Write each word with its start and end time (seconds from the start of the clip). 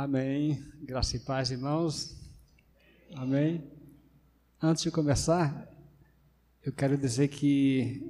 Amém. 0.00 0.62
Graça 0.80 1.16
e 1.16 1.18
paz, 1.18 1.50
irmãos. 1.50 2.16
Amém. 3.16 3.64
Antes 4.62 4.84
de 4.84 4.92
começar, 4.92 5.68
eu 6.64 6.72
quero 6.72 6.96
dizer 6.96 7.26
que 7.26 8.00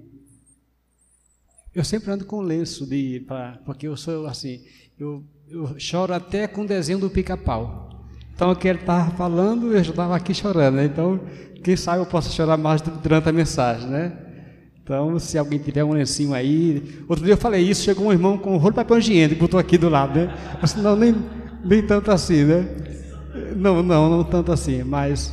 eu 1.74 1.82
sempre 1.82 2.10
ando 2.10 2.26
com 2.26 2.42
lenço 2.42 2.86
de 2.86 3.20
pra, 3.20 3.58
porque 3.64 3.88
eu 3.88 3.96
sou 3.96 4.26
assim, 4.26 4.62
eu, 4.98 5.24
eu 5.48 5.80
choro 5.80 6.12
até 6.12 6.46
com 6.46 6.60
o 6.60 6.66
desenho 6.66 6.98
do 6.98 7.08
pica-pau. 7.08 8.06
Então, 8.34 8.54
que 8.54 8.68
ele 8.68 8.80
estava 8.80 9.10
falando, 9.16 9.72
eu 9.72 9.82
já 9.82 9.90
estava 9.90 10.14
aqui 10.14 10.34
chorando. 10.34 10.74
Né? 10.74 10.84
Então, 10.84 11.18
quem 11.64 11.74
sabe 11.74 12.02
eu 12.02 12.06
posso 12.06 12.30
chorar 12.34 12.58
mais 12.58 12.82
durante 12.82 13.30
a 13.30 13.32
mensagem, 13.32 13.88
né? 13.88 14.26
Então, 14.82 15.18
se 15.18 15.38
alguém 15.38 15.58
tiver 15.58 15.84
um 15.84 15.92
lencinho 15.92 16.34
aí. 16.34 17.02
Outro 17.08 17.24
dia 17.24 17.32
eu 17.32 17.38
falei 17.38 17.62
isso, 17.62 17.82
chegou 17.82 18.08
um 18.08 18.12
irmão 18.12 18.36
com 18.36 18.54
um 18.54 18.58
rolo 18.58 18.72
de 18.72 18.76
papel 18.76 18.98
higiênico 18.98 19.34
e 19.34 19.38
botou 19.38 19.58
aqui 19.58 19.78
do 19.78 19.88
lado, 19.88 20.18
né? 20.18 20.34
Eu 20.54 20.62
disse, 20.62 20.78
não, 20.80 20.94
nem, 20.94 21.14
nem 21.64 21.86
tanto 21.86 22.10
assim, 22.10 22.44
né? 22.44 22.64
Não, 23.56 23.82
não, 23.82 24.10
não 24.10 24.24
tanto 24.24 24.52
assim, 24.52 24.82
mas 24.82 25.32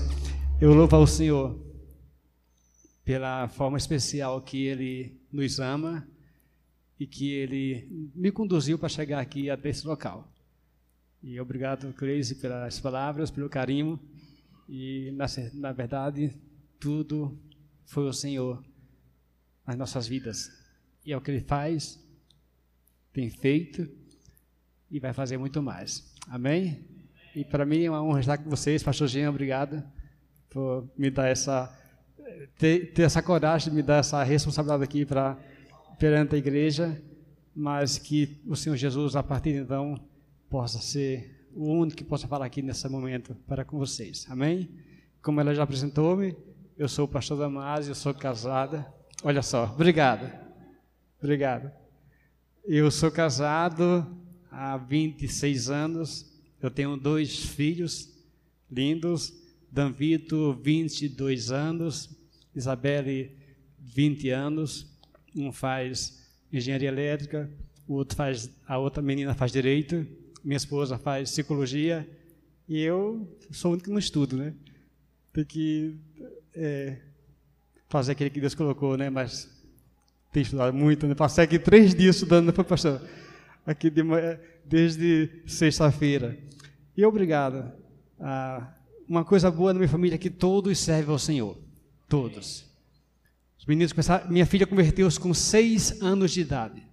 eu 0.59 0.73
louvo 0.73 0.95
ao 0.95 1.07
Senhor 1.07 1.59
pela 3.03 3.47
forma 3.47 3.77
especial 3.77 4.41
que 4.41 4.65
Ele 4.65 5.19
nos 5.31 5.59
ama 5.59 6.07
e 6.99 7.05
que 7.05 7.31
Ele 7.31 8.11
me 8.15 8.31
conduziu 8.31 8.79
para 8.79 8.89
chegar 8.89 9.19
aqui 9.19 9.49
até 9.49 9.69
esse 9.69 9.85
local. 9.85 10.31
E 11.21 11.39
obrigado, 11.39 11.91
Cleise, 11.93 12.35
pelas 12.35 12.79
palavras, 12.79 13.31
pelo 13.31 13.49
carinho. 13.49 13.99
E, 14.67 15.11
na, 15.15 15.25
na 15.53 15.71
verdade, 15.71 16.35
tudo 16.79 17.37
foi 17.85 18.07
o 18.07 18.13
Senhor 18.13 18.63
nas 19.65 19.77
nossas 19.77 20.07
vidas. 20.07 20.51
E 21.05 21.11
é 21.13 21.17
o 21.17 21.21
que 21.21 21.31
Ele 21.31 21.41
faz, 21.41 21.99
tem 23.13 23.29
feito 23.29 23.87
e 24.89 24.99
vai 24.99 25.13
fazer 25.13 25.37
muito 25.37 25.61
mais. 25.61 26.14
Amém? 26.27 26.85
E 27.35 27.43
para 27.43 27.65
mim 27.65 27.83
é 27.83 27.89
uma 27.89 28.03
honra 28.03 28.19
estar 28.19 28.37
com 28.37 28.49
vocês, 28.49 28.81
Pastor 28.81 29.07
Jean, 29.07 29.29
obrigado 29.29 29.83
por 30.49 30.89
me 30.97 31.09
dar 31.09 31.27
essa 31.27 31.73
ter, 32.57 32.93
ter 32.93 33.03
essa 33.03 33.21
coragem 33.21 33.69
de 33.69 33.75
me 33.75 33.83
dar 33.83 33.97
essa 33.97 34.23
responsabilidade 34.23 34.83
aqui 34.83 35.05
para 35.05 35.37
perante 35.99 36.35
a 36.35 36.37
igreja, 36.37 37.01
mas 37.55 37.97
que 37.97 38.41
o 38.45 38.55
Senhor 38.55 38.75
Jesus 38.75 39.15
a 39.15 39.23
partir 39.23 39.53
de 39.53 39.59
então 39.59 39.99
possa 40.49 40.79
ser 40.79 41.47
o 41.53 41.71
único 41.71 41.97
que 41.97 42.03
possa 42.03 42.27
falar 42.27 42.45
aqui 42.45 42.61
nesse 42.61 42.87
momento 42.89 43.35
para 43.47 43.63
com 43.63 43.77
vocês. 43.77 44.25
Amém? 44.29 44.69
Como 45.21 45.39
ela 45.39 45.53
já 45.53 45.63
apresentou-me, 45.63 46.35
eu 46.77 46.87
sou 46.87 47.05
o 47.05 47.07
pastor 47.07 47.37
Damásio, 47.37 47.91
eu 47.91 47.95
sou 47.95 48.13
casada. 48.13 48.85
Olha 49.23 49.41
só, 49.41 49.65
obrigado. 49.73 50.29
Obrigado. 51.19 51.71
Eu 52.65 52.91
sou 52.91 53.11
casado 53.11 54.05
há 54.55 54.77
26 54.77 55.69
anos. 55.69 56.31
Eu 56.61 56.71
tenho 56.71 56.97
dois 56.97 57.45
filhos 57.45 58.09
lindos. 58.71 59.33
Danvito, 59.71 60.53
22 60.61 61.51
anos. 61.51 62.09
Isabelle, 62.55 63.31
20 63.79 64.29
anos. 64.29 64.87
Um 65.35 65.51
faz 65.51 66.23
engenharia 66.51 66.87
elétrica, 66.87 67.51
o 67.85 67.95
outro 67.95 68.15
faz, 68.15 68.49
a 68.65 68.77
outra 68.77 69.01
menina 69.03 69.33
faz 69.33 69.51
direito 69.51 70.07
minha 70.45 70.57
esposa 70.57 70.99
faz 70.99 71.31
psicologia 71.31 72.07
e 72.69 72.79
eu 72.79 73.27
sou 73.49 73.71
o 73.71 73.73
único 73.73 73.85
que 73.85 73.91
não 73.91 73.97
estudo, 73.97 74.37
né? 74.37 74.53
Tem 75.33 75.43
que 75.43 75.97
é, 76.53 76.97
fazer 77.89 78.11
aquilo 78.11 78.29
que 78.29 78.39
Deus 78.39 78.53
colocou, 78.53 78.95
né? 78.95 79.09
Mas 79.09 79.49
tem 80.31 80.43
estudado 80.43 80.71
muito, 80.71 81.07
né? 81.07 81.15
Passei 81.15 81.43
aqui 81.43 81.57
três 81.57 81.95
dias 81.95 82.15
estudando, 82.17 82.53
foi 82.53 82.63
pastor? 82.63 83.01
Aqui 83.65 83.89
de, 83.89 84.03
desde 84.63 85.41
sexta-feira. 85.47 86.37
E 86.95 87.03
obrigado. 87.05 87.71
Ah, 88.19 88.73
uma 89.07 89.25
coisa 89.25 89.49
boa 89.49 89.73
na 89.73 89.79
minha 89.79 89.89
família 89.89 90.15
é 90.15 90.19
que 90.19 90.29
todos 90.29 90.77
servem 90.77 91.11
ao 91.11 91.19
Senhor. 91.19 91.57
Todos. 92.07 92.65
Os 93.57 93.65
meninos 93.65 93.91
começaram, 93.91 94.29
minha 94.29 94.45
filha 94.45 94.67
converteu-se 94.67 95.19
com 95.19 95.33
seis 95.33 96.01
anos 96.01 96.31
de 96.31 96.41
idade. 96.41 96.83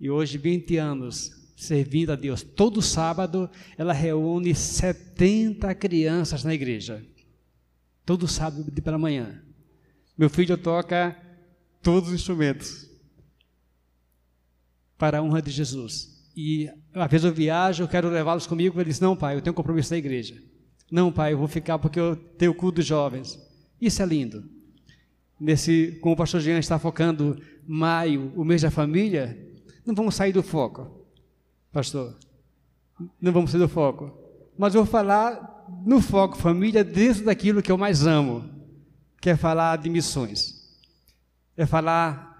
E 0.00 0.10
hoje, 0.10 0.38
20 0.38 0.76
anos, 0.76 1.44
servindo 1.56 2.12
a 2.12 2.16
Deus. 2.16 2.42
Todo 2.42 2.82
sábado 2.82 3.48
ela 3.76 3.92
reúne 3.92 4.54
70 4.54 5.74
crianças 5.74 6.44
na 6.44 6.54
igreja. 6.54 7.04
Todo 8.04 8.26
sábado 8.26 8.70
pela 8.82 8.98
manhã. 8.98 9.42
Meu 10.16 10.30
filho 10.30 10.56
toca 10.56 11.16
todos 11.82 12.08
os 12.08 12.14
instrumentos 12.14 12.93
para 14.98 15.18
a 15.18 15.22
honra 15.22 15.42
de 15.42 15.50
Jesus. 15.50 16.12
E 16.36 16.70
às 16.94 17.10
vezes 17.10 17.24
eu 17.24 17.32
viajo, 17.32 17.82
eu 17.82 17.88
quero 17.88 18.08
levá-los 18.08 18.46
comigo, 18.46 18.80
ele 18.80 18.90
diz: 18.90 19.00
Não, 19.00 19.16
pai, 19.16 19.36
eu 19.36 19.42
tenho 19.42 19.54
compromisso 19.54 19.92
na 19.92 19.98
igreja. 19.98 20.40
Não, 20.90 21.12
pai, 21.12 21.32
eu 21.32 21.38
vou 21.38 21.48
ficar 21.48 21.78
porque 21.78 21.98
eu 21.98 22.16
tenho 22.16 22.52
o 22.52 22.54
culto 22.54 22.76
dos 22.76 22.86
jovens. 22.86 23.38
Isso 23.80 24.02
é 24.02 24.06
lindo. 24.06 24.44
Nesse, 25.38 25.98
como 26.00 26.14
o 26.14 26.16
pastor 26.16 26.40
Jean 26.40 26.58
está 26.58 26.78
focando 26.78 27.40
maio, 27.66 28.32
o 28.36 28.44
mês 28.44 28.62
da 28.62 28.70
família, 28.70 29.36
não 29.84 29.94
vamos 29.94 30.14
sair 30.14 30.32
do 30.32 30.42
foco 30.42 31.04
pastor. 31.74 32.16
Não 33.20 33.32
vamos 33.32 33.50
ser 33.50 33.58
do 33.58 33.68
foco. 33.68 34.16
Mas 34.56 34.74
eu 34.74 34.84
vou 34.84 34.90
falar 34.90 35.66
no 35.84 36.00
foco 36.00 36.38
família 36.38 36.84
dentro 36.84 37.24
daquilo 37.24 37.60
que 37.60 37.72
eu 37.72 37.76
mais 37.76 38.06
amo, 38.06 38.48
que 39.20 39.28
é 39.28 39.36
falar 39.36 39.76
de 39.78 39.90
missões. 39.90 40.54
É 41.56 41.66
falar 41.66 42.33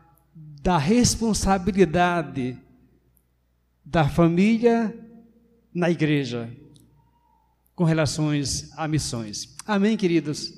da 0.65 0.79
responsabilidade 0.79 2.57
da 3.85 4.09
família 4.09 4.99
na 5.75 5.91
igreja 5.91 6.51
com 7.75 7.85
relações 7.85 8.71
a 8.75 8.89
missões. 8.89 9.55
Amém, 9.67 9.95
queridos? 9.95 10.55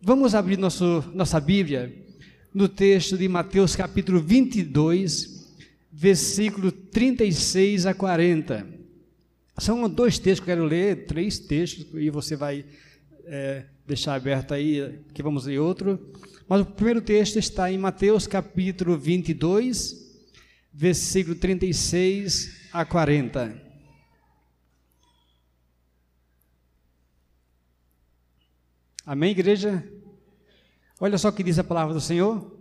Vamos 0.00 0.34
abrir 0.34 0.56
nosso, 0.56 1.04
nossa 1.12 1.38
Bíblia 1.40 1.94
no 2.54 2.68
texto 2.68 3.18
de 3.18 3.28
Mateus 3.28 3.76
capítulo 3.76 4.18
22, 4.18 5.52
versículo 5.92 6.72
36 6.72 7.84
a 7.84 7.92
40. 7.92 8.66
São 9.58 9.86
dois 9.90 10.18
textos 10.18 10.42
que 10.42 10.50
eu 10.50 10.56
quero 10.56 10.64
ler, 10.64 11.04
três 11.04 11.38
textos, 11.38 11.86
e 11.92 12.08
você 12.08 12.34
vai 12.34 12.64
é, 13.26 13.64
deixar 13.86 14.14
aberto 14.14 14.54
aí, 14.54 15.00
que 15.12 15.22
vamos 15.22 15.44
ler 15.44 15.58
outro. 15.58 16.00
Mas 16.48 16.60
o 16.60 16.66
primeiro 16.66 17.00
texto 17.00 17.38
está 17.38 17.72
em 17.72 17.78
Mateus 17.78 18.26
capítulo 18.26 18.98
22, 18.98 19.94
versículo 20.72 21.34
36 21.36 22.68
a 22.72 22.84
40. 22.84 23.62
Amém, 29.06 29.30
igreja? 29.30 29.86
Olha 30.98 31.18
só 31.18 31.28
o 31.28 31.32
que 31.32 31.42
diz 31.42 31.58
a 31.58 31.64
palavra 31.64 31.92
do 31.92 32.00
Senhor. 32.00 32.58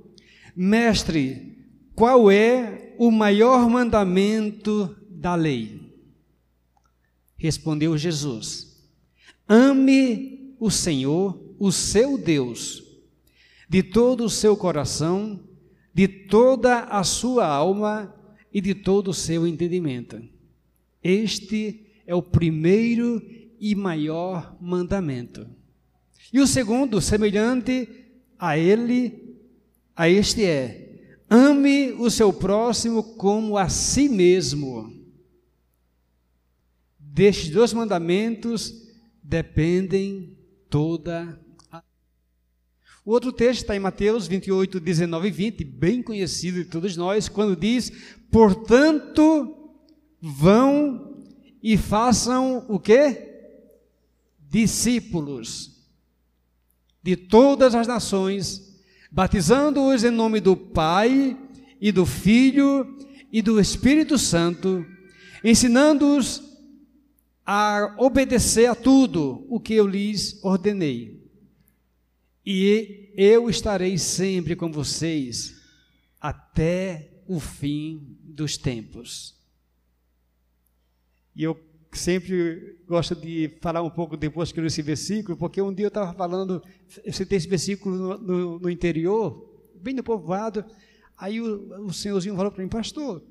Mestre, 0.55 1.57
qual 1.95 2.29
é 2.29 2.93
o 2.97 3.09
maior 3.11 3.69
mandamento 3.69 4.95
da 5.09 5.35
lei? 5.35 5.93
Respondeu 7.37 7.97
Jesus: 7.97 8.81
Ame 9.47 10.55
o 10.59 10.69
Senhor, 10.69 11.55
o 11.59 11.71
seu 11.71 12.17
Deus, 12.17 12.82
de 13.73 13.81
todo 13.81 14.25
o 14.25 14.29
seu 14.29 14.55
coração, 14.55 15.39
de 15.91 16.07
toda 16.07 16.81
a 16.81 17.03
sua 17.03 17.47
alma 17.47 18.13
e 18.53 18.61
de 18.61 18.75
todo 18.75 19.07
o 19.07 19.13
seu 19.15 19.47
entendimento. 19.47 20.21
Este 21.03 21.83
é 22.05 22.13
o 22.13 22.21
primeiro 22.21 23.19
e 23.59 23.73
maior 23.73 24.55
mandamento. 24.61 25.47
E 26.31 26.39
o 26.39 26.45
segundo, 26.45 27.01
semelhante 27.01 27.89
a 28.37 28.59
ele, 28.59 29.39
a 29.95 30.07
este 30.07 30.45
é: 30.45 31.17
Ame 31.27 31.93
o 31.93 32.11
seu 32.11 32.31
próximo 32.31 33.01
como 33.15 33.57
a 33.57 33.69
si 33.69 34.07
mesmo. 34.07 34.93
Destes 36.99 37.49
dois 37.49 37.73
mandamentos 37.73 38.71
dependem 39.23 40.37
toda. 40.69 41.42
O 43.05 43.11
outro 43.11 43.33
texto 43.33 43.61
está 43.61 43.75
em 43.75 43.79
Mateus 43.79 44.27
28, 44.27 44.79
19 44.79 45.27
e 45.27 45.31
20, 45.31 45.63
bem 45.65 46.01
conhecido 46.01 46.63
de 46.63 46.69
todos 46.69 46.95
nós, 46.95 47.27
quando 47.27 47.55
diz: 47.55 47.91
Portanto, 48.31 49.73
vão 50.21 51.23
e 51.61 51.77
façam 51.77 52.65
o 52.69 52.79
que? 52.79 53.31
Discípulos 54.39 55.71
de 57.01 57.17
todas 57.17 57.75
as 57.75 57.87
nações 57.87 58.73
batizando-os 59.13 60.03
em 60.03 60.09
nome 60.09 60.39
do 60.39 60.57
Pai 60.57 61.37
e 61.79 61.91
do 61.91 62.03
Filho 62.03 62.97
e 63.31 63.43
do 63.43 63.59
Espírito 63.59 64.17
Santo, 64.17 64.83
ensinando-os 65.43 66.41
a 67.45 67.95
obedecer 67.99 68.65
a 68.65 68.73
tudo 68.73 69.45
o 69.49 69.59
que 69.59 69.75
eu 69.75 69.85
lhes 69.85 70.43
ordenei. 70.43 71.22
E 72.45 73.13
eu 73.15 73.49
estarei 73.49 73.97
sempre 73.97 74.55
com 74.55 74.71
vocês 74.71 75.61
até 76.19 77.09
o 77.27 77.39
fim 77.39 78.17
dos 78.21 78.57
tempos. 78.57 79.35
E 81.35 81.43
eu 81.43 81.57
sempre 81.91 82.77
gosto 82.87 83.15
de 83.15 83.57
falar 83.61 83.81
um 83.81 83.89
pouco 83.89 84.17
depois 84.17 84.51
que 84.51 84.59
eu 84.59 84.61
li 84.61 84.67
esse 84.67 84.81
versículo, 84.81 85.37
porque 85.37 85.61
um 85.61 85.73
dia 85.73 85.85
eu 85.85 85.89
estava 85.89 86.13
falando, 86.13 86.61
eu 87.03 87.13
citei 87.13 87.37
esse 87.37 87.47
versículo 87.47 87.95
no, 87.95 88.17
no, 88.17 88.59
no 88.59 88.69
interior, 88.69 89.49
bem 89.75 89.93
no 89.93 90.03
povoado, 90.03 90.65
aí 91.17 91.39
o, 91.39 91.85
o 91.85 91.93
senhorzinho 91.93 92.35
falou 92.35 92.51
para 92.51 92.63
mim, 92.63 92.69
pastor, 92.69 93.23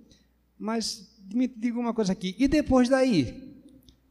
mas 0.59 1.13
me 1.35 1.47
diga 1.49 1.79
uma 1.79 1.93
coisa 1.93 2.13
aqui, 2.13 2.35
e 2.39 2.49
depois 2.49 2.89
daí? 2.89 3.53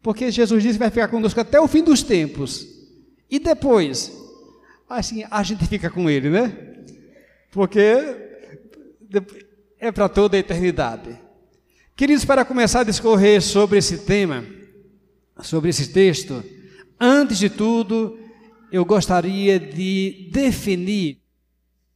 Porque 0.01 0.31
Jesus 0.31 0.63
disse 0.63 0.75
que 0.75 0.79
vai 0.79 0.89
ficar 0.89 1.07
conosco 1.07 1.39
até 1.39 1.59
o 1.59 1.67
fim 1.67 1.83
dos 1.83 2.01
tempos. 2.01 2.67
E 3.29 3.39
depois? 3.39 4.11
Assim, 4.91 5.23
a 5.31 5.41
gente 5.41 5.65
fica 5.67 5.89
com 5.89 6.09
ele, 6.09 6.29
né? 6.29 6.51
Porque 7.49 7.79
é 9.79 9.89
para 9.89 10.09
toda 10.09 10.35
a 10.35 10.39
eternidade. 10.39 11.17
Queridos, 11.95 12.25
para 12.25 12.43
começar 12.43 12.81
a 12.81 12.83
discorrer 12.83 13.41
sobre 13.41 13.79
esse 13.79 13.99
tema, 13.99 14.45
sobre 15.41 15.69
esse 15.69 15.93
texto, 15.93 16.43
antes 16.99 17.37
de 17.37 17.49
tudo, 17.49 18.19
eu 18.69 18.83
gostaria 18.83 19.57
de 19.57 20.29
definir 20.29 21.21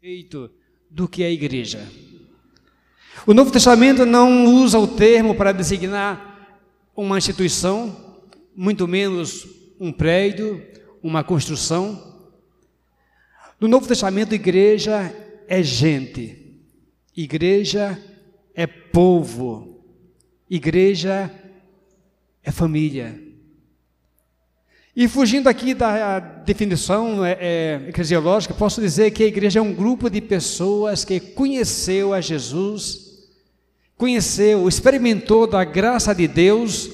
o 0.01 0.49
do 0.89 1.05
que 1.09 1.21
é 1.21 1.25
a 1.25 1.31
igreja. 1.31 1.85
O 3.27 3.33
Novo 3.33 3.51
Testamento 3.51 4.05
não 4.05 4.45
usa 4.45 4.79
o 4.79 4.87
termo 4.87 5.35
para 5.35 5.51
designar 5.51 6.47
uma 6.95 7.17
instituição, 7.17 8.15
muito 8.55 8.87
menos 8.87 9.45
um 9.81 9.91
prédio, 9.91 10.65
uma 11.03 11.25
construção. 11.25 12.14
No 13.59 13.67
Novo 13.67 13.87
Testamento, 13.87 14.35
igreja 14.35 15.13
é 15.47 15.63
gente, 15.63 16.61
igreja 17.15 17.97
é 18.53 18.67
povo, 18.67 19.75
Igreja 20.49 21.31
é 22.43 22.51
família. 22.51 23.19
E 24.95 25.07
fugindo 25.07 25.49
aqui 25.49 25.73
da 25.73 26.19
definição 26.19 27.25
é, 27.25 27.37
é, 27.41 27.89
eclesiológica, 27.89 28.53
posso 28.53 28.79
dizer 28.79 29.11
que 29.11 29.23
a 29.23 29.27
igreja 29.27 29.59
é 29.59 29.61
um 29.61 29.73
grupo 29.73 30.09
de 30.09 30.21
pessoas 30.21 31.03
que 31.03 31.19
conheceu 31.19 32.13
a 32.13 32.21
Jesus, 32.21 33.25
conheceu, 33.97 34.69
experimentou 34.69 35.47
da 35.47 35.63
graça 35.63 36.13
de 36.13 36.27
Deus, 36.27 36.89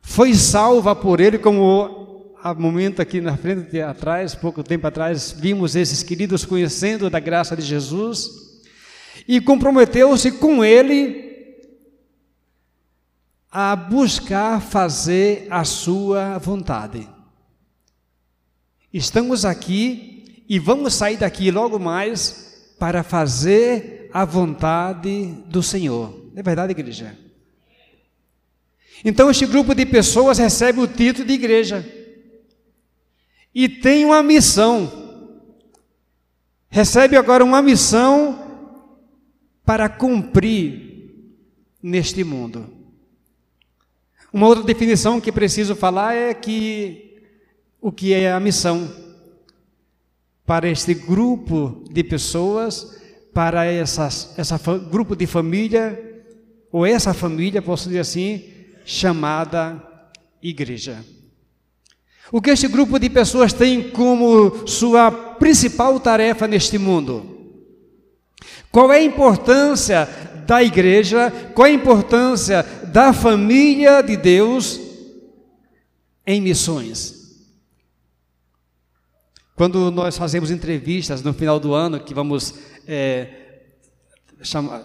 foi 0.00 0.32
salva 0.34 0.94
por 0.94 1.20
Ele, 1.20 1.38
como 1.38 2.11
há 2.42 2.52
momento 2.52 3.00
aqui 3.00 3.20
na 3.20 3.36
frente, 3.36 3.80
atrás, 3.80 4.34
pouco 4.34 4.64
tempo 4.64 4.84
atrás, 4.86 5.30
vimos 5.30 5.76
esses 5.76 6.02
queridos 6.02 6.44
conhecendo 6.44 7.08
da 7.08 7.20
graça 7.20 7.56
de 7.56 7.62
Jesus, 7.62 8.60
e 9.28 9.40
comprometeu-se 9.40 10.32
com 10.32 10.64
Ele 10.64 11.30
a 13.48 13.76
buscar 13.76 14.60
fazer 14.60 15.46
a 15.50 15.62
sua 15.62 16.36
vontade. 16.38 17.08
Estamos 18.92 19.44
aqui 19.44 20.44
e 20.48 20.58
vamos 20.58 20.94
sair 20.94 21.18
daqui 21.18 21.50
logo 21.50 21.78
mais 21.78 22.74
para 22.78 23.04
fazer 23.04 24.10
a 24.12 24.24
vontade 24.24 25.26
do 25.46 25.62
Senhor. 25.62 26.30
É 26.34 26.42
verdade, 26.42 26.72
igreja? 26.72 27.16
Então, 29.04 29.30
este 29.30 29.46
grupo 29.46 29.74
de 29.74 29.86
pessoas 29.86 30.38
recebe 30.38 30.80
o 30.80 30.88
título 30.88 31.26
de 31.26 31.34
igreja 31.34 32.01
e 33.54 33.68
tem 33.68 34.04
uma 34.04 34.22
missão. 34.22 34.90
Recebe 36.68 37.16
agora 37.16 37.44
uma 37.44 37.60
missão 37.60 38.38
para 39.64 39.88
cumprir 39.88 40.92
neste 41.82 42.24
mundo. 42.24 42.66
Uma 44.32 44.46
outra 44.46 44.64
definição 44.64 45.20
que 45.20 45.30
preciso 45.30 45.76
falar 45.76 46.14
é 46.14 46.32
que 46.32 47.20
o 47.80 47.92
que 47.92 48.14
é 48.14 48.32
a 48.32 48.40
missão 48.40 48.90
para 50.46 50.68
este 50.68 50.94
grupo 50.94 51.84
de 51.90 52.02
pessoas, 52.02 52.98
para 53.34 53.66
essas, 53.66 54.34
essa 54.38 54.58
grupo 54.78 55.14
de 55.14 55.26
família, 55.26 56.24
ou 56.70 56.86
essa 56.86 57.12
família, 57.12 57.60
posso 57.60 57.88
dizer 57.88 58.00
assim, 58.00 58.50
chamada 58.84 59.82
igreja. 60.42 61.04
O 62.32 62.40
que 62.40 62.50
este 62.50 62.66
grupo 62.66 62.98
de 62.98 63.08
pessoas 63.08 63.52
tem 63.52 63.90
como 63.90 64.66
sua 64.66 65.12
principal 65.12 66.00
tarefa 66.00 66.48
neste 66.48 66.78
mundo? 66.78 67.28
Qual 68.72 68.90
é 68.90 68.96
a 68.96 69.02
importância 69.04 70.08
da 70.46 70.62
igreja, 70.62 71.30
qual 71.54 71.66
a 71.66 71.70
importância 71.70 72.62
da 72.92 73.12
família 73.12 74.02
de 74.02 74.16
Deus 74.16 74.80
em 76.26 76.40
missões. 76.40 77.20
Quando 79.54 79.90
nós 79.90 80.16
fazemos 80.16 80.50
entrevistas 80.50 81.22
no 81.22 81.32
final 81.32 81.60
do 81.60 81.74
ano, 81.74 82.00
que 82.00 82.14
vamos 82.14 82.54
é, 82.86 83.28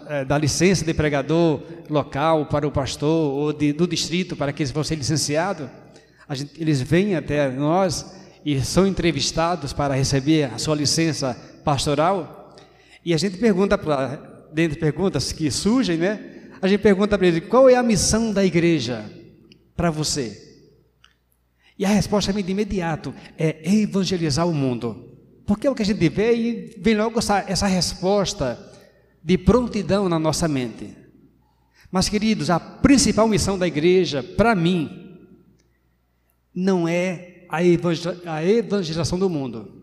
é, 0.08 0.24
dar 0.24 0.38
licença 0.38 0.84
de 0.84 0.94
pregador 0.94 1.62
local 1.88 2.46
para 2.46 2.66
o 2.66 2.70
pastor 2.70 3.32
ou 3.32 3.52
de, 3.52 3.72
do 3.72 3.86
distrito 3.86 4.36
para 4.36 4.52
que 4.52 4.64
vão 4.66 4.84
ser 4.84 4.96
licenciados, 4.96 5.68
gente, 6.34 6.52
eles 6.60 6.80
vêm 6.80 7.16
até 7.16 7.50
nós 7.50 8.14
e 8.44 8.60
são 8.60 8.86
entrevistados 8.86 9.72
para 9.72 9.94
receber 9.94 10.44
a 10.44 10.58
sua 10.58 10.74
licença 10.74 11.34
pastoral. 11.64 12.56
E 13.04 13.14
a 13.14 13.16
gente 13.16 13.38
pergunta 13.38 13.78
para 13.78 14.48
dentre 14.52 14.78
perguntas 14.78 15.32
que 15.32 15.50
surgem, 15.50 15.96
né? 15.96 16.50
A 16.60 16.68
gente 16.68 16.80
pergunta 16.80 17.16
para 17.16 17.26
ele: 17.26 17.40
qual 17.40 17.68
é 17.68 17.76
a 17.76 17.82
missão 17.82 18.32
da 18.32 18.44
igreja 18.44 19.04
para 19.76 19.90
você? 19.90 20.46
E 21.78 21.84
a 21.84 21.88
resposta 21.88 22.32
de 22.32 22.50
imediato: 22.50 23.14
é 23.38 23.60
evangelizar 23.64 24.46
o 24.46 24.54
mundo. 24.54 25.08
Porque 25.46 25.66
é 25.66 25.70
o 25.70 25.74
que 25.74 25.82
a 25.82 25.86
gente 25.86 26.08
vê 26.10 26.34
e 26.34 26.74
vem 26.78 26.94
logo 26.94 27.18
essa, 27.18 27.42
essa 27.48 27.66
resposta 27.66 28.58
de 29.22 29.38
prontidão 29.38 30.06
na 30.08 30.18
nossa 30.18 30.46
mente. 30.46 30.94
Mas, 31.90 32.08
queridos, 32.08 32.50
a 32.50 32.60
principal 32.60 33.26
missão 33.26 33.58
da 33.58 33.66
igreja, 33.66 34.22
para 34.22 34.54
mim, 34.54 35.07
não 36.60 36.88
é 36.88 37.44
a 37.48 37.62
evangelização 37.62 39.18
do 39.18 39.28
mundo. 39.28 39.82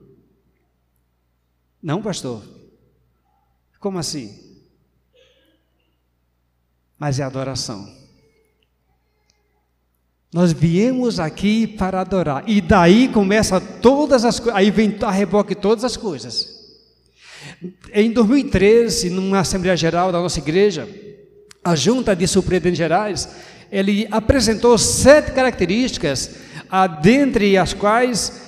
Não, 1.81 2.01
pastor. 2.01 2.43
Como 3.79 3.99
assim? 3.99 4.45
mas 6.97 7.19
é 7.19 7.23
adoração. 7.23 7.87
Nós 10.33 10.51
viemos 10.51 11.19
aqui 11.19 11.65
para 11.65 12.01
adorar. 12.01 12.43
E 12.47 12.59
daí 12.59 13.07
começa 13.07 13.61
todas 13.61 14.25
as 14.25 14.39
coisas, 14.39 14.57
aí 14.57 14.69
vem 14.69 14.97
a 15.01 15.11
reboque 15.11 15.55
todas 15.55 15.83
as 15.83 15.95
coisas. 15.95 16.53
Em 17.93 18.11
2013, 18.11 19.09
numa 19.09 19.39
Assembleia 19.39 19.77
Geral 19.77 20.11
da 20.11 20.19
nossa 20.19 20.39
igreja, 20.39 20.89
a 21.63 21.75
Junta 21.75 22.15
de 22.15 22.27
Superintendentes 22.27 22.77
Gerais, 22.77 23.29
ele 23.71 24.07
apresentou 24.11 24.77
sete 24.77 25.31
características, 25.31 26.31
a, 26.54 26.54
dentre 27.01 27.57
as 27.57 27.73
quais 27.73 28.41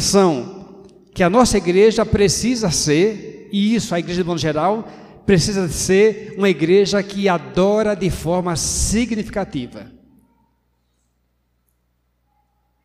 são 0.00 0.84
que 1.12 1.22
a 1.22 1.30
nossa 1.30 1.58
igreja 1.58 2.04
precisa 2.04 2.70
ser, 2.70 3.48
e 3.52 3.74
isso 3.74 3.94
a 3.94 3.98
igreja 4.00 4.22
de 4.22 4.26
modo 4.26 4.40
geral, 4.40 4.88
precisa 5.24 5.68
ser 5.68 6.34
uma 6.36 6.50
igreja 6.50 7.02
que 7.02 7.28
adora 7.28 7.94
de 7.94 8.10
forma 8.10 8.56
significativa. 8.56 9.92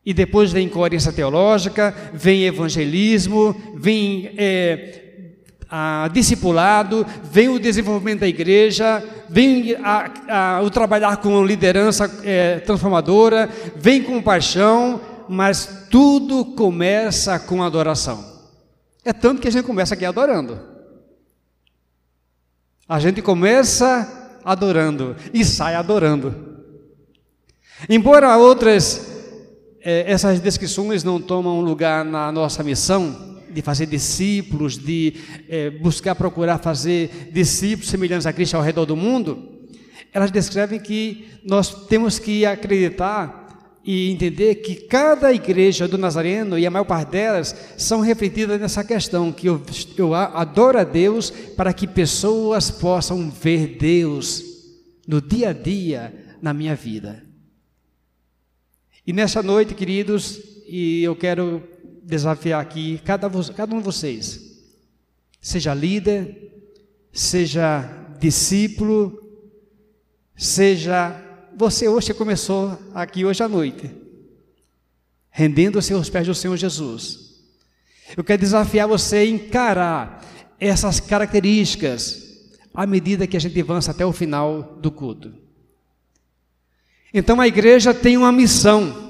E 0.05 0.13
depois 0.13 0.51
vem 0.51 0.69
coerência 0.69 1.11
teológica, 1.11 1.93
vem 2.13 2.45
evangelismo, 2.45 3.55
vem 3.75 4.31
é, 4.37 5.08
a, 5.69 6.09
discipulado, 6.11 7.05
vem 7.23 7.49
o 7.49 7.59
desenvolvimento 7.59 8.21
da 8.21 8.27
igreja, 8.27 9.03
vem 9.29 9.75
a, 9.75 10.57
a, 10.57 10.61
o 10.61 10.69
trabalhar 10.69 11.17
com 11.17 11.45
liderança 11.45 12.09
é, 12.23 12.59
transformadora, 12.59 13.49
vem 13.75 14.01
com 14.03 14.21
paixão, 14.21 14.99
mas 15.27 15.87
tudo 15.91 16.43
começa 16.43 17.37
com 17.39 17.61
adoração. 17.61 18.25
É 19.05 19.13
tanto 19.13 19.41
que 19.41 19.47
a 19.47 19.51
gente 19.51 19.65
começa 19.65 19.93
aqui 19.93 20.05
adorando. 20.05 20.59
A 22.87 22.99
gente 22.99 23.21
começa 23.21 24.39
adorando 24.43 25.15
e 25.31 25.45
sai 25.45 25.75
adorando. 25.75 26.49
Embora 27.87 28.35
outras, 28.35 29.07
eh, 29.81 30.03
essas 30.07 30.39
descrições 30.39 31.03
não 31.03 31.21
tomam 31.21 31.61
lugar 31.61 32.03
na 32.03 32.31
nossa 32.31 32.63
missão 32.63 33.38
de 33.51 33.61
fazer 33.61 33.85
discípulos, 33.85 34.77
de 34.77 35.13
eh, 35.47 35.69
buscar 35.69 36.15
procurar 36.15 36.57
fazer 36.59 37.29
discípulos 37.31 37.89
semelhantes 37.89 38.25
a 38.25 38.33
Cristo 38.33 38.55
ao 38.55 38.63
redor 38.63 38.85
do 38.85 38.95
mundo, 38.95 39.59
elas 40.13 40.31
descrevem 40.31 40.79
que 40.79 41.27
nós 41.43 41.85
temos 41.87 42.19
que 42.19 42.45
acreditar 42.45 43.39
e 43.83 44.11
entender 44.11 44.55
que 44.55 44.75
cada 44.75 45.33
igreja 45.33 45.87
do 45.87 45.97
Nazareno, 45.97 46.57
e 46.59 46.65
a 46.65 46.71
maior 46.71 46.85
parte 46.85 47.11
delas, 47.11 47.55
são 47.77 48.01
refletidas 48.01 48.59
nessa 48.59 48.83
questão, 48.83 49.31
que 49.31 49.47
eu, 49.47 49.61
eu 49.97 50.13
adoro 50.13 50.77
a 50.79 50.83
Deus 50.83 51.29
para 51.31 51.73
que 51.73 51.87
pessoas 51.87 52.69
possam 52.69 53.29
ver 53.29 53.77
Deus 53.79 54.43
no 55.07 55.21
dia 55.21 55.49
a 55.49 55.53
dia, 55.53 56.13
na 56.41 56.53
minha 56.53 56.75
vida. 56.75 57.23
E 59.07 59.13
nessa 59.13 59.41
noite, 59.41 59.73
queridos, 59.73 60.39
e 60.67 61.01
eu 61.01 61.15
quero 61.15 61.63
desafiar 62.09 62.61
aqui 62.61 62.99
cada, 63.05 63.29
cada 63.53 63.75
um 63.75 63.77
de 63.77 63.85
vocês, 63.85 64.59
seja 65.39 65.73
líder, 65.73 66.67
seja 67.13 67.87
discípulo, 68.19 69.17
seja 70.35 71.25
você 71.55 71.87
hoje 71.89 72.13
começou 72.13 72.79
aqui 72.93 73.25
hoje 73.25 73.43
à 73.43 73.47
noite, 73.47 73.91
rendendo-se 75.29 75.93
aos 75.93 76.09
pés 76.09 76.25
do 76.25 76.33
Senhor 76.33 76.55
Jesus. 76.55 77.29
Eu 78.15 78.23
quero 78.23 78.41
desafiar 78.41 78.87
você 78.87 79.17
a 79.17 79.25
encarar 79.25 80.25
essas 80.59 80.99
características 80.99 82.49
à 82.73 82.87
medida 82.87 83.27
que 83.27 83.37
a 83.37 83.39
gente 83.39 83.59
avança 83.59 83.91
até 83.91 84.05
o 84.05 84.13
final 84.13 84.77
do 84.81 84.89
culto. 84.89 85.33
Então 87.13 87.41
a 87.41 87.47
igreja 87.47 87.93
tem 87.93 88.17
uma 88.17 88.31
missão. 88.31 89.08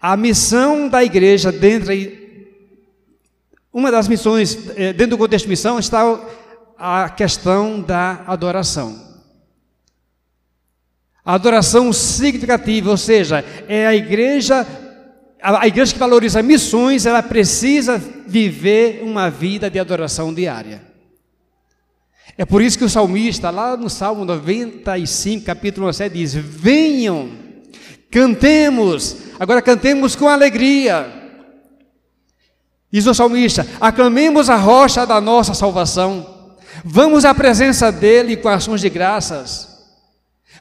A 0.00 0.16
missão 0.16 0.88
da 0.88 1.04
igreja 1.04 1.52
dentro 1.52 1.92
uma 3.72 3.90
das 3.90 4.08
missões 4.08 4.58
eh, 4.76 4.92
dentro 4.92 5.16
do 5.16 5.18
contexto 5.18 5.44
de 5.44 5.50
missão 5.50 5.78
está 5.78 6.02
a 6.76 7.08
questão 7.10 7.80
da 7.80 8.24
adoração. 8.26 9.10
A 11.24 11.34
adoração 11.34 11.92
significativa, 11.92 12.90
ou 12.90 12.96
seja, 12.96 13.44
é 13.68 13.86
a 13.86 13.94
igreja 13.94 14.66
a 15.42 15.66
igreja 15.66 15.94
que 15.94 15.98
valoriza 15.98 16.42
missões, 16.42 17.06
ela 17.06 17.22
precisa 17.22 17.96
viver 17.98 19.00
uma 19.02 19.30
vida 19.30 19.70
de 19.70 19.78
adoração 19.78 20.34
diária. 20.34 20.82
É 22.36 22.44
por 22.44 22.60
isso 22.60 22.76
que 22.78 22.84
o 22.84 22.90
salmista, 22.90 23.48
lá 23.50 23.76
no 23.76 23.88
Salmo 23.88 24.24
95, 24.24 25.44
capítulo 25.44 25.90
7, 25.92 26.12
diz: 26.12 26.34
Venham, 26.34 27.30
cantemos, 28.10 29.16
agora 29.38 29.62
cantemos 29.62 30.16
com 30.16 30.28
alegria. 30.28 31.20
Diz 32.92 33.06
o 33.06 33.14
salmista: 33.14 33.66
aclamemos 33.80 34.50
a 34.50 34.56
rocha 34.56 35.06
da 35.06 35.20
nossa 35.20 35.54
salvação, 35.54 36.56
vamos 36.84 37.24
à 37.24 37.34
presença 37.34 37.92
dele 37.92 38.36
com 38.36 38.48
ações 38.48 38.80
de 38.80 38.90
graças, 38.90 39.68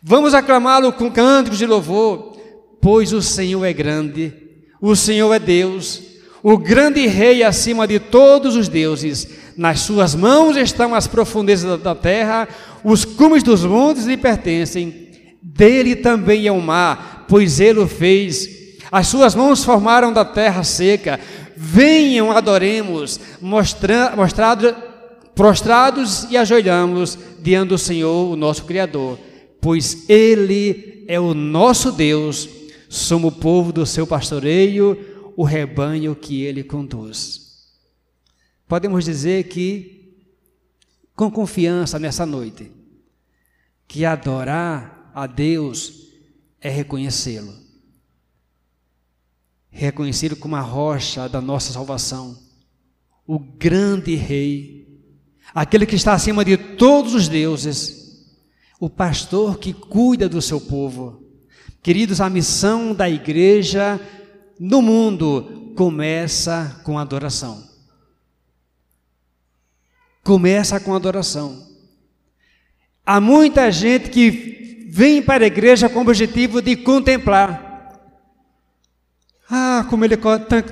vamos 0.01 0.33
aclamá-lo 0.33 0.93
com 0.93 1.11
cânticos 1.11 1.57
de 1.57 1.65
louvor, 1.65 2.37
pois 2.81 3.11
o 3.13 3.21
Senhor 3.21 3.65
é 3.65 3.73
grande, 3.73 4.33
o 4.79 4.95
Senhor 4.95 5.33
é 5.33 5.39
Deus, 5.39 6.01
o 6.43 6.57
grande 6.57 7.05
Rei 7.07 7.43
acima 7.43 7.87
de 7.87 7.99
todos 7.99 8.55
os 8.55 8.67
deuses. 8.67 9.27
Nas 9.57 9.81
suas 9.81 10.15
mãos 10.15 10.55
estão 10.55 10.95
as 10.95 11.05
profundezas 11.05 11.81
da 11.81 11.93
terra, 11.93 12.47
os 12.81 13.03
cumes 13.03 13.43
dos 13.43 13.65
montes 13.65 14.05
lhe 14.05 14.15
pertencem. 14.15 15.09
Dele 15.41 15.97
também 15.97 16.47
é 16.47 16.51
o 16.51 16.61
mar, 16.61 17.18
pois 17.29 17.59
ele 17.59 17.79
o 17.79 17.87
fez. 17.87 18.49
As 18.91 19.07
suas 19.07 19.35
mãos 19.35 19.63
formaram 19.63 20.11
da 20.11 20.25
terra 20.25 20.63
seca. 20.63 21.19
Venham, 21.55 22.31
adoremos, 22.31 23.19
mostra, 23.39 24.13
mostrado, 24.15 24.75
prostrados 25.35 26.23
e 26.31 26.35
ajoelhamos 26.35 27.17
diante 27.39 27.69
do 27.69 27.77
Senhor, 27.77 28.31
o 28.31 28.35
nosso 28.35 28.65
Criador, 28.65 29.19
pois 29.61 30.09
Ele 30.09 31.05
é 31.07 31.19
o 31.19 31.33
nosso 31.33 31.91
Deus, 31.91 32.49
somos 32.89 33.33
o 33.33 33.37
povo 33.37 33.71
do 33.71 33.85
seu 33.85 34.07
pastoreio, 34.07 34.97
o 35.37 35.43
rebanho 35.43 36.15
que 36.15 36.43
Ele 36.43 36.63
conduz. 36.63 37.41
Podemos 38.67 39.05
dizer 39.05 39.45
que, 39.45 40.17
com 41.15 41.29
confiança 41.29 41.99
nessa 41.99 42.25
noite, 42.25 42.71
que 43.87 44.05
adorar 44.05 45.11
a 45.13 45.27
Deus 45.27 46.08
é 46.61 46.69
reconhecê-lo. 46.69 47.53
Reconhecê-lo 49.69 50.35
como 50.35 50.55
a 50.55 50.61
rocha 50.61 51.29
da 51.29 51.39
nossa 51.39 51.71
salvação, 51.71 52.37
o 53.25 53.39
grande 53.39 54.15
Rei, 54.15 54.87
aquele 55.53 55.85
que 55.85 55.95
está 55.95 56.13
acima 56.13 56.43
de 56.43 56.57
todos 56.57 57.13
os 57.13 57.27
deuses, 57.27 58.27
o 58.79 58.89
pastor 58.89 59.59
que 59.59 59.73
cuida 59.73 60.27
do 60.27 60.41
seu 60.41 60.59
povo. 60.59 61.23
Queridos, 61.81 62.19
a 62.19 62.29
missão 62.29 62.93
da 62.93 63.09
igreja 63.09 63.99
no 64.59 64.81
mundo 64.81 65.73
começa 65.75 66.81
com 66.83 66.97
adoração. 66.97 67.67
Começa 70.23 70.79
com 70.79 70.93
adoração. 70.93 71.67
Há 73.05 73.21
muita 73.21 73.71
gente 73.71 74.09
que 74.09 74.78
vem 74.89 75.21
para 75.21 75.43
a 75.43 75.47
igreja 75.47 75.87
com 75.87 75.99
o 75.99 76.01
objetivo 76.01 76.61
de 76.61 76.75
contemplar. 76.75 77.99
Ah, 79.49 79.85
como 79.89 80.05
ele 80.05 80.17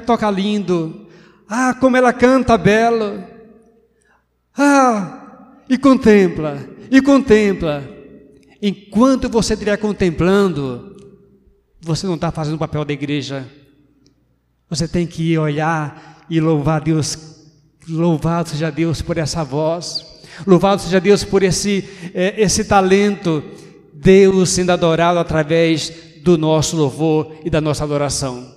toca 0.05 0.29
lindo. 0.29 1.07
Ah, 1.47 1.73
como 1.73 1.95
ela 1.95 2.11
canta 2.11 2.57
belo. 2.57 3.23
Ah, 4.57 5.61
e 5.69 5.77
contempla, 5.77 6.67
e 6.89 7.01
contempla. 7.01 7.83
Enquanto 8.61 9.29
você 9.29 9.53
estiver 9.53 9.77
contemplando, 9.77 10.95
você 11.79 12.07
não 12.07 12.15
está 12.15 12.31
fazendo 12.31 12.55
o 12.55 12.59
papel 12.59 12.83
da 12.83 12.93
igreja. 12.93 13.47
Você 14.69 14.87
tem 14.87 15.05
que 15.05 15.37
olhar 15.37 16.25
e 16.29 16.39
louvar 16.41 16.81
Deus 16.81 17.37
Louvado 17.89 18.49
seja 18.49 18.69
Deus 18.69 19.01
por 19.01 19.17
essa 19.17 19.45
voz, 19.45 20.05
louvado 20.45 20.81
seja 20.81 20.99
Deus 20.99 21.23
por 21.23 21.41
esse, 21.41 21.87
é, 22.13 22.35
esse 22.41 22.65
talento, 22.65 23.41
Deus 23.99 24.49
sendo 24.49 24.71
adorado 24.71 25.19
através 25.19 26.21
do 26.21 26.37
nosso 26.37 26.75
louvor 26.75 27.35
e 27.43 27.49
da 27.49 27.59
nossa 27.59 27.83
adoração. 27.83 28.55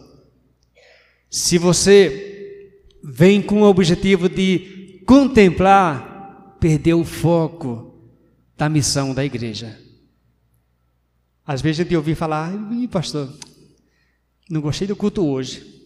Se 1.30 1.56
você 1.58 2.58
vem 3.02 3.40
com 3.40 3.62
o 3.62 3.68
objetivo 3.68 4.28
de 4.28 5.02
contemplar, 5.06 6.56
perdeu 6.60 7.00
o 7.00 7.04
foco 7.04 7.94
da 8.56 8.68
missão 8.68 9.14
da 9.14 9.24
igreja. 9.24 9.78
Às 11.46 11.62
vezes 11.62 11.80
a 11.80 11.82
gente 11.84 11.96
ouve 11.96 12.14
falar, 12.14 12.52
pastor, 12.90 13.32
não 14.48 14.60
gostei 14.60 14.86
do 14.86 14.96
culto 14.96 15.26
hoje. 15.26 15.80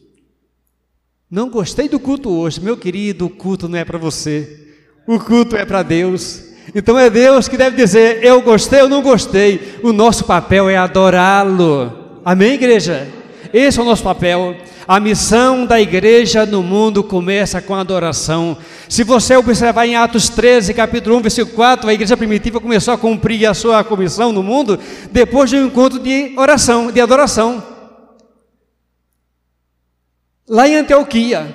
Não 1.30 1.49
gostei 1.49 1.88
do 1.88 2.00
culto 2.00 2.30
hoje, 2.30 2.61
meu 2.61 2.76
querido, 2.76 3.26
o 3.26 3.30
culto 3.30 3.68
não 3.68 3.78
é 3.78 3.84
para 3.84 3.99
você. 3.99 4.76
O 5.06 5.18
culto 5.18 5.56
é 5.56 5.64
para 5.64 5.82
Deus. 5.82 6.53
Então 6.73 6.99
é 6.99 7.11
Deus 7.11 7.49
que 7.49 7.56
deve 7.56 7.76
dizer: 7.76 8.23
eu 8.23 8.40
gostei 8.40 8.83
ou 8.83 8.88
não 8.88 9.02
gostei. 9.02 9.78
O 9.83 9.92
nosso 9.92 10.25
papel 10.25 10.71
é 10.71 10.76
adorá-lo. 10.76 12.21
Amém, 12.25 12.54
igreja? 12.54 13.09
Esse 13.52 13.78
é 13.78 13.83
o 13.83 13.85
nosso 13.85 14.02
papel. 14.02 14.56
A 14.87 15.00
missão 15.00 15.64
da 15.64 15.80
igreja 15.80 16.44
no 16.44 16.62
mundo 16.62 17.02
começa 17.02 17.61
com 17.61 17.75
a 17.75 17.80
adoração. 17.80 18.56
Se 18.88 19.02
você 19.02 19.35
observar 19.35 19.87
em 19.87 19.97
Atos 19.97 20.28
13, 20.28 20.75
capítulo 20.75 21.16
1, 21.16 21.23
versículo 21.23 21.56
4, 21.56 21.88
a 21.88 21.94
igreja 21.94 22.16
primitiva 22.16 22.61
começou 22.61 22.92
a 22.92 22.99
cumprir 22.99 23.47
a 23.47 23.54
sua 23.54 23.83
comissão 23.83 24.30
no 24.30 24.42
mundo 24.42 24.78
depois 25.11 25.49
de 25.49 25.56
um 25.56 25.66
encontro 25.66 25.99
de 25.99 26.35
oração, 26.37 26.92
de 26.92 27.00
adoração. 27.00 27.62
Lá 30.47 30.68
em 30.68 30.76
Antioquia, 30.76 31.54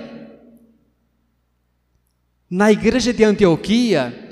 na 2.50 2.72
igreja 2.72 3.13
de 3.13 3.24
Antioquia, 3.24 4.28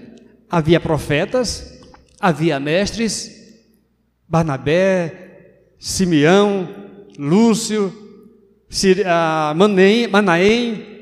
havia 0.49 0.79
profetas, 0.79 1.81
havia 2.19 2.59
mestres, 2.59 3.31
Barnabé, 4.27 5.71
Simeão, 5.79 6.67
Lúcio, 7.17 7.93
ah, 9.05 9.53
Manaém, 9.55 10.97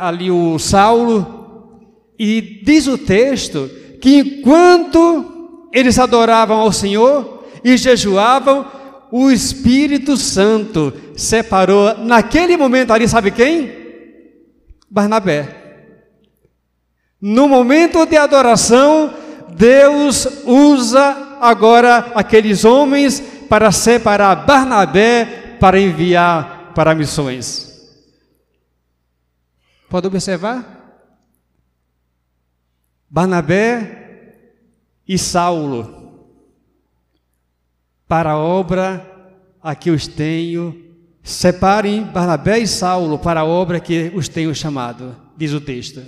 ali 0.00 0.30
o 0.30 0.58
Saulo, 0.58 1.80
e 2.18 2.60
diz 2.64 2.86
o 2.86 2.96
texto 2.96 3.68
que 4.00 4.18
enquanto 4.18 5.68
eles 5.72 5.98
adoravam 5.98 6.58
ao 6.58 6.72
Senhor 6.72 7.44
e 7.62 7.76
jejuavam, 7.76 8.66
o 9.10 9.30
Espírito 9.30 10.16
Santo 10.16 10.92
separou 11.16 11.98
naquele 11.98 12.56
momento 12.56 12.92
ali, 12.92 13.06
sabe 13.08 13.30
quem? 13.30 13.70
Barnabé. 14.90 15.63
No 17.26 17.48
momento 17.48 18.04
de 18.04 18.18
adoração, 18.18 19.14
Deus 19.56 20.26
usa 20.44 21.38
agora 21.40 22.12
aqueles 22.14 22.66
homens 22.66 23.18
para 23.48 23.72
separar 23.72 24.44
Barnabé 24.44 25.56
para 25.58 25.80
enviar 25.80 26.74
para 26.74 26.94
missões. 26.94 27.98
Pode 29.88 30.06
observar? 30.06 31.08
Barnabé 33.08 34.50
e 35.08 35.16
Saulo 35.16 36.28
para 38.06 38.32
a 38.32 38.38
obra 38.38 39.32
a 39.62 39.74
que 39.74 39.90
os 39.90 40.06
tenho. 40.06 40.94
Separem 41.22 42.04
Barnabé 42.04 42.58
e 42.58 42.68
Saulo 42.68 43.18
para 43.18 43.40
a 43.40 43.44
obra 43.46 43.80
que 43.80 44.12
os 44.14 44.28
tenho 44.28 44.54
chamado, 44.54 45.16
diz 45.38 45.54
o 45.54 45.60
texto. 45.62 46.02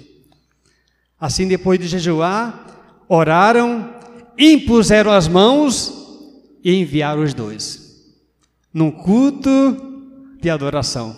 Assim, 1.19 1.49
depois 1.49 1.79
de 1.79 1.89
jejuar, 1.89 3.05
oraram 3.09 3.95
impuseram 4.39 5.11
as 5.11 5.29
mãos 5.29 5.93
e 6.63 6.75
enviaram 6.75 7.23
os 7.23 7.33
dois 7.33 7.87
num 8.73 8.91
culto 8.91 9.75
de 10.39 10.51
adoração. 10.51 11.17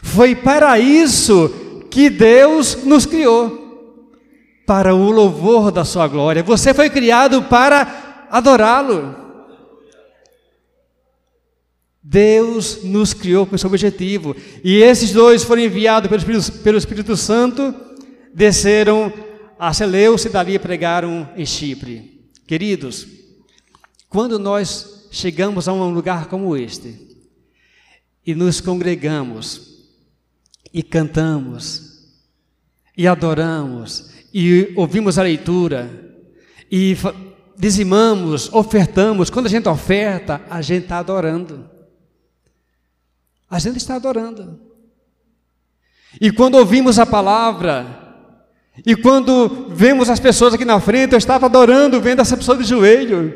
Foi 0.00 0.36
para 0.36 0.78
isso 0.78 1.50
que 1.90 2.08
Deus 2.08 2.84
nos 2.84 3.04
criou 3.04 4.14
para 4.64 4.94
o 4.94 5.10
louvor 5.10 5.72
da 5.72 5.84
sua 5.84 6.06
glória. 6.06 6.44
Você 6.44 6.72
foi 6.72 6.88
criado 6.88 7.42
para 7.42 8.26
adorá-lo. 8.30 9.16
Deus 12.00 12.84
nos 12.84 13.12
criou 13.12 13.44
com 13.44 13.56
esse 13.56 13.66
objetivo. 13.66 14.36
E 14.62 14.76
esses 14.76 15.10
dois 15.10 15.42
foram 15.42 15.62
enviados 15.62 16.08
pelo 16.08 16.20
Espírito, 16.20 16.62
pelo 16.62 16.78
Espírito 16.78 17.16
Santo, 17.16 17.74
desceram 18.38 19.12
a 19.58 19.74
Seleucia 19.74 20.28
e 20.28 20.32
dali 20.32 20.58
pregaram 20.60 21.28
em 21.36 21.44
Chipre. 21.44 22.30
Queridos, 22.46 23.04
quando 24.08 24.38
nós 24.38 25.08
chegamos 25.10 25.66
a 25.66 25.72
um 25.72 25.90
lugar 25.90 26.26
como 26.26 26.56
este 26.56 27.18
e 28.24 28.36
nos 28.36 28.60
congregamos 28.60 29.88
e 30.72 30.84
cantamos 30.84 32.14
e 32.96 33.08
adoramos 33.08 34.10
e 34.32 34.72
ouvimos 34.76 35.18
a 35.18 35.24
leitura 35.24 35.90
e 36.70 36.96
dizimamos, 37.56 38.52
ofertamos, 38.52 39.30
quando 39.30 39.46
a 39.46 39.50
gente 39.50 39.68
oferta, 39.68 40.40
a 40.48 40.62
gente 40.62 40.84
está 40.84 40.98
adorando. 40.98 41.68
A 43.50 43.58
gente 43.58 43.78
está 43.78 43.96
adorando. 43.96 44.60
E 46.20 46.30
quando 46.30 46.54
ouvimos 46.54 47.00
a 47.00 47.06
palavra, 47.06 48.07
e 48.84 48.94
quando 48.96 49.68
vemos 49.70 50.08
as 50.08 50.20
pessoas 50.20 50.54
aqui 50.54 50.64
na 50.64 50.80
frente, 50.80 51.12
eu 51.12 51.18
estava 51.18 51.46
adorando, 51.46 52.00
vendo 52.00 52.20
essa 52.20 52.36
pessoa 52.36 52.56
de 52.56 52.64
joelho. 52.64 53.34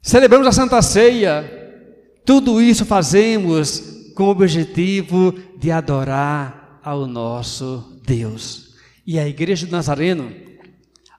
Celebramos 0.00 0.46
a 0.46 0.52
Santa 0.52 0.82
Ceia. 0.82 1.60
Tudo 2.24 2.60
isso 2.60 2.84
fazemos 2.84 4.12
com 4.14 4.24
o 4.24 4.30
objetivo 4.30 5.34
de 5.56 5.70
adorar 5.70 6.80
ao 6.82 7.06
nosso 7.06 8.00
Deus. 8.04 8.74
E 9.06 9.18
a 9.18 9.28
Igreja 9.28 9.66
do 9.66 9.72
Nazareno 9.72 10.32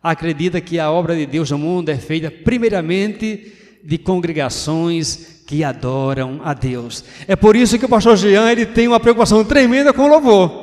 acredita 0.02 0.60
que 0.60 0.80
a 0.80 0.92
obra 0.92 1.16
de 1.16 1.26
Deus 1.26 1.50
no 1.50 1.58
mundo 1.58 1.90
é 1.90 1.98
feita 1.98 2.30
primeiramente 2.30 3.54
de 3.84 3.98
congregações 3.98 5.44
que 5.46 5.64
adoram 5.64 6.42
a 6.44 6.54
Deus. 6.54 7.04
É 7.28 7.36
por 7.36 7.56
isso 7.56 7.78
que 7.80 7.86
o 7.86 7.90
pastor 7.90 8.18
Jean 8.18 8.52
ele 8.52 8.66
tem 8.66 8.88
uma 8.88 9.00
preocupação 9.00 9.44
tremenda 9.44 9.94
com 9.94 10.04
o 10.04 10.08
louvor. 10.08 10.63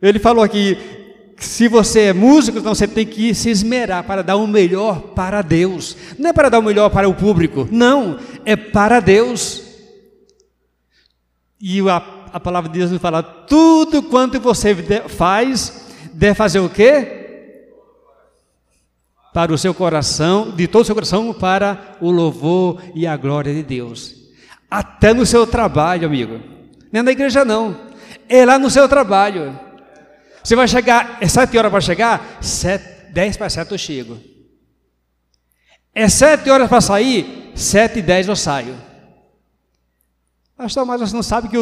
Ele 0.00 0.18
falou 0.18 0.44
aqui, 0.44 0.78
se 1.36 1.68
você 1.68 2.06
é 2.06 2.12
músico, 2.12 2.58
então 2.58 2.74
você 2.74 2.86
tem 2.86 3.06
que 3.06 3.34
se 3.34 3.50
esmerar 3.50 4.04
para 4.04 4.22
dar 4.22 4.36
o 4.36 4.46
melhor 4.46 5.00
para 5.14 5.42
Deus. 5.42 5.96
Não 6.18 6.30
é 6.30 6.32
para 6.32 6.48
dar 6.48 6.58
o 6.58 6.62
melhor 6.62 6.90
para 6.90 7.08
o 7.08 7.14
público, 7.14 7.68
não, 7.70 8.18
é 8.44 8.56
para 8.56 9.00
Deus. 9.00 9.62
E 11.60 11.80
a, 11.88 11.96
a 12.32 12.40
palavra 12.40 12.70
de 12.70 12.78
Deus 12.78 12.90
nos 12.90 13.00
fala: 13.00 13.22
tudo 13.22 14.02
quanto 14.02 14.38
você 14.40 14.74
faz, 15.08 15.88
deve 16.12 16.34
fazer 16.34 16.60
o 16.60 16.68
quê? 16.68 17.22
para 19.34 19.52
o 19.52 19.58
seu 19.58 19.74
coração, 19.74 20.52
de 20.52 20.68
todo 20.68 20.82
o 20.82 20.84
seu 20.84 20.94
coração, 20.94 21.34
para 21.34 21.96
o 22.00 22.08
louvor 22.12 22.80
e 22.94 23.04
a 23.04 23.16
glória 23.16 23.52
de 23.52 23.64
Deus. 23.64 24.14
Até 24.70 25.12
no 25.12 25.26
seu 25.26 25.44
trabalho, 25.44 26.06
amigo. 26.06 26.40
Não 26.92 27.00
é 27.00 27.02
na 27.02 27.10
igreja, 27.10 27.44
não. 27.44 27.76
É 28.28 28.46
lá 28.46 28.60
no 28.60 28.70
seu 28.70 28.88
trabalho. 28.88 29.58
Você 30.44 30.54
vai 30.54 30.68
chegar, 30.68 31.16
é 31.22 31.26
sete 31.26 31.56
horas 31.56 31.70
para 31.70 31.80
chegar? 31.80 32.38
Sete, 32.42 33.12
dez 33.14 33.34
para 33.34 33.48
sete 33.48 33.72
eu 33.72 33.78
chego. 33.78 34.18
É 35.94 36.06
sete 36.06 36.50
horas 36.50 36.68
para 36.68 36.82
sair? 36.82 37.50
Sete 37.54 38.00
e 38.00 38.02
dez 38.02 38.28
eu 38.28 38.36
saio. 38.36 38.76
Pastor, 40.54 40.84
mas 40.84 41.00
você 41.00 41.16
não 41.16 41.22
sabe 41.22 41.48
que 41.48 41.56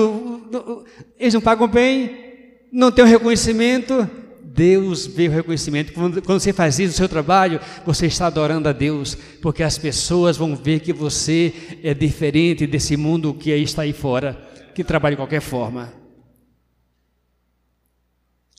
eles 1.17 1.33
não 1.33 1.41
pagam 1.41 1.69
bem, 1.69 2.67
não 2.73 2.91
tem 2.91 3.05
reconhecimento. 3.05 4.11
Deus 4.43 5.07
vê 5.07 5.29
o 5.29 5.31
reconhecimento. 5.31 5.93
Quando, 5.93 6.21
quando, 6.21 6.41
você 6.41 6.53
faz 6.53 6.81
isso 6.81 6.89
no 6.89 6.97
seu 6.97 7.09
trabalho, 7.09 7.61
você 7.87 8.07
está 8.07 8.27
adorando 8.27 8.69
a 8.69 8.73
Deus, 8.73 9.17
porque 9.41 9.63
as 9.63 9.79
pessoas 9.79 10.37
vão 10.37 10.57
ver 10.57 10.81
que 10.81 10.93
você 10.93 11.55
é 11.85 11.95
diferente 11.95 12.67
desse 12.67 12.97
mundo 12.97 13.33
que 13.33 13.53
aí 13.53 13.63
está 13.63 13.83
aí 13.83 13.93
fora, 13.93 14.37
que 14.75 14.83
trabalha 14.83 15.15
de 15.15 15.21
qualquer 15.21 15.41
forma. 15.41 16.02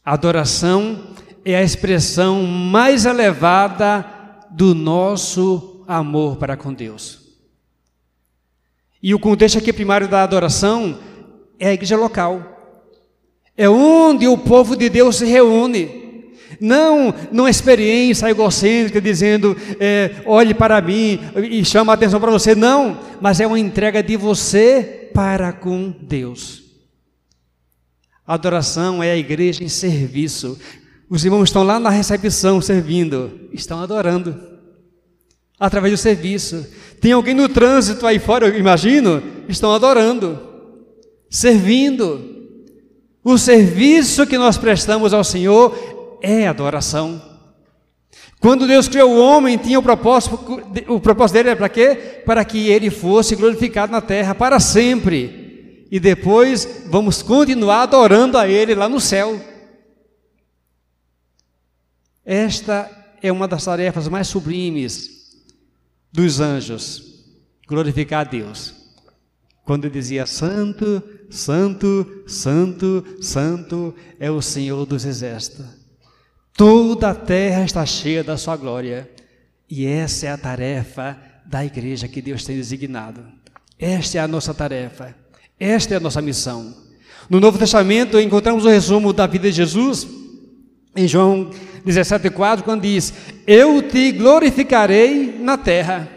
Adoração 0.05 0.99
é 1.45 1.55
a 1.55 1.63
expressão 1.63 2.43
mais 2.43 3.05
elevada 3.05 4.05
do 4.51 4.75
nosso 4.75 5.83
amor 5.87 6.35
para 6.35 6.57
com 6.57 6.73
Deus. 6.73 7.21
E 9.01 9.13
o 9.13 9.19
contexto 9.19 9.57
aqui 9.57 9.71
primário 9.71 10.07
da 10.07 10.23
adoração 10.23 10.99
é 11.59 11.69
a 11.69 11.73
igreja 11.73 11.95
local. 11.95 12.41
É 13.55 13.69
onde 13.69 14.27
o 14.27 14.37
povo 14.37 14.75
de 14.75 14.89
Deus 14.89 15.17
se 15.17 15.25
reúne. 15.25 16.03
Não 16.59 17.13
numa 17.31 17.49
experiência 17.49 18.29
egocêntrica, 18.29 19.01
dizendo, 19.01 19.55
é, 19.79 20.21
olhe 20.25 20.53
para 20.53 20.81
mim 20.81 21.19
e 21.49 21.63
chama 21.63 21.93
a 21.93 21.95
atenção 21.95 22.19
para 22.19 22.31
você. 22.31 22.55
Não, 22.55 22.99
mas 23.21 23.39
é 23.39 23.47
uma 23.47 23.59
entrega 23.59 24.01
de 24.03 24.15
você 24.17 25.09
para 25.13 25.51
com 25.51 25.93
Deus. 26.01 26.62
Adoração 28.25 29.03
é 29.03 29.11
a 29.11 29.17
igreja 29.17 29.63
em 29.63 29.67
serviço. 29.67 30.57
Os 31.09 31.25
irmãos 31.25 31.43
estão 31.43 31.63
lá 31.63 31.79
na 31.79 31.89
recepção 31.89 32.61
servindo, 32.61 33.49
estão 33.51 33.81
adorando 33.81 34.53
através 35.59 35.93
do 35.93 35.97
serviço. 35.97 36.65
Tem 37.01 37.11
alguém 37.11 37.33
no 37.33 37.49
trânsito 37.49 38.07
aí 38.07 38.19
fora, 38.19 38.47
eu 38.47 38.57
imagino, 38.57 39.21
estão 39.47 39.73
adorando, 39.73 40.39
servindo. 41.29 42.31
O 43.23 43.37
serviço 43.37 44.25
que 44.25 44.37
nós 44.37 44.57
prestamos 44.57 45.13
ao 45.13 45.23
Senhor 45.23 46.17
é 46.21 46.47
adoração. 46.47 47.21
Quando 48.39 48.67
Deus 48.67 48.89
criou 48.89 49.11
o 49.11 49.19
homem, 49.19 49.57
tinha 49.57 49.79
o 49.79 49.83
propósito, 49.83 50.37
o 50.87 50.99
propósito 50.99 51.35
dele 51.35 51.49
era 51.49 51.57
para 51.57 51.69
quê? 51.69 52.21
Para 52.25 52.43
que 52.43 52.67
ele 52.69 52.89
fosse 52.89 53.35
glorificado 53.35 53.91
na 53.91 54.01
terra 54.01 54.35
para 54.35 54.59
sempre. 54.59 55.42
E 55.93 55.99
depois 55.99 56.85
vamos 56.87 57.21
continuar 57.21 57.83
adorando 57.83 58.35
a 58.35 58.47
ele 58.47 58.73
lá 58.73 58.89
no 58.89 58.99
céu. 58.99 59.39
Esta 62.25 62.89
é 63.21 63.31
uma 63.31 63.47
das 63.47 63.63
tarefas 63.63 64.07
mais 64.07 64.27
sublimes 64.27 65.37
dos 66.11 66.39
anjos, 66.39 67.23
glorificar 67.67 68.21
a 68.21 68.23
Deus. 68.23 68.73
Quando 69.63 69.87
dizia 69.87 70.25
santo, 70.25 71.03
santo, 71.29 72.23
santo, 72.25 73.05
santo 73.21 73.93
é 74.19 74.31
o 74.31 74.41
Senhor 74.41 74.87
dos 74.87 75.05
exércitos. 75.05 75.67
Toda 76.57 77.11
a 77.11 77.15
terra 77.15 77.65
está 77.65 77.85
cheia 77.85 78.23
da 78.23 78.35
sua 78.35 78.57
glória. 78.57 79.11
E 79.69 79.85
essa 79.85 80.25
é 80.25 80.31
a 80.31 80.37
tarefa 80.39 81.21
da 81.45 81.63
igreja 81.63 82.07
que 82.07 82.19
Deus 82.19 82.43
tem 82.43 82.55
designado. 82.55 83.23
Esta 83.77 84.17
é 84.17 84.21
a 84.21 84.27
nossa 84.27 84.55
tarefa. 84.55 85.21
Esta 85.59 85.93
é 85.93 85.97
a 85.97 85.99
nossa 85.99 86.21
missão. 86.21 86.73
No 87.29 87.39
Novo 87.39 87.57
Testamento 87.57 88.19
encontramos 88.19 88.65
o 88.65 88.69
resumo 88.69 89.13
da 89.13 89.25
vida 89.25 89.49
de 89.49 89.57
Jesus 89.57 90.07
em 90.95 91.07
João 91.07 91.49
17,4, 91.85 92.61
quando 92.61 92.81
diz: 92.81 93.13
Eu 93.45 93.81
te 93.81 94.11
glorificarei 94.11 95.37
na 95.39 95.57
terra. 95.57 96.07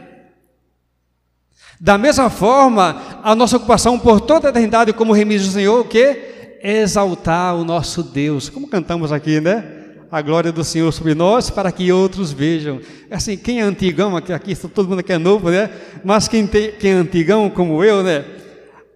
Da 1.78 1.98
mesma 1.98 2.30
forma, 2.30 3.20
a 3.22 3.34
nossa 3.34 3.58
ocupação 3.58 3.98
por 3.98 4.20
toda 4.20 4.48
a 4.48 4.50
eternidade 4.50 4.92
como 4.92 5.12
remiss 5.12 5.46
do 5.46 5.52
Senhor, 5.52 5.80
o 5.80 5.84
que? 5.84 6.58
Exaltar 6.62 7.54
o 7.54 7.64
nosso 7.64 8.02
Deus. 8.02 8.48
Como 8.48 8.66
cantamos 8.66 9.12
aqui, 9.12 9.40
né? 9.40 9.64
A 10.10 10.22
glória 10.22 10.50
do 10.50 10.64
Senhor 10.64 10.90
sobre 10.92 11.14
nós, 11.14 11.50
para 11.50 11.70
que 11.70 11.92
outros 11.92 12.32
vejam. 12.32 12.80
Assim, 13.10 13.36
quem 13.36 13.60
é 13.60 13.62
antigão, 13.62 14.16
aqui, 14.16 14.32
aqui 14.32 14.54
todo 14.56 14.88
mundo 14.88 15.00
aqui 15.00 15.12
é 15.12 15.18
novo, 15.18 15.50
né? 15.50 15.68
Mas 16.02 16.28
quem, 16.28 16.46
tem, 16.46 16.72
quem 16.72 16.92
é 16.92 16.94
antigão, 16.94 17.50
como 17.50 17.84
eu, 17.84 18.02
né? 18.02 18.24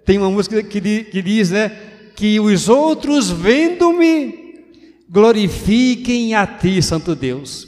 Tem 0.04 0.18
uma 0.18 0.30
música 0.30 0.62
que, 0.62 0.80
que 1.04 1.22
diz, 1.22 1.50
né? 1.50 1.70
Que 2.14 2.38
os 2.40 2.68
outros 2.68 3.30
vendo-me 3.30 4.40
glorifiquem 5.08 6.34
a 6.34 6.46
Ti, 6.46 6.82
Santo 6.82 7.14
Deus. 7.14 7.66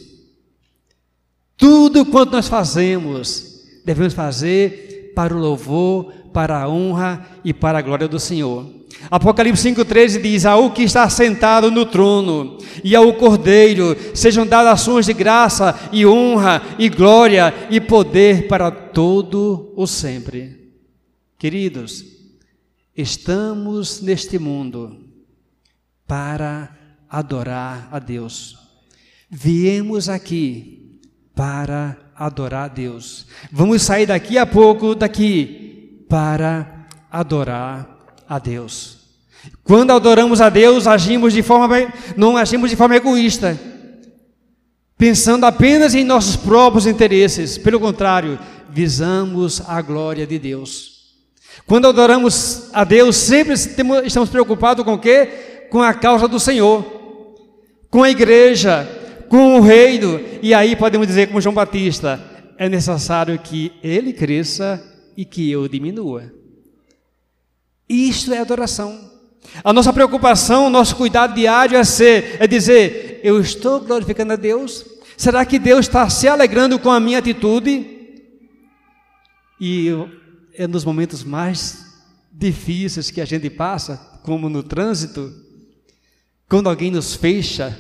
Tudo 1.57 2.05
quanto 2.07 2.33
nós 2.33 2.49
fazemos, 2.49 3.63
devemos 3.85 4.15
fazer 4.15 5.13
para 5.15 5.35
o 5.35 5.39
louvor, 5.39 6.13
para 6.33 6.63
a 6.63 6.69
honra 6.69 7.27
e 7.45 7.53
para 7.53 7.79
a 7.79 7.83
glória 7.83 8.09
do 8.09 8.19
Senhor. 8.19 8.67
Apocalipse 9.11 9.69
5,13 9.71 10.23
diz: 10.23 10.47
Ao 10.47 10.71
que 10.71 10.83
está 10.83 11.09
sentado 11.09 11.71
no 11.71 11.85
trono 11.85 12.59
e 12.83 12.95
ao 12.95 13.13
Cordeiro 13.15 13.97
sejam 14.15 14.47
dadas 14.47 14.81
ações 14.81 15.07
de 15.07 15.13
graça 15.13 15.79
e 15.93 16.07
honra 16.07 16.63
e 16.79 16.89
glória 16.89 17.53
e 17.71 17.81
poder 17.81 18.49
para 18.49 18.71
todo 18.71 19.73
o 19.77 19.87
sempre. 19.87 20.73
Queridos, 21.39 22.05
estamos 22.97 24.01
neste 24.01 24.39
mundo 24.39 25.09
para 26.07 26.77
adorar 27.09 27.89
a 27.91 27.99
Deus. 27.99 28.59
Viemos 29.31 30.09
aqui 30.09 31.01
para 31.35 32.13
adorar 32.15 32.65
a 32.65 32.69
Deus. 32.69 33.27
Vamos 33.51 33.83
sair 33.83 34.07
daqui 34.07 34.37
a 34.37 34.47
pouco 34.47 34.95
daqui 34.95 36.05
para 36.09 36.87
adorar 37.11 38.07
a 38.29 38.39
Deus. 38.39 38.99
Quando 39.65 39.93
adoramos 39.93 40.41
a 40.41 40.49
Deus, 40.49 40.87
agimos 40.87 41.33
de 41.33 41.43
forma 41.43 41.93
não 42.17 42.37
agimos 42.37 42.71
de 42.71 42.77
forma 42.77 42.97
egoísta, 42.97 43.59
pensando 44.97 45.47
apenas 45.47 45.95
em 45.95 46.05
nossos 46.05 46.37
próprios 46.37 46.87
interesses. 46.87 47.59
Pelo 47.59 47.81
contrário, 47.81 48.39
visamos 48.71 49.63
a 49.67 49.81
glória 49.83 50.27
de 50.27 50.39
Deus. 50.39 50.92
Quando 51.67 51.89
adoramos 51.89 52.69
a 52.73 52.85
Deus, 52.85 53.17
sempre 53.17 53.55
estamos 53.55 54.31
preocupados 54.31 54.85
com 54.85 54.95
o 54.95 54.99
quê? 54.99 55.67
Com 55.71 55.81
a 55.81 55.95
causa 55.95 56.29
do 56.29 56.39
Senhor, 56.39 56.85
com 57.91 58.03
a 58.03 58.11
igreja, 58.11 58.89
com 59.29 59.57
o 59.57 59.61
reino. 59.61 60.21
E 60.43 60.53
aí 60.53 60.77
podemos 60.77 61.07
dizer, 61.07 61.29
como 61.29 61.41
João 61.41 61.55
Batista, 61.55 62.21
é 62.59 62.69
necessário 62.69 63.39
que 63.39 63.73
ele 63.83 64.13
cresça 64.13 64.83
e 65.17 65.25
que 65.25 65.51
eu 65.51 65.67
diminua. 65.69 66.33
Isto 67.89 68.33
é 68.33 68.39
adoração. 68.39 69.11
A 69.63 69.73
nossa 69.73 69.93
preocupação, 69.93 70.71
nosso 70.71 70.97
cuidado 70.97 71.35
diário 71.35 71.77
é 71.77 71.85
ser, 71.85 72.37
é 72.39 72.47
dizer, 72.47 73.21
eu 73.23 73.41
estou 73.41 73.81
glorificando 73.81 74.33
a 74.33 74.37
Deus? 74.37 74.85
Será 75.17 75.45
que 75.45 75.59
Deus 75.59 75.87
está 75.87 76.09
se 76.09 76.27
alegrando 76.27 76.79
com 76.79 76.91
a 76.91 77.01
minha 77.01 77.19
atitude? 77.19 77.87
E 79.61 79.89
é 80.55 80.67
nos 80.67 80.85
momentos 80.85 81.25
mais 81.25 81.87
difíceis 82.31 83.11
que 83.11 83.21
a 83.21 83.25
gente 83.25 83.49
passa, 83.51 83.97
como 84.23 84.49
no 84.49 84.63
trânsito, 84.63 85.33
quando 86.49 86.69
alguém 86.69 86.91
nos 86.91 87.15
fecha 87.15 87.79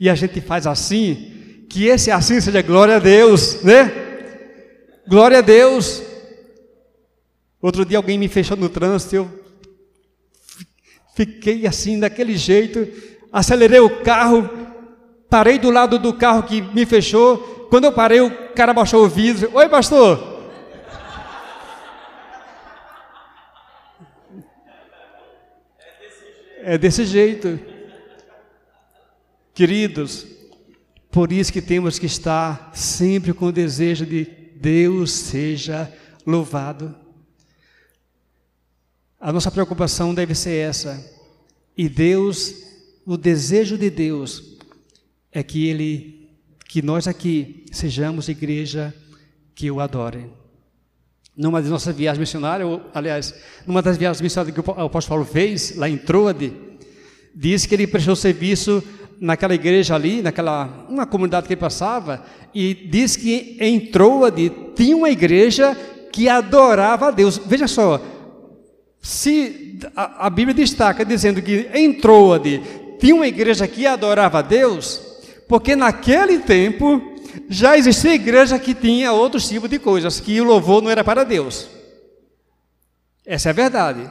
e 0.00 0.10
a 0.10 0.14
gente 0.14 0.40
faz 0.40 0.66
assim, 0.66 1.64
que 1.68 1.86
esse 1.86 2.10
assim 2.10 2.40
seja 2.40 2.62
glória 2.62 2.96
a 2.96 2.98
Deus, 2.98 3.62
né? 3.62 3.92
Glória 5.08 5.38
a 5.38 5.42
Deus. 5.42 6.02
Outro 7.62 7.84
dia 7.84 7.98
alguém 7.98 8.18
me 8.18 8.28
fechou 8.28 8.56
no 8.56 8.68
trânsito, 8.68 9.16
eu 9.16 9.30
fiquei 11.14 11.66
assim, 11.66 11.98
daquele 11.98 12.36
jeito, 12.36 12.86
acelerei 13.32 13.80
o 13.80 14.02
carro, 14.02 14.48
parei 15.30 15.58
do 15.58 15.70
lado 15.70 15.98
do 15.98 16.12
carro 16.12 16.42
que 16.42 16.60
me 16.60 16.84
fechou. 16.84 17.38
Quando 17.70 17.84
eu 17.84 17.92
parei, 17.92 18.20
o 18.20 18.52
cara 18.54 18.72
baixou 18.72 19.04
o 19.04 19.08
vidro. 19.08 19.50
Oi, 19.54 19.68
pastor. 19.68 20.35
É 26.68 26.76
desse 26.76 27.04
jeito. 27.04 27.60
Queridos, 29.54 30.26
por 31.12 31.30
isso 31.30 31.52
que 31.52 31.62
temos 31.62 31.96
que 31.96 32.06
estar 32.06 32.72
sempre 32.74 33.32
com 33.32 33.46
o 33.46 33.52
desejo 33.52 34.04
de 34.04 34.24
Deus 34.56 35.12
seja 35.12 35.88
louvado. 36.26 36.92
A 39.20 39.32
nossa 39.32 39.48
preocupação 39.48 40.12
deve 40.12 40.34
ser 40.34 40.56
essa. 40.56 41.08
E 41.76 41.88
Deus, 41.88 42.52
o 43.06 43.16
desejo 43.16 43.78
de 43.78 43.88
Deus 43.88 44.58
é 45.30 45.44
que 45.44 45.68
ele 45.68 46.36
que 46.64 46.82
nós 46.82 47.06
aqui 47.06 47.64
sejamos 47.70 48.28
igreja 48.28 48.92
que 49.54 49.70
o 49.70 49.78
adore. 49.78 50.28
Numa 51.36 51.60
das 51.60 51.70
nossas 51.70 51.94
viagens 51.94 52.18
missionárias, 52.18 52.68
ou, 52.68 52.80
aliás, 52.94 53.34
numa 53.66 53.82
das 53.82 53.96
viagens 53.96 54.22
missionárias 54.22 54.54
que 54.54 54.60
o 54.60 54.72
apóstolo 54.72 55.20
Paulo 55.20 55.24
fez, 55.24 55.76
lá 55.76 55.88
em 55.88 55.98
Troade, 55.98 56.52
diz 57.34 57.66
que 57.66 57.74
ele 57.74 57.86
prestou 57.86 58.16
serviço 58.16 58.82
naquela 59.20 59.54
igreja 59.54 59.94
ali, 59.94 60.22
naquela 60.22 60.86
uma 60.88 61.06
comunidade 61.06 61.46
que 61.46 61.52
ele 61.52 61.60
passava, 61.60 62.24
e 62.54 62.72
diz 62.74 63.16
que 63.16 63.56
em 63.60 63.78
Troade 63.78 64.50
tinha 64.74 64.96
uma 64.96 65.10
igreja 65.10 65.76
que 66.10 66.28
adorava 66.28 67.08
a 67.08 67.10
Deus. 67.10 67.38
Veja 67.44 67.68
só, 67.68 68.00
se 69.02 69.78
a, 69.94 70.26
a 70.26 70.30
Bíblia 70.30 70.54
destaca 70.54 71.04
dizendo 71.04 71.42
que 71.42 71.68
em 71.74 71.92
Troade 71.92 72.62
tinha 72.98 73.14
uma 73.14 73.26
igreja 73.26 73.68
que 73.68 73.86
adorava 73.86 74.38
a 74.38 74.42
Deus, 74.42 75.02
porque 75.46 75.76
naquele 75.76 76.38
tempo 76.38 77.15
já 77.48 77.76
existia 77.76 78.14
igreja 78.14 78.58
que 78.58 78.74
tinha 78.74 79.12
outros 79.12 79.48
tipos 79.48 79.68
de 79.70 79.78
coisas, 79.78 80.20
que 80.20 80.40
o 80.40 80.44
louvor 80.44 80.82
não 80.82 80.90
era 80.90 81.04
para 81.04 81.24
Deus. 81.24 81.68
Essa 83.24 83.48
é 83.48 83.50
a 83.50 83.54
verdade. 83.54 84.10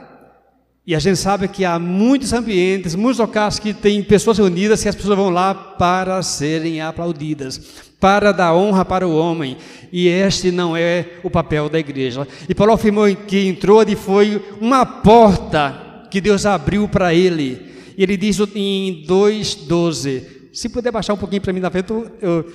E 0.87 0.93
a 0.93 0.99
gente 0.99 1.17
sabe 1.17 1.47
que 1.47 1.65
há 1.65 1.79
muitos 1.79 2.31
ambientes, 2.31 2.93
muitos 2.93 3.19
locais 3.19 3.57
que 3.57 3.73
tem 3.73 4.03
pessoas 4.03 4.37
reunidas 4.37 4.83
que 4.83 4.89
as 4.89 4.93
pessoas 4.93 5.17
vão 5.17 5.31
lá 5.31 5.55
para 5.55 6.21
serem 6.21 6.79
aplaudidas, 6.79 7.57
para 7.99 8.31
dar 8.31 8.53
honra 8.53 8.85
para 8.85 9.07
o 9.07 9.15
homem. 9.15 9.57
E 9.91 10.07
este 10.07 10.51
não 10.51 10.77
é 10.77 11.13
o 11.23 11.29
papel 11.29 11.69
da 11.69 11.79
igreja. 11.79 12.27
E 12.47 12.53
Paulo 12.53 12.73
afirmou 12.73 13.07
que 13.15 13.47
entrou 13.47 13.81
e 13.81 13.95
foi 13.95 14.39
uma 14.61 14.85
porta 14.85 16.05
que 16.11 16.21
Deus 16.21 16.45
abriu 16.45 16.87
para 16.87 17.15
ele. 17.15 17.65
E 17.97 18.03
ele 18.03 18.15
diz 18.15 18.39
em 18.53 19.03
2,12. 19.07 20.23
Se 20.53 20.69
puder 20.69 20.91
baixar 20.91 21.15
um 21.15 21.17
pouquinho 21.17 21.41
para 21.41 21.51
mim 21.51 21.61
na 21.61 21.71
frente, 21.71 21.91
eu, 22.21 22.45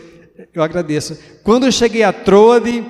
eu 0.55 0.63
agradeço. 0.63 1.19
Quando 1.43 1.67
eu 1.67 1.73
cheguei 1.73 2.03
a 2.03 2.13
Troade 2.13 2.85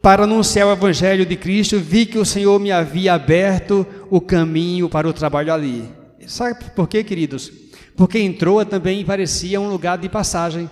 para 0.00 0.24
anunciar 0.24 0.66
o 0.68 0.72
Evangelho 0.72 1.26
de 1.26 1.36
Cristo, 1.36 1.78
vi 1.78 2.06
que 2.06 2.18
o 2.18 2.24
Senhor 2.24 2.58
me 2.58 2.70
havia 2.70 3.14
aberto 3.14 3.86
o 4.08 4.20
caminho 4.20 4.88
para 4.88 5.08
o 5.08 5.12
trabalho 5.12 5.52
ali. 5.52 5.88
Sabe 6.26 6.64
por 6.74 6.88
quê, 6.88 7.02
queridos? 7.02 7.52
Porque 7.96 8.18
em 8.18 8.32
Troa 8.32 8.64
também 8.64 9.04
parecia 9.04 9.60
um 9.60 9.68
lugar 9.68 9.98
de 9.98 10.08
passagem. 10.08 10.70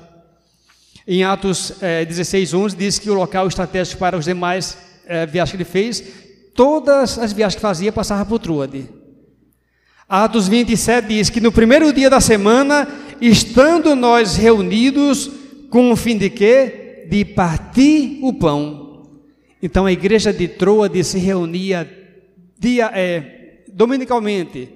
Em 1.06 1.24
Atos 1.24 1.74
é, 1.82 2.04
16, 2.04 2.54
11, 2.54 2.76
diz 2.76 2.98
que 2.98 3.10
o 3.10 3.14
local 3.14 3.46
estratégico 3.46 3.98
para 3.98 4.16
os 4.16 4.24
demais 4.24 4.78
é, 5.06 5.26
viagens 5.26 5.50
que 5.50 5.56
ele 5.56 5.64
fez, 5.64 6.02
todas 6.54 7.18
as 7.18 7.32
viagens 7.32 7.56
que 7.56 7.60
fazia 7.60 7.92
passavam 7.92 8.26
por 8.26 8.38
Troade. 8.38 8.88
Atos 10.08 10.48
27 10.48 11.08
diz 11.08 11.30
que 11.30 11.40
no 11.40 11.52
primeiro 11.52 11.92
dia 11.92 12.08
da 12.08 12.20
semana, 12.20 12.86
estando 13.20 13.94
nós 13.94 14.36
reunidos, 14.36 15.30
com 15.74 15.90
o 15.90 15.96
fim 15.96 16.16
de 16.16 16.30
quê? 16.30 17.04
De 17.10 17.24
partir 17.24 18.20
o 18.22 18.32
pão 18.32 18.84
então 19.64 19.86
a 19.86 19.92
igreja 19.92 20.30
de 20.30 20.46
Troade 20.46 21.02
se 21.02 21.18
reunia 21.18 21.90
dia, 22.58 22.90
é, 22.94 23.62
dominicalmente 23.72 24.68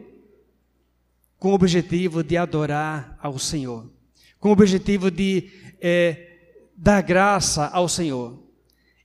com 1.38 1.50
o 1.50 1.54
objetivo 1.54 2.24
de 2.24 2.38
adorar 2.38 3.18
ao 3.22 3.38
Senhor, 3.38 3.84
com 4.40 4.48
o 4.48 4.52
objetivo 4.52 5.10
de 5.10 5.50
é, 5.78 6.38
dar 6.74 7.02
graça 7.02 7.66
ao 7.66 7.86
Senhor. 7.86 8.42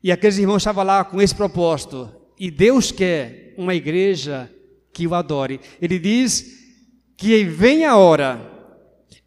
E 0.02 0.10
aqueles 0.10 0.38
irmãos 0.38 0.62
estavam 0.62 0.86
lá 0.86 1.04
com 1.04 1.22
esse 1.22 1.36
propósito. 1.36 2.10
E 2.40 2.50
Deus 2.50 2.90
quer 2.90 3.54
uma 3.58 3.76
igreja 3.76 4.50
que 4.94 5.06
o 5.06 5.14
adore. 5.14 5.60
Ele 5.82 6.00
diz 6.00 6.64
que 7.18 7.44
vem 7.44 7.84
a 7.84 7.98
hora, 7.98 8.40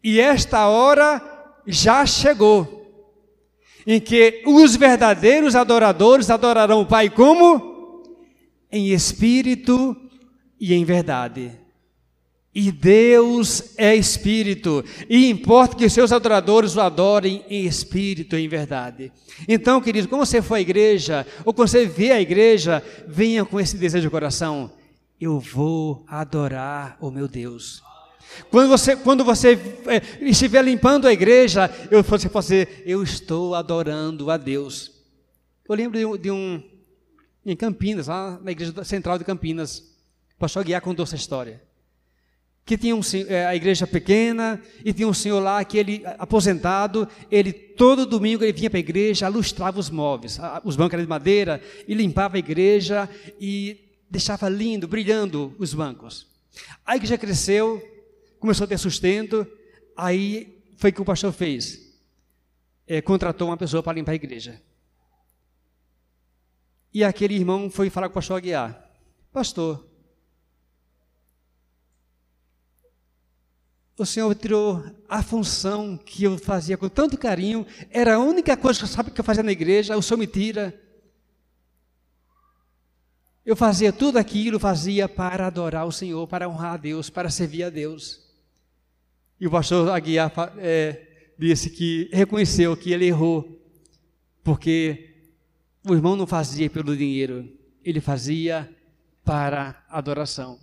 e 0.03 0.19
esta 0.19 0.67
hora 0.67 1.36
já 1.67 2.05
chegou 2.05 2.77
em 3.85 3.99
que 3.99 4.43
os 4.45 4.75
verdadeiros 4.75 5.55
adoradores 5.55 6.29
adorarão 6.29 6.81
o 6.81 6.85
Pai 6.85 7.09
como? 7.09 8.03
Em 8.71 8.89
espírito 8.91 9.95
e 10.59 10.73
em 10.73 10.83
verdade. 10.83 11.51
E 12.53 12.71
Deus 12.71 13.75
é 13.77 13.95
espírito, 13.95 14.83
e 15.07 15.29
importa 15.29 15.75
que 15.75 15.87
seus 15.87 16.11
adoradores 16.11 16.75
o 16.75 16.81
adorem 16.81 17.45
em 17.47 17.67
espírito 17.67 18.35
e 18.35 18.43
em 18.43 18.47
verdade. 18.47 19.11
Então, 19.47 19.79
querido, 19.79 20.07
quando 20.07 20.25
você 20.25 20.41
for 20.41 20.55
à 20.55 20.61
igreja, 20.61 21.23
ou 21.45 21.53
quando 21.53 21.67
você 21.67 21.85
vê 21.85 22.11
a 22.11 22.19
igreja, 22.19 22.83
venha 23.07 23.45
com 23.45 23.59
esse 23.59 23.77
desejo 23.77 24.07
de 24.07 24.09
coração: 24.09 24.71
eu 25.21 25.39
vou 25.39 26.03
adorar 26.07 26.97
o 26.99 27.11
meu 27.11 27.27
Deus. 27.27 27.83
Quando 28.49 28.69
você, 28.69 28.95
quando 28.95 29.23
você 29.23 29.53
é, 29.87 30.25
estiver 30.25 30.63
limpando 30.63 31.07
a 31.07 31.13
igreja, 31.13 31.69
eu, 31.91 32.03
você 32.03 32.29
pode 32.29 32.45
dizer, 32.45 32.83
eu 32.85 33.03
estou 33.03 33.55
adorando 33.55 34.29
a 34.31 34.37
Deus. 34.37 34.91
Eu 35.67 35.75
lembro 35.75 35.97
de 35.97 36.05
um, 36.05 36.17
de 36.17 36.31
um 36.31 36.63
em 37.45 37.55
Campinas, 37.55 38.07
lá 38.07 38.39
na 38.43 38.51
igreja 38.51 38.83
central 38.83 39.17
de 39.17 39.23
Campinas, 39.23 39.79
o 40.35 40.39
pastor 40.39 40.63
Guiar 40.63 40.81
contou 40.81 41.03
essa 41.03 41.15
história. 41.15 41.61
Que 42.65 42.77
tinha 42.77 42.93
um, 42.93 43.01
é, 43.29 43.45
a 43.45 43.55
igreja 43.55 43.87
pequena 43.87 44.61
e 44.83 44.91
tinha 44.91 45.07
um 45.07 45.13
senhor 45.13 45.39
lá 45.39 45.63
que 45.63 45.77
ele, 45.77 46.03
aposentado, 46.19 47.07
ele 47.31 47.53
todo 47.53 48.05
domingo 48.05 48.43
ele 48.43 48.51
vinha 48.51 48.69
para 48.69 48.77
a 48.77 48.81
igreja, 48.81 49.27
lustrava 49.29 49.79
os 49.79 49.89
móveis, 49.89 50.37
os 50.65 50.75
bancos 50.75 50.95
eram 50.95 51.03
de 51.03 51.09
madeira, 51.09 51.61
e 51.87 51.93
limpava 51.93 52.35
a 52.35 52.39
igreja 52.39 53.09
e 53.39 53.79
deixava 54.09 54.49
lindo, 54.49 54.87
brilhando 54.87 55.55
os 55.57 55.73
bancos. 55.73 56.27
A 56.85 56.97
igreja 56.97 57.17
cresceu, 57.17 57.81
começou 58.39 58.65
a 58.65 58.67
ter 58.67 58.77
sustento, 58.77 59.45
aí 59.95 60.63
foi 60.77 60.91
o 60.91 60.93
que 60.93 61.01
o 61.01 61.05
pastor 61.05 61.31
fez. 61.31 61.95
É, 62.85 63.01
contratou 63.01 63.49
uma 63.49 63.57
pessoa 63.57 63.83
para 63.83 63.93
limpar 63.93 64.13
a 64.13 64.15
igreja. 64.15 64.61
E 66.93 67.03
aquele 67.03 67.35
irmão 67.35 67.69
foi 67.69 67.89
falar 67.89 68.07
com 68.07 68.13
o 68.13 68.15
pastor 68.15 68.37
Aguiar. 68.37 68.89
Pastor, 69.31 69.87
o 73.97 74.05
Senhor 74.05 74.33
tirou 74.35 74.83
a 75.09 75.23
função 75.23 75.97
que 75.97 76.23
eu 76.23 76.37
fazia 76.37 76.77
com 76.77 76.87
tanto 76.87 77.17
carinho, 77.17 77.65
era 77.89 78.15
a 78.15 78.19
única 78.19 78.55
coisa 78.55 78.79
que 78.79 78.85
eu 78.85 78.89
sabia 78.89 79.11
que 79.11 79.19
eu 79.19 79.25
fazia 79.25 79.43
na 79.43 79.51
igreja, 79.51 79.97
o 79.97 80.01
Senhor 80.03 80.19
me 80.19 80.27
tira. 80.27 80.79
Eu 83.43 83.55
fazia 83.55 83.91
tudo 83.93 84.17
aquilo, 84.17 84.59
fazia 84.59 85.07
para 85.09 85.47
adorar 85.47 85.87
o 85.87 85.91
Senhor, 85.91 86.27
para 86.27 86.47
honrar 86.47 86.73
a 86.73 86.77
Deus, 86.77 87.09
para 87.09 87.29
servir 87.29 87.63
a 87.63 87.69
Deus. 87.69 88.26
E 89.39 89.47
o 89.47 89.51
pastor 89.51 89.89
Aguiar 89.89 90.31
é, 90.57 91.31
disse 91.37 91.69
que 91.69 92.09
reconheceu 92.11 92.75
que 92.75 92.91
ele 92.91 93.05
errou, 93.05 93.61
porque 94.43 95.15
o 95.87 95.93
irmão 95.93 96.15
não 96.15 96.25
fazia 96.25 96.69
pelo 96.69 96.95
dinheiro, 96.95 97.47
ele 97.83 98.01
fazia 98.01 98.69
para 99.23 99.83
adoração. 99.89 100.59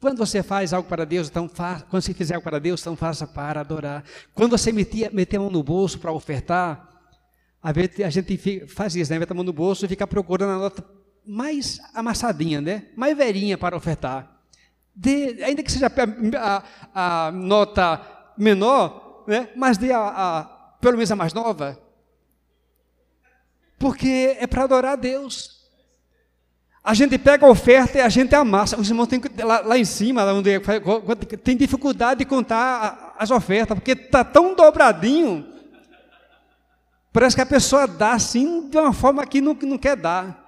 Quando 0.00 0.18
você 0.18 0.42
faz 0.42 0.72
algo 0.72 0.88
para 0.88 1.04
Deus, 1.04 1.28
então 1.28 1.48
fa... 1.48 1.84
quando 1.90 2.02
você 2.02 2.14
fizer 2.14 2.34
algo 2.34 2.44
para 2.44 2.60
Deus, 2.60 2.80
então 2.80 2.94
faça 2.94 3.26
para 3.26 3.60
adorar. 3.60 4.04
Quando 4.32 4.52
você 4.52 4.70
meter, 4.70 5.12
meter 5.12 5.38
a 5.38 5.40
mão 5.40 5.50
no 5.50 5.62
bolso 5.62 5.98
para 5.98 6.12
ofertar, 6.12 6.88
a 7.60 7.72
gente 8.10 8.66
faz 8.68 8.94
isso, 8.94 9.12
né? 9.12 9.18
Mete 9.18 9.32
a 9.32 9.34
mão 9.34 9.42
no 9.42 9.52
bolso 9.52 9.84
e 9.84 9.88
fica 9.88 10.06
procurando 10.06 10.50
a 10.50 10.58
nota 10.58 10.84
mais 11.26 11.80
amassadinha, 11.92 12.60
né? 12.60 12.86
Mais 12.96 13.16
velhinha 13.16 13.58
para 13.58 13.76
ofertar. 13.76 14.37
Dê, 15.00 15.44
ainda 15.44 15.62
que 15.62 15.70
seja 15.70 15.86
a, 15.86 16.62
a, 16.92 17.26
a, 17.28 17.30
nota 17.30 18.00
menor, 18.36 19.22
né? 19.28 19.48
Mas 19.54 19.78
dê 19.78 19.92
a, 19.92 20.00
a, 20.00 20.44
pelo 20.80 20.96
menos 20.96 21.12
a 21.12 21.14
mais 21.14 21.32
nova. 21.32 21.78
Porque 23.78 24.36
é 24.40 24.44
para 24.48 24.64
adorar 24.64 24.94
a 24.94 24.96
Deus. 24.96 25.70
A 26.82 26.94
gente 26.94 27.16
pega 27.16 27.46
a 27.46 27.48
oferta 27.48 27.98
e 27.98 28.00
a 28.00 28.08
gente 28.08 28.34
amassa. 28.34 28.76
Os 28.76 28.88
irmãos 28.88 29.06
têm 29.06 29.22
lá, 29.44 29.60
lá 29.60 29.78
em 29.78 29.84
cima, 29.84 30.24
lá 30.24 30.34
onde 30.34 30.50
é, 30.50 30.58
tem 31.36 31.56
dificuldade 31.56 32.18
de 32.18 32.24
contar 32.24 33.14
as 33.16 33.30
ofertas, 33.30 33.78
porque 33.78 33.92
está 33.92 34.24
tão 34.24 34.56
dobradinho. 34.56 35.46
Parece 37.12 37.36
que 37.36 37.42
a 37.42 37.46
pessoa 37.46 37.86
dá 37.86 38.14
assim 38.14 38.68
de 38.68 38.76
uma 38.76 38.92
forma 38.92 39.24
que 39.24 39.40
não, 39.40 39.54
não 39.54 39.78
quer 39.78 39.94
dar. 39.94 40.44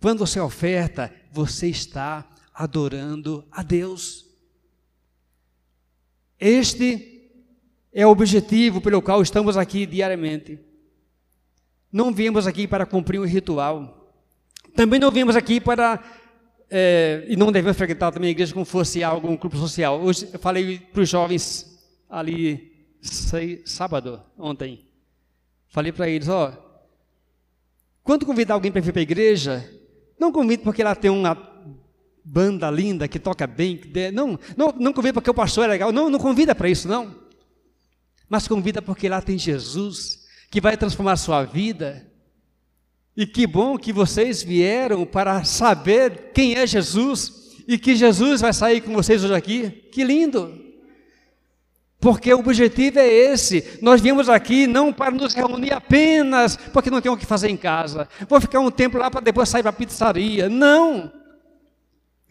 Quando 0.00 0.20
você 0.20 0.38
oferta, 0.38 1.12
você 1.32 1.66
está 1.66 2.24
adorando 2.54 3.44
a 3.50 3.62
Deus. 3.62 4.24
Este 6.38 7.30
é 7.92 8.06
o 8.06 8.10
objetivo 8.10 8.80
pelo 8.80 9.02
qual 9.02 9.20
estamos 9.20 9.56
aqui 9.56 9.84
diariamente. 9.84 10.58
Não 11.90 12.12
viemos 12.12 12.46
aqui 12.46 12.66
para 12.66 12.86
cumprir 12.86 13.20
um 13.20 13.26
ritual. 13.26 14.12
Também 14.74 15.00
não 15.00 15.10
vimos 15.10 15.36
aqui 15.36 15.60
para, 15.60 16.02
é, 16.70 17.24
e 17.28 17.36
não 17.36 17.52
devemos 17.52 17.76
frequentar 17.76 18.12
também 18.12 18.28
a 18.28 18.32
igreja 18.32 18.52
como 18.52 18.64
fosse 18.64 19.02
algo, 19.02 19.28
um 19.28 19.36
clube 19.36 19.56
social. 19.56 20.00
Hoje 20.00 20.28
eu 20.32 20.38
falei 20.38 20.78
para 20.78 21.02
os 21.02 21.08
jovens 21.08 21.78
ali, 22.08 22.88
sei, 23.00 23.62
sábado, 23.64 24.22
ontem, 24.36 24.84
falei 25.68 25.92
para 25.92 26.08
eles, 26.08 26.28
ó, 26.28 26.52
quando 28.02 28.26
convidar 28.26 28.54
alguém 28.54 28.70
para 28.70 28.80
vir 28.80 28.92
para 28.92 29.00
a 29.00 29.02
igreja, 29.02 29.70
não 30.18 30.30
convide 30.30 30.62
porque 30.62 30.82
ela 30.82 30.94
tem 30.94 31.10
uma 31.10 31.53
banda 32.24 32.70
linda, 32.70 33.06
que 33.06 33.18
toca 33.18 33.46
bem, 33.46 33.80
não, 34.12 34.38
não, 34.56 34.74
não 34.78 34.92
convida 34.92 35.14
porque 35.14 35.30
o 35.30 35.34
pastor 35.34 35.64
é 35.64 35.68
legal, 35.68 35.92
não, 35.92 36.08
não 36.08 36.18
convida 36.18 36.54
para 36.54 36.68
isso, 36.68 36.88
não. 36.88 37.14
Mas 38.28 38.48
convida 38.48 38.80
porque 38.80 39.08
lá 39.08 39.20
tem 39.20 39.38
Jesus, 39.38 40.24
que 40.50 40.60
vai 40.60 40.76
transformar 40.76 41.12
a 41.12 41.16
sua 41.16 41.44
vida, 41.44 42.10
e 43.16 43.26
que 43.26 43.46
bom 43.46 43.76
que 43.76 43.92
vocês 43.92 44.42
vieram 44.42 45.04
para 45.04 45.44
saber 45.44 46.32
quem 46.32 46.54
é 46.54 46.66
Jesus 46.66 47.62
e 47.68 47.78
que 47.78 47.94
Jesus 47.94 48.40
vai 48.40 48.52
sair 48.52 48.80
com 48.80 48.92
vocês 48.92 49.22
hoje 49.22 49.34
aqui. 49.34 49.70
Que 49.92 50.02
lindo! 50.02 50.62
Porque 52.00 52.34
o 52.34 52.40
objetivo 52.40 52.98
é 52.98 53.06
esse. 53.06 53.78
Nós 53.80 54.00
viemos 54.00 54.28
aqui 54.28 54.66
não 54.66 54.92
para 54.92 55.10
nos 55.12 55.32
reunir 55.32 55.72
apenas 55.72 56.56
porque 56.72 56.90
não 56.90 57.00
tem 57.00 57.10
o 57.10 57.16
que 57.16 57.24
fazer 57.24 57.48
em 57.48 57.56
casa. 57.56 58.08
Vou 58.28 58.40
ficar 58.40 58.60
um 58.60 58.70
tempo 58.70 58.98
lá 58.98 59.10
para 59.10 59.20
depois 59.20 59.48
sair 59.48 59.62
para 59.62 59.70
a 59.70 59.72
pizzaria. 59.72 60.48
Não! 60.48 61.23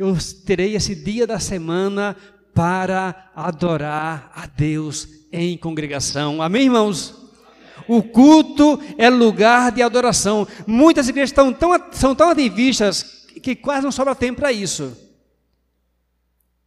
Eu 0.04 0.18
terei 0.46 0.76
esse 0.76 0.94
dia 0.94 1.26
da 1.26 1.40
semana 1.40 2.14
para 2.54 3.32
adorar 3.34 4.34
a 4.36 4.46
Deus 4.46 5.08
em 5.32 5.58
congregação. 5.58 6.42
Amém, 6.42 6.64
irmãos? 6.64 7.16
O 7.88 8.04
culto 8.04 8.82
é 8.98 9.10
lugar 9.10 9.72
de 9.72 9.82
adoração. 9.82 10.46
Muitas 10.68 11.08
igrejas 11.08 11.30
estão 11.30 11.54
tão, 11.54 11.72
são 11.94 12.14
tão 12.14 12.30
ativistas 12.32 13.28
que 13.42 13.56
quase 13.56 13.86
não 13.86 13.94
sobra 13.94 14.14
tempo 14.14 14.42
para 14.42 14.52
isso. 14.52 14.94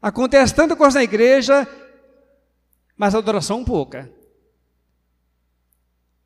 Acontece 0.01 0.55
tanta 0.55 0.75
coisa 0.75 0.99
na 0.99 1.05
igreja, 1.05 1.69
mas 2.97 3.15
adoração 3.15 3.63
pouca. 3.63 4.11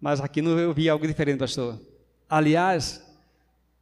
Mas 0.00 0.20
aqui 0.20 0.38
eu 0.38 0.72
vi 0.72 0.88
algo 0.88 1.08
diferente, 1.08 1.40
pastor. 1.40 1.76
Aliás, 2.28 3.02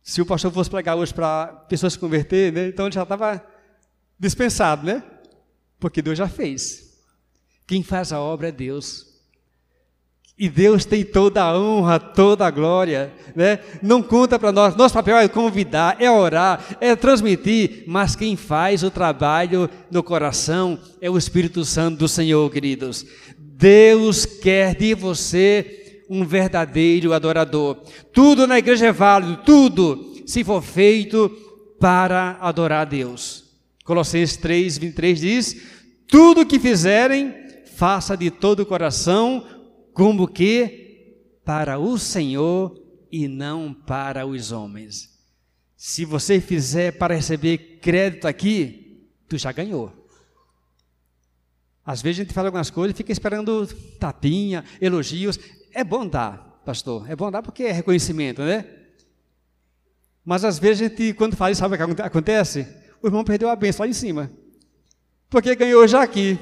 se 0.08 0.22
o 0.22 0.26
pastor 0.26 0.50
fosse 0.50 0.70
pregar 0.70 0.96
hoje 0.96 1.12
para 1.12 1.48
pessoas 1.68 1.92
se 1.92 1.98
converter, 1.98 2.50
né, 2.50 2.66
então 2.66 2.90
já 2.90 3.02
estava 3.02 3.44
dispensado, 4.18 4.86
né? 4.86 5.02
Porque 5.78 6.00
Deus 6.00 6.16
já 6.16 6.26
fez. 6.26 6.94
Quem 7.66 7.82
faz 7.82 8.10
a 8.10 8.18
obra 8.18 8.48
é 8.48 8.50
Deus. 8.50 9.06
E 10.38 10.48
Deus 10.48 10.86
tem 10.86 11.04
toda 11.04 11.42
a 11.42 11.58
honra, 11.58 12.00
toda 12.00 12.46
a 12.46 12.50
glória, 12.50 13.12
né? 13.36 13.58
Não 13.82 14.02
conta 14.02 14.38
para 14.38 14.50
nós. 14.50 14.74
Nosso 14.74 14.94
papel 14.94 15.18
é 15.18 15.28
convidar, 15.28 16.00
é 16.00 16.10
orar, 16.10 16.64
é 16.80 16.96
transmitir, 16.96 17.84
mas 17.86 18.16
quem 18.16 18.34
faz 18.34 18.82
o 18.82 18.90
trabalho 18.90 19.68
no 19.90 20.02
coração 20.02 20.80
é 21.02 21.10
o 21.10 21.18
Espírito 21.18 21.66
Santo 21.66 21.98
do 21.98 22.08
Senhor, 22.08 22.50
queridos. 22.50 23.04
Deus 23.36 24.24
quer 24.24 24.74
de 24.74 24.94
você 24.94 25.87
um 26.08 26.24
verdadeiro 26.24 27.12
adorador. 27.12 27.76
Tudo 28.12 28.46
na 28.46 28.58
igreja 28.58 28.86
é 28.86 28.92
válido, 28.92 29.42
tudo, 29.44 30.22
se 30.26 30.42
for 30.42 30.62
feito 30.62 31.30
para 31.78 32.38
adorar 32.40 32.82
a 32.82 32.84
Deus. 32.84 33.44
Colossenses 33.84 34.36
3, 34.36 34.78
23 34.78 35.20
diz: 35.20 35.62
Tudo 36.06 36.46
que 36.46 36.58
fizerem, 36.58 37.34
faça 37.76 38.16
de 38.16 38.30
todo 38.30 38.60
o 38.60 38.66
coração 38.66 39.46
como 39.92 40.28
que 40.28 41.14
para 41.44 41.78
o 41.78 41.98
Senhor 41.98 42.78
e 43.10 43.26
não 43.26 43.72
para 43.72 44.26
os 44.26 44.52
homens. 44.52 45.18
Se 45.76 46.04
você 46.04 46.40
fizer 46.40 46.92
para 46.92 47.14
receber 47.14 47.78
crédito 47.80 48.26
aqui, 48.26 49.08
tu 49.28 49.38
já 49.38 49.52
ganhou. 49.52 49.92
Às 51.84 52.02
vezes 52.02 52.20
a 52.20 52.22
gente 52.24 52.34
fala 52.34 52.48
algumas 52.48 52.68
coisas 52.68 52.94
e 52.94 52.96
fica 52.98 53.12
esperando 53.12 53.66
tapinha, 53.98 54.62
elogios. 54.80 55.38
É 55.78 55.84
bom 55.84 56.04
dar, 56.08 56.60
pastor. 56.64 57.08
É 57.08 57.14
bom 57.14 57.30
dar 57.30 57.40
porque 57.40 57.62
é 57.62 57.70
reconhecimento, 57.70 58.42
né? 58.42 58.64
Mas 60.24 60.44
às 60.44 60.58
vezes 60.58 60.82
a 60.82 60.88
gente, 60.88 61.14
quando 61.14 61.34
isso, 61.34 61.60
sabe 61.60 61.76
o 61.76 61.94
que 61.94 62.02
acontece? 62.02 62.66
O 63.00 63.06
irmão 63.06 63.22
perdeu 63.22 63.48
a 63.48 63.54
bênção 63.54 63.84
lá 63.84 63.88
em 63.88 63.92
cima. 63.92 64.28
Porque 65.30 65.54
ganhou 65.54 65.86
já 65.86 66.02
aqui 66.02 66.36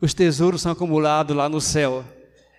os 0.00 0.14
tesouros 0.14 0.62
são 0.62 0.70
acumulados 0.70 1.34
lá 1.34 1.48
no 1.48 1.60
céu. 1.60 2.04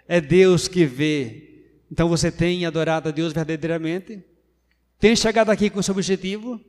É 0.09 0.19
Deus 0.19 0.67
que 0.67 0.85
vê. 0.85 1.63
Então 1.89 2.09
você 2.09 2.29
tem 2.29 2.65
adorado 2.65 3.07
a 3.07 3.11
Deus 3.13 3.31
verdadeiramente? 3.31 4.21
Tem 4.99 5.15
chegado 5.15 5.51
aqui 5.51 5.69
com 5.69 5.79
o 5.79 5.83
seu 5.83 5.93
objetivo? 5.93 6.59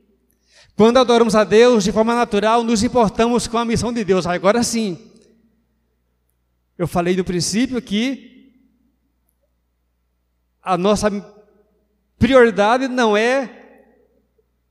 Quando 0.77 0.95
adoramos 0.95 1.35
a 1.35 1.43
Deus 1.43 1.83
de 1.83 1.91
forma 1.91 2.15
natural, 2.15 2.63
nos 2.63 2.83
importamos 2.83 3.47
com 3.47 3.57
a 3.57 3.65
missão 3.65 3.91
de 3.91 4.05
Deus. 4.05 4.25
Agora 4.25 4.63
sim. 4.63 4.97
Eu 6.77 6.87
falei 6.87 7.15
no 7.15 7.23
princípio 7.23 7.81
que 7.81 8.53
a 10.61 10.77
nossa 10.77 11.09
prioridade 12.19 12.87
não 12.87 13.15
é 13.15 13.49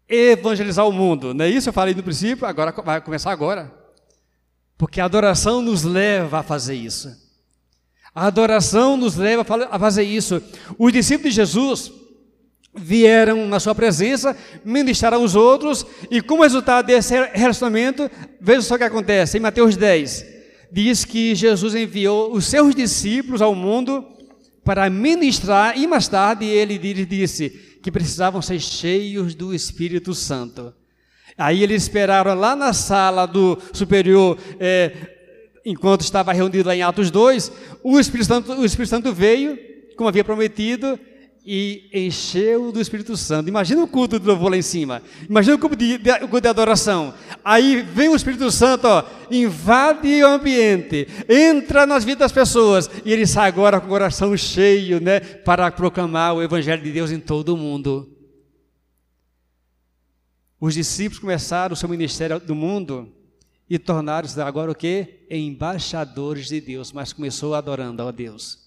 evangelizar 0.08 0.86
o 0.86 0.92
mundo, 0.92 1.34
não 1.34 1.44
é 1.44 1.48
isso? 1.48 1.68
Eu 1.68 1.72
falei 1.72 1.94
no 1.94 2.02
princípio, 2.02 2.46
agora 2.46 2.70
vai 2.70 3.00
começar 3.00 3.32
agora. 3.32 3.72
Porque 4.78 5.00
a 5.00 5.04
adoração 5.06 5.62
nos 5.62 5.82
leva 5.82 6.40
a 6.40 6.42
fazer 6.42 6.74
isso. 6.74 7.08
A 8.14 8.26
adoração 8.26 8.96
nos 8.96 9.16
leva 9.16 9.44
a 9.70 9.78
fazer 9.78 10.04
isso. 10.04 10.42
Os 10.78 10.92
discípulos 10.92 11.34
de 11.34 11.36
Jesus 11.36 11.90
vieram 12.74 13.46
na 13.46 13.58
sua 13.58 13.74
presença, 13.74 14.36
ministraram 14.64 15.24
os 15.24 15.34
outros, 15.34 15.84
e 16.10 16.20
como 16.20 16.42
resultado 16.42 16.86
desse 16.86 17.14
relacionamento, 17.32 18.10
veja 18.40 18.62
só 18.62 18.74
o 18.74 18.78
que 18.78 18.84
acontece. 18.84 19.38
Em 19.38 19.40
Mateus 19.40 19.76
10, 19.76 20.35
diz 20.70 21.04
que 21.04 21.34
Jesus 21.34 21.74
enviou 21.74 22.32
os 22.32 22.46
seus 22.46 22.74
discípulos 22.74 23.42
ao 23.42 23.54
mundo 23.54 24.04
para 24.64 24.90
ministrar, 24.90 25.78
e 25.78 25.86
mais 25.86 26.08
tarde 26.08 26.44
ele 26.44 26.76
disse 27.06 27.50
que 27.82 27.92
precisavam 27.92 28.42
ser 28.42 28.60
cheios 28.60 29.34
do 29.34 29.54
Espírito 29.54 30.12
Santo. 30.12 30.74
Aí 31.38 31.62
eles 31.62 31.82
esperaram 31.82 32.34
lá 32.34 32.56
na 32.56 32.72
sala 32.72 33.26
do 33.26 33.58
superior, 33.72 34.38
é, 34.58 34.92
enquanto 35.64 36.00
estava 36.00 36.32
reunido 36.32 36.66
lá 36.66 36.74
em 36.74 36.82
Atos 36.82 37.10
2. 37.10 37.52
O 37.84 38.00
Espírito, 38.00 38.26
Santo, 38.26 38.52
o 38.54 38.64
Espírito 38.64 38.90
Santo 38.90 39.12
veio, 39.12 39.58
como 39.96 40.08
havia 40.08 40.24
prometido, 40.24 40.98
e 41.46 41.88
encheu 41.94 42.72
do 42.72 42.80
Espírito 42.80 43.16
Santo. 43.16 43.48
Imagina 43.48 43.80
o 43.80 43.86
culto 43.86 44.18
do 44.18 44.26
louvor 44.26 44.50
lá 44.50 44.56
em 44.56 44.62
cima. 44.62 45.00
Imagina 45.30 45.54
o 45.54 45.58
culto 45.58 45.76
de, 45.76 45.96
de, 45.96 46.10
o 46.10 46.28
culto 46.28 46.40
de 46.40 46.48
adoração. 46.48 47.14
Aí 47.44 47.82
vem 47.82 48.08
o 48.08 48.16
Espírito 48.16 48.50
Santo, 48.50 48.88
ó, 48.88 49.04
invade 49.30 50.24
o 50.24 50.26
ambiente, 50.26 51.06
entra 51.28 51.86
nas 51.86 52.04
vidas 52.04 52.18
das 52.18 52.32
pessoas 52.32 52.90
e 53.04 53.12
ele 53.12 53.26
sai 53.26 53.46
agora 53.48 53.78
com 53.80 53.86
o 53.86 53.90
coração 53.90 54.36
cheio, 54.36 55.00
né, 55.00 55.20
para 55.20 55.70
proclamar 55.70 56.34
o 56.34 56.42
Evangelho 56.42 56.82
de 56.82 56.90
Deus 56.90 57.12
em 57.12 57.20
todo 57.20 57.54
o 57.54 57.56
mundo. 57.56 58.12
Os 60.60 60.74
discípulos 60.74 61.20
começaram 61.20 61.74
o 61.74 61.76
seu 61.76 61.88
ministério 61.88 62.40
do 62.40 62.56
mundo 62.56 63.12
e 63.70 63.78
tornaram-se 63.78 64.40
agora 64.40 64.72
o 64.72 64.74
que? 64.74 65.26
Embaixadores 65.30 66.48
de 66.48 66.60
Deus, 66.60 66.90
mas 66.90 67.12
começou 67.12 67.54
adorando 67.54 68.02
a 68.02 68.10
Deus. 68.10 68.65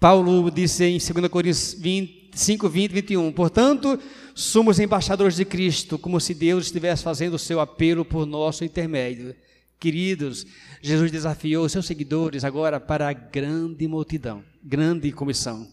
Paulo 0.00 0.50
disse 0.50 0.82
em 0.82 0.96
2 0.96 1.28
Coríntios 1.28 1.76
20, 1.78 2.30
5, 2.32 2.68
20, 2.70 2.92
21, 2.92 3.32
portanto, 3.32 4.00
somos 4.34 4.80
embaixadores 4.80 5.36
de 5.36 5.44
Cristo, 5.44 5.98
como 5.98 6.18
se 6.18 6.32
Deus 6.32 6.64
estivesse 6.66 7.02
fazendo 7.02 7.34
o 7.34 7.38
seu 7.38 7.60
apelo 7.60 8.02
por 8.02 8.24
nosso 8.24 8.64
intermédio. 8.64 9.34
Queridos, 9.78 10.46
Jesus 10.80 11.10
desafiou 11.10 11.68
seus 11.68 11.86
seguidores 11.86 12.44
agora 12.44 12.80
para 12.80 13.08
a 13.08 13.12
grande 13.12 13.86
multidão, 13.86 14.42
grande 14.64 15.12
comissão. 15.12 15.68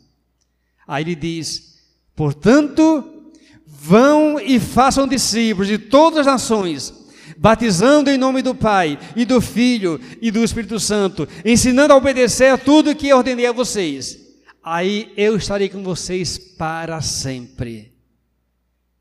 Aí 0.86 1.06
ele 1.06 1.16
diz: 1.16 1.78
portanto, 2.14 3.32
vão 3.66 4.40
e 4.40 4.60
façam 4.60 5.08
discípulos 5.08 5.70
de 5.70 5.78
todas 5.78 6.20
as 6.20 6.26
nações, 6.26 6.94
batizando 7.38 8.10
em 8.10 8.18
nome 8.18 8.42
do 8.42 8.56
Pai 8.56 8.98
e 9.16 9.24
do 9.26 9.40
Filho 9.40 10.00
e 10.22 10.32
do 10.32 10.44
Espírito 10.44 10.80
Santo, 10.80 11.28
ensinando 11.46 11.94
a 11.94 11.98
obedecer 11.98 12.52
a 12.52 12.58
tudo 12.58 12.96
que 12.96 13.14
ordenei 13.14 13.46
a 13.46 13.52
vocês. 13.52 14.20
Aí 14.64 15.14
eu 15.16 15.38
estarei 15.38 15.70
com 15.70 15.84
vocês 15.84 16.38
para 16.38 17.00
sempre, 17.02 17.94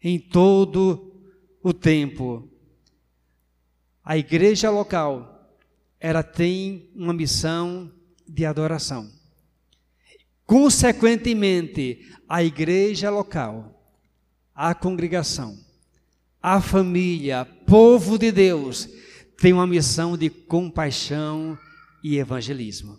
em 0.03 0.19
todo 0.19 1.13
o 1.63 1.73
tempo. 1.73 2.49
A 4.05 4.17
igreja 4.17 4.71
local, 4.71 5.51
ela 5.99 6.23
tem 6.23 6.89
uma 6.95 7.13
missão 7.13 7.91
de 8.29 8.45
adoração. 8.45 9.11
Consequentemente, 10.45 12.07
a 12.29 12.45
igreja 12.45 13.11
local, 13.11 13.83
a 14.55 14.73
congregação, 14.75 15.59
a 16.41 16.61
família, 16.61 17.49
povo 17.67 18.19
de 18.19 18.31
Deus, 18.33 18.89
tem 19.41 19.53
uma 19.53 19.67
missão 19.67 20.17
de 20.17 20.31
compaixão 20.31 21.59
e 22.03 22.19
evangelismo. 22.19 22.97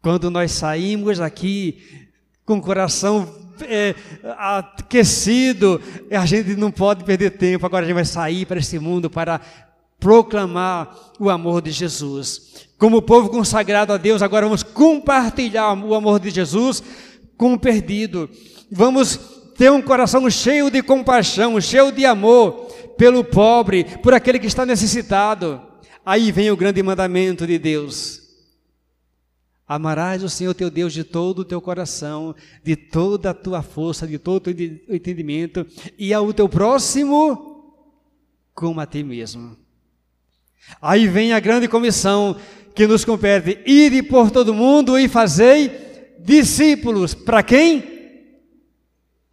Quando 0.00 0.30
nós 0.30 0.52
saímos 0.52 1.20
aqui 1.20 2.06
com 2.44 2.58
o 2.58 2.62
coração 2.62 3.44
é, 3.62 3.94
aquecido, 4.38 5.80
a 6.10 6.26
gente 6.26 6.54
não 6.56 6.70
pode 6.70 7.04
perder 7.04 7.30
tempo. 7.30 7.66
Agora 7.66 7.84
a 7.84 7.88
gente 7.88 7.94
vai 7.94 8.04
sair 8.04 8.46
para 8.46 8.58
esse 8.58 8.78
mundo 8.78 9.08
para 9.08 9.40
proclamar 9.98 11.12
o 11.18 11.30
amor 11.30 11.62
de 11.62 11.70
Jesus. 11.70 12.68
Como 12.78 13.00
povo 13.00 13.30
consagrado 13.30 13.92
a 13.92 13.96
Deus, 13.96 14.20
agora 14.22 14.46
vamos 14.46 14.62
compartilhar 14.62 15.72
o 15.72 15.94
amor 15.94 16.20
de 16.20 16.30
Jesus 16.30 16.82
com 17.36 17.54
o 17.54 17.58
perdido. 17.58 18.28
Vamos 18.70 19.33
ter 19.56 19.70
um 19.70 19.80
coração 19.80 20.28
cheio 20.28 20.70
de 20.70 20.82
compaixão, 20.82 21.60
cheio 21.60 21.92
de 21.92 22.04
amor 22.04 22.66
pelo 22.96 23.24
pobre, 23.24 23.84
por 24.02 24.14
aquele 24.14 24.38
que 24.38 24.46
está 24.46 24.66
necessitado. 24.66 25.60
Aí 26.04 26.30
vem 26.30 26.50
o 26.50 26.56
grande 26.56 26.82
mandamento 26.82 27.46
de 27.46 27.58
Deus. 27.58 28.22
Amarás 29.66 30.22
o 30.22 30.28
Senhor 30.28 30.52
teu 30.54 30.70
Deus 30.70 30.92
de 30.92 31.02
todo 31.02 31.40
o 31.40 31.44
teu 31.44 31.60
coração, 31.60 32.34
de 32.62 32.76
toda 32.76 33.30
a 33.30 33.34
tua 33.34 33.62
força, 33.62 34.06
de 34.06 34.18
todo 34.18 34.36
o 34.36 34.40
teu 34.40 34.54
entendimento, 34.90 35.66
e 35.98 36.12
ao 36.12 36.32
teu 36.32 36.48
próximo 36.48 37.72
como 38.54 38.80
a 38.80 38.86
ti 38.86 39.02
mesmo. 39.02 39.56
Aí 40.80 41.08
vem 41.08 41.32
a 41.32 41.40
grande 41.40 41.66
comissão 41.66 42.36
que 42.74 42.86
nos 42.86 43.04
compete: 43.04 43.58
ide 43.64 44.02
por 44.02 44.30
todo 44.30 44.52
mundo 44.52 44.98
e 44.98 45.08
fazei 45.08 45.70
discípulos. 46.20 47.14
Para 47.14 47.42
quem? 47.42 47.93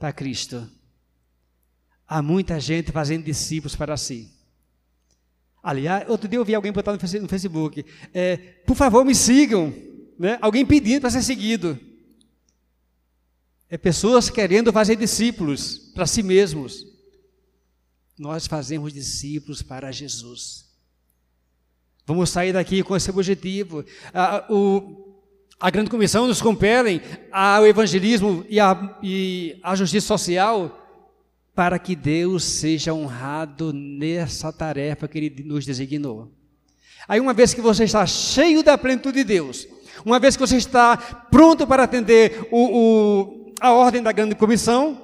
Para 0.01 0.11
Cristo. 0.11 0.67
Há 2.07 2.23
muita 2.23 2.59
gente 2.59 2.91
fazendo 2.91 3.23
discípulos 3.23 3.75
para 3.75 3.95
si. 3.95 4.29
Aliás, 5.61 6.09
outro 6.09 6.27
dia 6.27 6.39
eu 6.39 6.43
vi 6.43 6.55
alguém 6.55 6.71
botar 6.71 6.91
no 6.91 6.99
Facebook, 6.99 7.85
é, 8.11 8.35
por 8.65 8.75
favor, 8.75 9.05
me 9.05 9.13
sigam. 9.13 9.71
Né? 10.17 10.39
Alguém 10.41 10.65
pedindo 10.65 11.01
para 11.01 11.11
ser 11.11 11.21
seguido. 11.21 11.79
É 13.69 13.77
pessoas 13.77 14.29
querendo 14.29 14.73
fazer 14.73 14.95
discípulos 14.95 15.77
para 15.93 16.07
si 16.07 16.23
mesmos. 16.23 16.85
Nós 18.17 18.47
fazemos 18.47 18.91
discípulos 18.91 19.61
para 19.61 19.91
Jesus. 19.91 20.65
Vamos 22.07 22.31
sair 22.31 22.53
daqui 22.53 22.83
com 22.83 22.95
esse 22.95 23.09
objetivo. 23.09 23.85
Ah, 24.13 24.45
o, 24.49 25.00
a 25.61 25.69
grande 25.69 25.91
comissão 25.91 26.25
nos 26.25 26.41
compelem 26.41 26.99
ao 27.31 27.67
evangelismo 27.67 28.43
e 28.49 28.59
à, 28.59 28.97
e 29.03 29.59
à 29.61 29.75
justiça 29.75 30.07
social 30.07 30.79
para 31.53 31.77
que 31.77 31.95
Deus 31.95 32.43
seja 32.43 32.93
honrado 32.95 33.71
nessa 33.71 34.51
tarefa 34.51 35.07
que 35.07 35.19
Ele 35.19 35.43
nos 35.43 35.63
designou. 35.63 36.31
Aí, 37.07 37.19
uma 37.19 37.33
vez 37.33 37.53
que 37.53 37.61
você 37.61 37.83
está 37.83 38.05
cheio 38.07 38.63
da 38.63 38.75
plenitude 38.75 39.19
de 39.19 39.23
Deus, 39.23 39.67
uma 40.03 40.19
vez 40.19 40.35
que 40.35 40.41
você 40.41 40.57
está 40.57 40.97
pronto 40.97 41.67
para 41.67 41.83
atender 41.83 42.47
o, 42.51 42.79
o, 42.79 43.53
a 43.61 43.71
ordem 43.71 44.01
da 44.01 44.11
grande 44.11 44.33
comissão, 44.33 44.99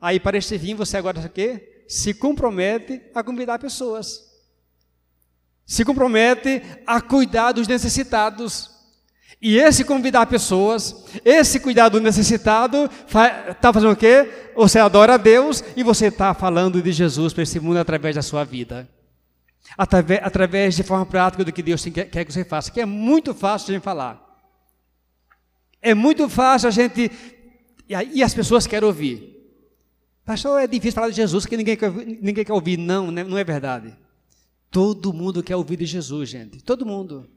aí 0.00 0.18
para 0.18 0.38
este 0.38 0.58
fim 0.58 0.74
você 0.74 0.96
agora 0.96 1.20
o 1.20 1.28
quê? 1.28 1.84
se 1.86 2.12
compromete 2.12 3.00
a 3.14 3.22
convidar 3.22 3.58
pessoas, 3.58 4.28
se 5.64 5.84
compromete 5.84 6.62
a 6.86 7.00
cuidar 7.00 7.52
dos 7.52 7.68
necessitados, 7.68 8.77
e 9.40 9.56
esse 9.56 9.84
convidar 9.84 10.26
pessoas, 10.26 11.04
esse 11.24 11.60
cuidar 11.60 11.88
do 11.88 12.00
necessitado, 12.00 12.90
está 13.06 13.72
fazendo 13.72 13.92
o 13.92 13.96
quê? 13.96 14.28
Você 14.56 14.80
adora 14.80 15.14
a 15.14 15.16
Deus 15.16 15.62
e 15.76 15.84
você 15.84 16.06
está 16.06 16.34
falando 16.34 16.82
de 16.82 16.90
Jesus 16.90 17.32
para 17.32 17.44
esse 17.44 17.60
mundo 17.60 17.78
através 17.78 18.16
da 18.16 18.22
sua 18.22 18.42
vida. 18.42 18.88
Através, 19.76 20.20
através 20.24 20.76
de 20.76 20.82
forma 20.82 21.06
prática 21.06 21.44
do 21.44 21.52
que 21.52 21.62
Deus 21.62 21.84
quer, 21.84 22.06
quer 22.06 22.24
que 22.24 22.32
você 22.32 22.44
faça, 22.44 22.70
que 22.72 22.80
é 22.80 22.86
muito 22.86 23.32
fácil 23.32 23.74
gente 23.74 23.82
falar. 23.82 24.24
É 25.80 25.94
muito 25.94 26.28
fácil 26.28 26.68
a 26.68 26.72
gente. 26.72 27.08
E 27.88 28.22
as 28.22 28.34
pessoas 28.34 28.66
querem 28.66 28.88
ouvir. 28.88 29.36
Pastor, 30.24 30.60
é 30.60 30.66
difícil 30.66 30.92
falar 30.92 31.10
de 31.10 31.16
Jesus 31.16 31.46
que 31.46 31.56
ninguém 31.56 31.76
quer, 31.76 31.92
ninguém 31.92 32.44
quer 32.44 32.52
ouvir. 32.52 32.76
Não, 32.76 33.12
né, 33.12 33.22
não 33.22 33.38
é 33.38 33.44
verdade. 33.44 33.96
Todo 34.68 35.12
mundo 35.12 35.44
quer 35.44 35.54
ouvir 35.54 35.76
de 35.76 35.86
Jesus, 35.86 36.28
gente. 36.28 36.60
Todo 36.60 36.84
mundo. 36.84 37.30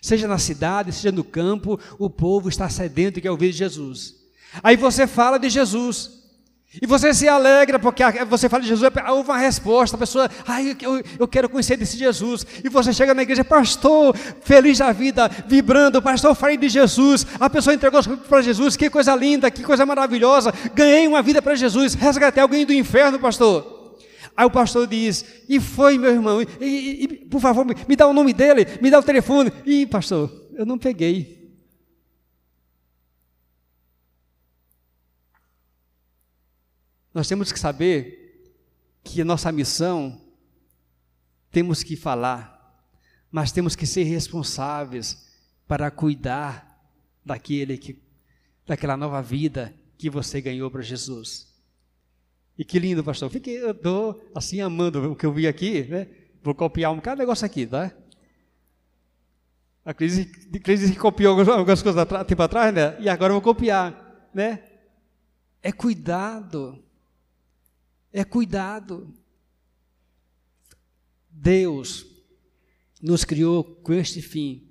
Seja 0.00 0.28
na 0.28 0.38
cidade, 0.38 0.92
seja 0.92 1.12
no 1.12 1.24
campo, 1.24 1.78
o 1.98 2.08
povo 2.08 2.48
está 2.48 2.68
sedento 2.68 3.18
e 3.18 3.22
quer 3.22 3.30
ouvir 3.30 3.52
Jesus. 3.52 4.14
Aí 4.62 4.76
você 4.76 5.06
fala 5.06 5.38
de 5.38 5.50
Jesus. 5.50 6.18
E 6.82 6.86
você 6.86 7.14
se 7.14 7.26
alegra 7.26 7.78
porque 7.78 8.02
você 8.28 8.46
fala 8.46 8.62
de 8.62 8.68
Jesus, 8.68 8.92
houve 9.08 9.30
uma 9.30 9.38
resposta, 9.38 9.96
a 9.96 9.98
pessoa, 9.98 10.30
ai, 10.46 10.76
eu, 10.82 11.02
eu 11.18 11.26
quero 11.26 11.48
conhecer 11.48 11.78
desse 11.78 11.96
Jesus. 11.96 12.46
E 12.62 12.68
você 12.68 12.92
chega 12.92 13.14
na 13.14 13.22
igreja, 13.22 13.42
pastor, 13.42 14.14
feliz 14.42 14.76
da 14.76 14.92
vida, 14.92 15.30
vibrando, 15.46 16.02
pastor, 16.02 16.34
falei 16.34 16.58
de 16.58 16.68
Jesus. 16.68 17.26
A 17.40 17.48
pessoa 17.48 17.72
entregou 17.72 18.02
para 18.02 18.42
Jesus, 18.42 18.76
que 18.76 18.90
coisa 18.90 19.14
linda, 19.16 19.50
que 19.50 19.64
coisa 19.64 19.86
maravilhosa. 19.86 20.52
Ganhei 20.74 21.08
uma 21.08 21.22
vida 21.22 21.40
para 21.40 21.54
Jesus, 21.54 21.94
resgatei 21.94 22.42
alguém 22.42 22.66
do 22.66 22.72
inferno, 22.74 23.18
pastor. 23.18 23.77
Aí 24.38 24.46
o 24.46 24.50
pastor 24.52 24.86
diz: 24.86 25.24
E 25.48 25.58
foi, 25.58 25.98
meu 25.98 26.12
irmão? 26.12 26.40
E, 26.40 26.46
e, 26.60 27.02
e, 27.02 27.08
por 27.26 27.40
favor, 27.40 27.66
me, 27.66 27.96
dá 27.96 28.06
o 28.06 28.12
nome 28.12 28.32
dele, 28.32 28.64
me 28.80 28.88
dá 28.88 29.00
o 29.00 29.02
telefone. 29.02 29.50
E, 29.66 29.84
pastor, 29.84 30.30
eu 30.52 30.64
não 30.64 30.78
peguei. 30.78 31.52
Nós 37.12 37.26
temos 37.26 37.50
que 37.50 37.58
saber 37.58 38.54
que 39.02 39.20
a 39.20 39.24
nossa 39.24 39.50
missão 39.50 40.20
temos 41.50 41.82
que 41.82 41.96
falar, 41.96 42.80
mas 43.32 43.50
temos 43.50 43.74
que 43.74 43.88
ser 43.88 44.04
responsáveis 44.04 45.36
para 45.66 45.90
cuidar 45.90 46.80
daquele 47.24 47.76
que, 47.76 48.00
daquela 48.64 48.96
nova 48.96 49.20
vida 49.20 49.74
que 49.96 50.08
você 50.08 50.40
ganhou 50.40 50.70
para 50.70 50.82
Jesus. 50.82 51.47
E 52.58 52.64
que 52.64 52.78
lindo, 52.80 53.04
pastor. 53.04 53.30
Fiquei, 53.30 53.62
eu 53.62 53.70
estou 53.70 54.20
assim 54.34 54.60
amando 54.60 55.12
o 55.12 55.16
que 55.16 55.24
eu 55.24 55.32
vi 55.32 55.46
aqui, 55.46 55.84
né? 55.84 56.08
Vou 56.42 56.54
copiar 56.54 56.92
um 56.92 56.96
bocado 56.96 57.16
de 57.16 57.20
negócio 57.20 57.46
aqui, 57.46 57.64
tá? 57.64 57.92
A 59.84 59.94
crise, 59.94 60.24
crise 60.24 60.94
copiou 60.96 61.38
algumas 61.38 61.80
coisas 61.80 61.96
há 61.96 62.24
tempo 62.24 62.42
atrás, 62.42 62.74
né? 62.74 63.00
E 63.00 63.08
agora 63.08 63.30
eu 63.30 63.40
vou 63.40 63.54
copiar, 63.54 64.28
né? 64.34 64.64
É 65.62 65.70
cuidado. 65.70 66.82
É 68.12 68.24
cuidado. 68.24 69.14
Deus 71.30 72.06
nos 73.00 73.24
criou 73.24 73.62
com 73.62 73.92
este 73.92 74.20
fim 74.20 74.68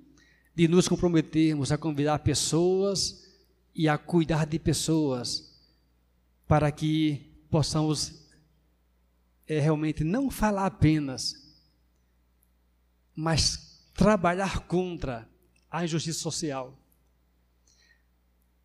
de 0.54 0.68
nos 0.68 0.86
comprometermos 0.86 1.72
a 1.72 1.78
convidar 1.78 2.18
pessoas 2.18 3.26
e 3.74 3.88
a 3.88 3.96
cuidar 3.96 4.44
de 4.44 4.58
pessoas 4.58 5.56
para 6.46 6.70
que 6.70 7.27
possamos 7.50 8.28
é, 9.46 9.58
realmente 9.58 10.04
não 10.04 10.30
falar 10.30 10.66
apenas, 10.66 11.34
mas 13.14 13.82
trabalhar 13.94 14.60
contra 14.60 15.28
a 15.70 15.84
injustiça 15.84 16.20
social. 16.20 16.78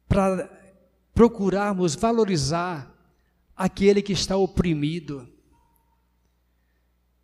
Para 0.07 0.49
procurarmos 1.13 1.95
valorizar 1.95 2.93
aquele 3.55 4.01
que 4.01 4.13
está 4.13 4.35
oprimido. 4.35 5.27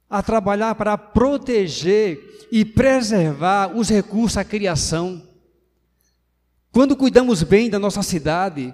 A 0.10 0.24
trabalhar 0.24 0.74
para 0.76 0.98
proteger 0.98 2.48
e 2.52 2.66
preservar 2.66 3.76
os 3.76 3.90
recursos 3.90 4.38
à 4.38 4.44
criação. 4.44 5.28
Quando 6.72 6.96
cuidamos 6.96 7.44
bem 7.44 7.70
da 7.70 7.78
nossa 7.78 8.02
cidade, 8.02 8.74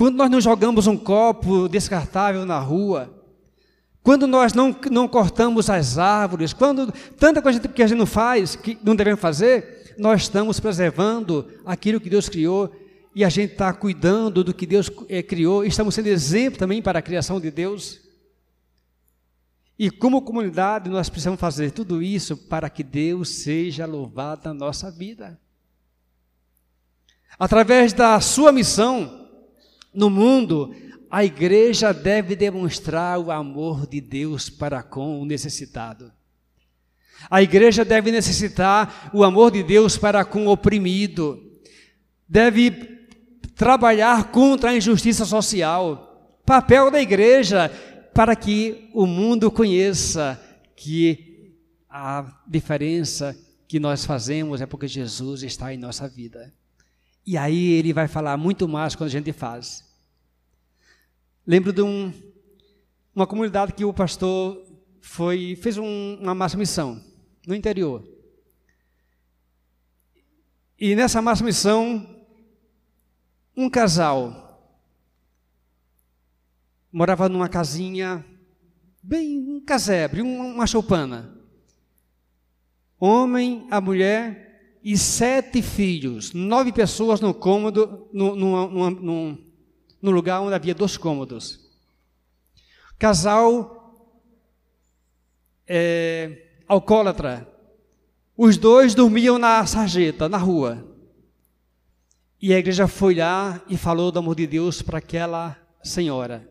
quando 0.00 0.16
nós 0.16 0.30
não 0.30 0.40
jogamos 0.40 0.86
um 0.86 0.96
copo 0.96 1.68
descartável 1.68 2.46
na 2.46 2.58
rua, 2.58 3.22
quando 4.02 4.26
nós 4.26 4.54
não, 4.54 4.74
não 4.90 5.06
cortamos 5.06 5.68
as 5.68 5.98
árvores, 5.98 6.54
quando 6.54 6.90
tanta 7.18 7.42
coisa 7.42 7.60
que 7.60 7.82
a 7.82 7.86
gente 7.86 7.98
não 7.98 8.06
faz, 8.06 8.56
que 8.56 8.78
não 8.82 8.96
devemos 8.96 9.20
fazer, 9.20 9.94
nós 9.98 10.22
estamos 10.22 10.58
preservando 10.58 11.46
aquilo 11.66 12.00
que 12.00 12.08
Deus 12.08 12.30
criou 12.30 12.74
e 13.14 13.22
a 13.22 13.28
gente 13.28 13.52
está 13.52 13.74
cuidando 13.74 14.42
do 14.42 14.54
que 14.54 14.64
Deus 14.64 14.90
é, 15.06 15.22
criou, 15.22 15.66
estamos 15.66 15.94
sendo 15.94 16.06
exemplo 16.06 16.58
também 16.58 16.80
para 16.80 17.00
a 17.00 17.02
criação 17.02 17.38
de 17.38 17.50
Deus. 17.50 18.00
E 19.78 19.90
como 19.90 20.22
comunidade, 20.22 20.88
nós 20.88 21.10
precisamos 21.10 21.38
fazer 21.38 21.72
tudo 21.72 22.02
isso 22.02 22.38
para 22.38 22.70
que 22.70 22.82
Deus 22.82 23.28
seja 23.28 23.84
louvado 23.84 24.48
na 24.48 24.54
nossa 24.54 24.90
vida. 24.90 25.38
Através 27.38 27.92
da 27.92 28.18
sua 28.18 28.50
missão 28.50 29.19
no 29.92 30.08
mundo, 30.08 30.74
a 31.10 31.24
igreja 31.24 31.92
deve 31.92 32.36
demonstrar 32.36 33.18
o 33.18 33.30
amor 33.30 33.86
de 33.86 34.00
Deus 34.00 34.48
para 34.48 34.82
com 34.82 35.20
o 35.20 35.24
necessitado. 35.24 36.12
A 37.28 37.42
igreja 37.42 37.84
deve 37.84 38.10
necessitar 38.10 39.10
o 39.12 39.24
amor 39.24 39.50
de 39.50 39.62
Deus 39.62 39.98
para 39.98 40.24
com 40.24 40.46
o 40.46 40.50
oprimido. 40.50 41.42
Deve 42.28 42.70
trabalhar 43.54 44.30
contra 44.30 44.70
a 44.70 44.76
injustiça 44.76 45.24
social. 45.24 46.38
Papel 46.46 46.90
da 46.90 47.02
igreja 47.02 47.68
para 48.14 48.34
que 48.36 48.88
o 48.94 49.06
mundo 49.06 49.50
conheça 49.50 50.40
que 50.76 51.56
a 51.88 52.40
diferença 52.46 53.36
que 53.66 53.78
nós 53.78 54.04
fazemos 54.04 54.60
é 54.60 54.66
porque 54.66 54.88
Jesus 54.88 55.42
está 55.42 55.74
em 55.74 55.76
nossa 55.76 56.08
vida. 56.08 56.52
E 57.30 57.38
aí 57.38 57.74
ele 57.74 57.92
vai 57.92 58.08
falar 58.08 58.36
muito 58.36 58.66
mais 58.66 58.96
quando 58.96 59.06
a 59.06 59.12
gente 59.12 59.32
faz. 59.32 59.88
Lembro 61.46 61.72
de 61.72 61.80
um, 61.80 62.12
uma 63.14 63.24
comunidade 63.24 63.72
que 63.72 63.84
o 63.84 63.94
pastor 63.94 64.60
foi 65.00 65.54
fez 65.54 65.78
um, 65.78 66.18
uma 66.20 66.34
massa 66.34 66.56
missão 66.56 67.00
no 67.46 67.54
interior. 67.54 68.04
E 70.76 70.96
nessa 70.96 71.22
massa 71.22 71.44
missão, 71.44 72.04
um 73.56 73.70
casal 73.70 74.60
morava 76.90 77.28
numa 77.28 77.48
casinha 77.48 78.26
bem 79.00 79.38
um 79.38 79.60
casebre, 79.64 80.20
uma 80.20 80.66
choupana. 80.66 81.32
Homem, 82.98 83.68
a 83.70 83.80
mulher 83.80 84.49
e 84.82 84.96
sete 84.96 85.60
filhos, 85.60 86.32
nove 86.32 86.72
pessoas 86.72 87.20
no 87.20 87.34
cômodo, 87.34 88.08
no, 88.12 88.34
no, 88.34 88.90
no, 88.90 89.38
no 90.00 90.10
lugar 90.10 90.40
onde 90.40 90.54
havia 90.54 90.74
dois 90.74 90.96
cômodos. 90.96 91.60
Casal 92.98 93.80
é, 95.66 96.46
alcoólatra. 96.66 97.46
Os 98.36 98.56
dois 98.56 98.94
dormiam 98.94 99.38
na 99.38 99.64
sarjeta, 99.66 100.28
na 100.28 100.38
rua. 100.38 100.86
E 102.40 102.54
a 102.54 102.58
igreja 102.58 102.88
foi 102.88 103.14
lá 103.14 103.62
e 103.68 103.76
falou 103.76 104.10
do 104.10 104.18
amor 104.18 104.34
de 104.34 104.46
Deus 104.46 104.80
para 104.80 104.98
aquela 104.98 105.56
senhora. 105.82 106.50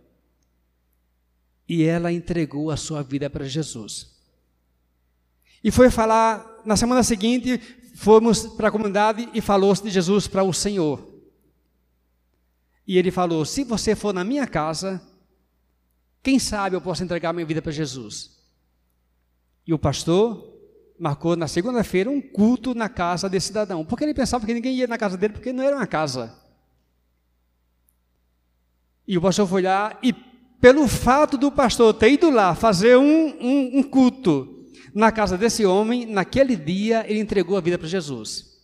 E 1.67 1.83
ela 1.83 2.11
entregou 2.11 2.69
a 2.69 2.77
sua 2.77 3.01
vida 3.01 3.29
para 3.29 3.45
Jesus. 3.45 4.17
E 5.63 5.71
foi 5.71 5.89
falar, 5.89 6.61
na 6.63 6.77
semana 6.77 7.03
seguinte, 7.03 7.59
fomos 7.99 8.47
para 8.47 8.69
a 8.69 8.71
comunidade 8.71 9.27
e 9.33 9.41
falou-se 9.41 9.83
de 9.83 9.89
Jesus 9.89 10.25
para 10.25 10.41
o 10.41 10.53
Senhor. 10.53 11.05
E 12.87 12.97
ele 12.97 13.11
falou: 13.11 13.43
Se 13.43 13.65
você 13.65 13.93
for 13.93 14.13
na 14.13 14.23
minha 14.23 14.47
casa, 14.47 15.01
quem 16.23 16.39
sabe 16.39 16.77
eu 16.77 16.81
posso 16.81 17.03
entregar 17.03 17.33
minha 17.33 17.45
vida 17.45 17.61
para 17.61 17.73
Jesus. 17.73 18.39
E 19.67 19.73
o 19.73 19.77
pastor 19.77 20.57
marcou 20.97 21.35
na 21.35 21.47
segunda-feira 21.47 22.09
um 22.09 22.21
culto 22.21 22.73
na 22.73 22.87
casa 22.87 23.29
desse 23.29 23.47
cidadão, 23.47 23.83
porque 23.83 24.05
ele 24.05 24.13
pensava 24.13 24.45
que 24.45 24.53
ninguém 24.53 24.75
ia 24.75 24.87
na 24.87 24.97
casa 24.97 25.17
dele, 25.17 25.33
porque 25.33 25.51
não 25.51 25.63
era 25.63 25.75
uma 25.75 25.87
casa. 25.87 26.33
E 29.05 29.17
o 29.17 29.21
pastor 29.21 29.45
foi 29.45 29.63
lá, 29.63 29.99
e 30.01 30.13
pelo 30.61 30.87
fato 30.87 31.37
do 31.37 31.51
pastor 31.51 31.93
ter 31.93 32.13
ido 32.13 32.29
lá 32.29 32.55
fazer 32.55 32.97
um, 32.97 33.27
um, 33.41 33.79
um 33.79 33.83
culto 33.83 34.58
na 34.93 35.11
casa 35.11 35.37
desse 35.37 35.65
homem, 35.65 36.05
naquele 36.05 36.55
dia 36.55 37.05
ele 37.07 37.19
entregou 37.19 37.57
a 37.57 37.61
vida 37.61 37.77
para 37.77 37.87
Jesus. 37.87 38.59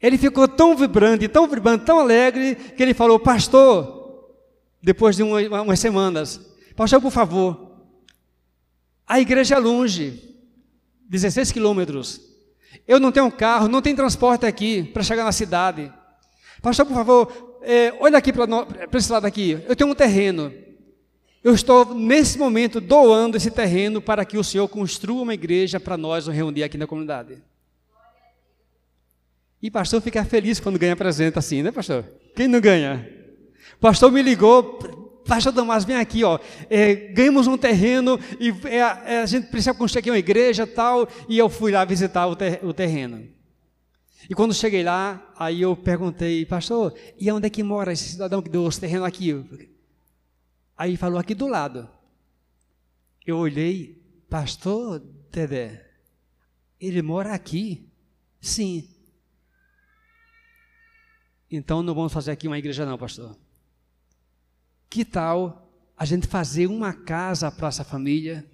Ele 0.00 0.16
ficou 0.16 0.46
tão 0.46 0.76
vibrante, 0.76 1.28
tão 1.28 1.48
vibrante, 1.48 1.84
tão 1.84 1.98
alegre, 1.98 2.54
que 2.54 2.82
ele 2.82 2.94
falou: 2.94 3.18
Pastor, 3.18 4.30
depois 4.82 5.16
de 5.16 5.22
uma, 5.22 5.62
umas 5.62 5.80
semanas, 5.80 6.40
Pastor, 6.76 7.00
por 7.00 7.10
favor, 7.10 7.72
a 9.04 9.18
igreja 9.18 9.56
é 9.56 9.58
longe, 9.58 10.36
16 11.08 11.50
quilômetros. 11.50 12.20
Eu 12.86 13.00
não 13.00 13.10
tenho 13.10 13.30
carro, 13.32 13.66
não 13.66 13.82
tem 13.82 13.96
transporte 13.96 14.46
aqui 14.46 14.84
para 14.84 15.02
chegar 15.02 15.24
na 15.24 15.32
cidade. 15.32 15.92
Pastor, 16.62 16.86
por 16.86 16.94
favor, 16.94 17.58
é, 17.62 17.92
olha 17.98 18.18
aqui 18.18 18.32
para 18.32 18.46
esse 18.94 19.10
lado 19.10 19.26
aqui. 19.26 19.62
Eu 19.66 19.74
tenho 19.74 19.90
um 19.90 19.94
terreno. 19.94 20.52
Eu 21.48 21.54
estou, 21.54 21.94
nesse 21.94 22.36
momento, 22.36 22.78
doando 22.78 23.38
esse 23.38 23.50
terreno 23.50 24.02
para 24.02 24.22
que 24.22 24.36
o 24.36 24.44
Senhor 24.44 24.68
construa 24.68 25.22
uma 25.22 25.32
igreja 25.32 25.80
para 25.80 25.96
nós 25.96 26.26
nos 26.26 26.36
reunir 26.36 26.62
aqui 26.62 26.76
na 26.76 26.86
comunidade. 26.86 27.38
E 29.62 29.70
pastor 29.70 30.02
fica 30.02 30.22
feliz 30.26 30.60
quando 30.60 30.78
ganha 30.78 30.94
presente 30.94 31.38
assim, 31.38 31.62
né, 31.62 31.72
pastor? 31.72 32.04
Quem 32.36 32.48
não 32.48 32.60
ganha? 32.60 33.10
Pastor 33.80 34.12
me 34.12 34.20
ligou, 34.20 34.74
pastor 35.26 35.50
Damas, 35.50 35.86
vem 35.86 35.96
aqui, 35.96 36.22
ó. 36.22 36.38
É, 36.68 36.94
ganhamos 36.94 37.46
um 37.46 37.56
terreno 37.56 38.20
e 38.38 38.50
é, 38.66 39.14
é, 39.14 39.22
a 39.22 39.26
gente 39.26 39.46
precisa 39.46 39.72
construir 39.72 40.00
aqui 40.00 40.10
uma 40.10 40.18
igreja 40.18 40.66
tal. 40.66 41.08
E 41.30 41.38
eu 41.38 41.48
fui 41.48 41.72
lá 41.72 41.82
visitar 41.82 42.26
o, 42.26 42.36
ter, 42.36 42.60
o 42.62 42.74
terreno. 42.74 43.26
E 44.28 44.34
quando 44.34 44.52
cheguei 44.52 44.82
lá, 44.82 45.32
aí 45.34 45.62
eu 45.62 45.74
perguntei, 45.74 46.44
pastor, 46.44 46.92
e 47.18 47.32
onde 47.32 47.46
é 47.46 47.50
que 47.50 47.62
mora 47.62 47.90
esse 47.90 48.04
cidadão 48.04 48.42
que 48.42 48.50
deu 48.50 48.68
esse 48.68 48.78
terreno 48.78 49.06
aqui? 49.06 49.34
Aí 50.78 50.96
falou 50.96 51.18
aqui 51.18 51.34
do 51.34 51.48
lado. 51.48 51.90
Eu 53.26 53.36
olhei, 53.36 54.00
pastor 54.30 55.00
Dedé, 55.32 55.90
ele 56.80 57.02
mora 57.02 57.34
aqui? 57.34 57.90
Sim. 58.40 58.88
Então 61.50 61.82
não 61.82 61.94
vamos 61.94 62.12
fazer 62.12 62.30
aqui 62.30 62.46
uma 62.46 62.58
igreja, 62.58 62.86
não, 62.86 62.96
pastor. 62.96 63.36
Que 64.88 65.04
tal 65.04 65.68
a 65.96 66.04
gente 66.04 66.28
fazer 66.28 66.68
uma 66.68 66.92
casa 66.92 67.50
para 67.50 67.66
essa 67.66 67.82
família? 67.82 68.48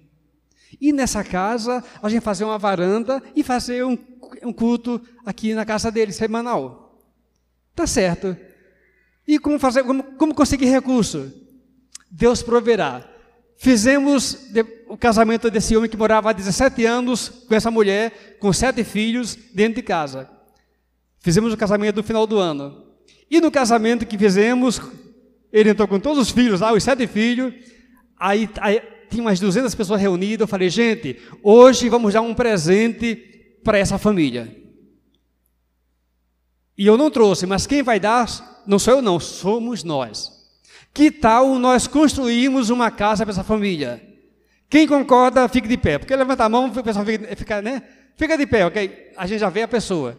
E 0.81 0.91
nessa 0.91 1.23
casa 1.23 1.83
a 2.01 2.09
gente 2.09 2.23
fazer 2.23 2.43
uma 2.43 2.57
varanda 2.57 3.21
e 3.35 3.43
fazer 3.43 3.85
um, 3.85 3.95
um 4.41 4.51
culto 4.51 4.99
aqui 5.23 5.53
na 5.53 5.63
casa 5.63 5.91
dele, 5.91 6.11
semanal. 6.11 6.99
Tá 7.75 7.85
certo. 7.85 8.35
E 9.27 9.37
como 9.37 9.59
fazer, 9.59 9.83
como, 9.83 10.03
como 10.15 10.33
conseguir 10.33 10.65
recurso? 10.65 11.44
Deus 12.09 12.41
proverá. 12.41 13.03
Fizemos 13.57 14.49
o 14.87 14.97
casamento 14.97 15.49
desse 15.49 15.75
homem 15.75 15.89
que 15.89 15.97
morava 15.97 16.29
há 16.29 16.33
17 16.33 16.85
anos 16.85 17.29
com 17.29 17.55
essa 17.55 17.71
mulher, 17.71 18.37
com 18.39 18.51
sete 18.51 18.83
filhos, 18.83 19.35
dentro 19.53 19.75
de 19.75 19.81
casa. 19.81 20.29
Fizemos 21.19 21.53
o 21.53 21.57
casamento 21.57 21.97
no 21.97 22.03
final 22.03 22.27
do 22.27 22.37
ano. 22.37 22.85
E 23.29 23.39
no 23.39 23.49
casamento 23.49 24.05
que 24.05 24.17
fizemos, 24.17 24.79
ele 25.51 25.69
entrou 25.69 25.87
com 25.87 25.99
todos 25.99 26.19
os 26.19 26.29
filhos 26.31 26.59
lá, 26.59 26.73
os 26.73 26.83
sete 26.83 27.07
filhos. 27.07 27.53
Aí, 28.19 28.49
aí 28.59 28.81
tinha 29.09 29.23
umas 29.23 29.39
200 29.39 29.73
pessoas 29.73 30.01
reunidas. 30.01 30.41
Eu 30.41 30.47
falei, 30.47 30.69
gente, 30.69 31.19
hoje 31.41 31.89
vamos 31.89 32.13
dar 32.13 32.21
um 32.21 32.33
presente 32.33 33.15
para 33.63 33.79
essa 33.79 33.97
família. 33.97 34.55
E 36.77 36.85
eu 36.85 36.97
não 36.97 37.09
trouxe, 37.09 37.45
mas 37.45 37.65
quem 37.65 37.81
vai 37.81 37.99
dar 37.99 38.63
não 38.67 38.77
sou 38.77 38.95
eu, 38.95 39.01
não, 39.01 39.19
somos 39.19 39.83
nós. 39.83 40.34
Que 40.95 41.11
tal 41.11 41.59
nós 41.59 41.87
construirmos 41.87 42.69
uma 42.69 42.89
casa 42.89 43.25
para 43.25 43.33
essa 43.33 43.43
família? 43.43 44.01
Quem 44.69 44.87
concorda, 44.87 45.49
fique 45.49 45.67
de 45.67 45.75
pé. 45.75 45.99
Porque 45.99 46.15
levanta 46.15 46.45
a 46.45 46.49
mão, 46.49 46.67
o 46.67 46.83
pessoal 46.83 47.05
fica, 47.05 47.35
fica, 47.35 47.61
né? 47.61 47.83
fica 48.15 48.37
de 48.37 48.47
pé, 48.47 48.65
ok? 48.65 49.11
A 49.17 49.27
gente 49.27 49.39
já 49.39 49.49
vê 49.49 49.63
a 49.63 49.67
pessoa. 49.67 50.17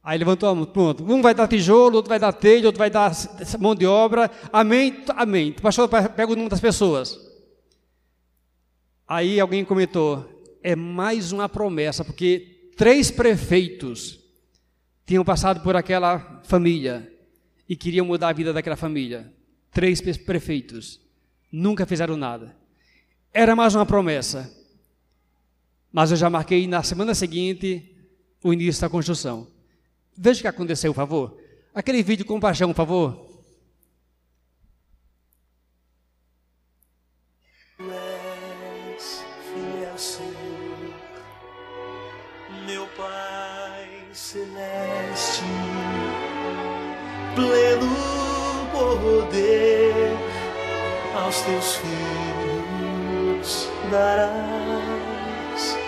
Aí 0.00 0.16
levantou 0.16 0.48
a 0.48 0.54
mão, 0.54 0.64
pronto. 0.64 1.02
Um 1.02 1.20
vai 1.20 1.34
dar 1.34 1.48
tijolo, 1.48 1.96
outro 1.96 2.08
vai 2.08 2.20
dar 2.20 2.32
telha, 2.32 2.66
outro 2.66 2.78
vai 2.78 2.88
dar 2.88 3.10
mão 3.58 3.74
de 3.74 3.84
obra. 3.84 4.30
Amém? 4.52 5.02
Amém. 5.08 5.50
O 5.58 5.60
pastor 5.60 5.88
pega 5.88 6.32
o 6.32 6.36
nome 6.36 6.48
das 6.48 6.60
pessoas. 6.60 7.18
Aí 9.08 9.40
alguém 9.40 9.64
comentou: 9.64 10.24
é 10.62 10.76
mais 10.76 11.32
uma 11.32 11.48
promessa, 11.48 12.04
porque 12.04 12.70
três 12.76 13.10
prefeitos 13.10 14.20
tinham 15.04 15.24
passado 15.24 15.64
por 15.64 15.74
aquela 15.74 16.40
família 16.44 17.12
e 17.68 17.74
queriam 17.74 18.06
mudar 18.06 18.28
a 18.28 18.32
vida 18.32 18.52
daquela 18.52 18.76
família. 18.76 19.39
Três 19.72 20.00
prefeitos. 20.00 21.00
Nunca 21.50 21.86
fizeram 21.86 22.16
nada. 22.16 22.56
Era 23.32 23.54
mais 23.54 23.74
uma 23.74 23.86
promessa. 23.86 24.50
Mas 25.92 26.10
eu 26.10 26.16
já 26.16 26.30
marquei 26.30 26.66
na 26.66 26.82
semana 26.82 27.14
seguinte 27.14 27.94
o 28.42 28.52
início 28.52 28.80
da 28.80 28.88
construção. 28.88 29.46
Veja 30.16 30.40
o 30.40 30.42
que 30.42 30.48
aconteceu, 30.48 30.92
por 30.92 30.96
favor. 30.96 31.40
Aquele 31.74 32.02
vídeo 32.02 32.24
com 32.24 32.40
paixão, 32.40 32.68
por 32.70 32.76
favor. 32.76 33.30
celeste, 44.30 45.42
pleno 47.34 47.99
aos 51.30 51.40
teus 51.42 51.76
filhos 51.76 53.68
darás. 53.88 55.78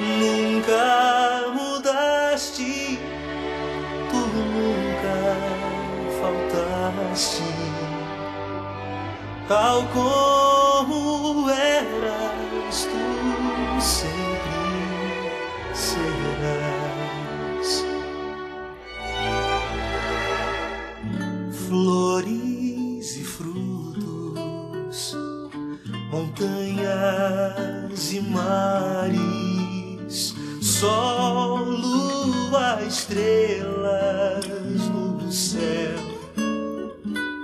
Nunca 0.00 1.46
mudaste, 1.54 2.98
tu 4.10 4.20
nunca 4.36 5.20
faltaste, 6.20 7.42
tal 9.48 9.84
montanhas 26.38 28.12
e 28.12 28.20
mares, 28.20 29.16
sol, 30.62 31.64
lua, 31.64 32.80
estrelas 32.86 34.46
no 34.88 35.32
céu 35.32 35.98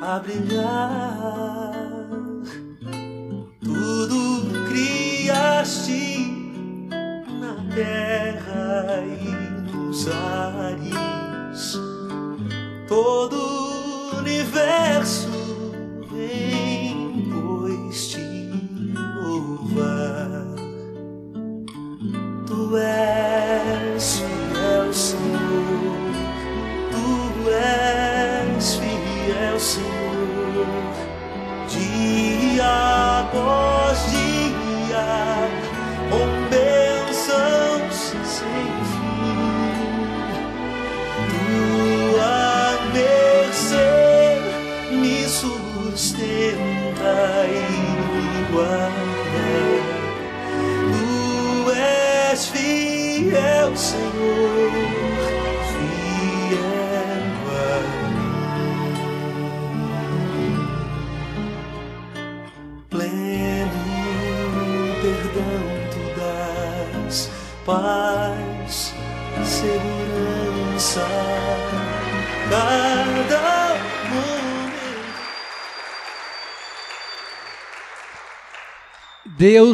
a 0.03 0.19
brilhar. 0.21 1.64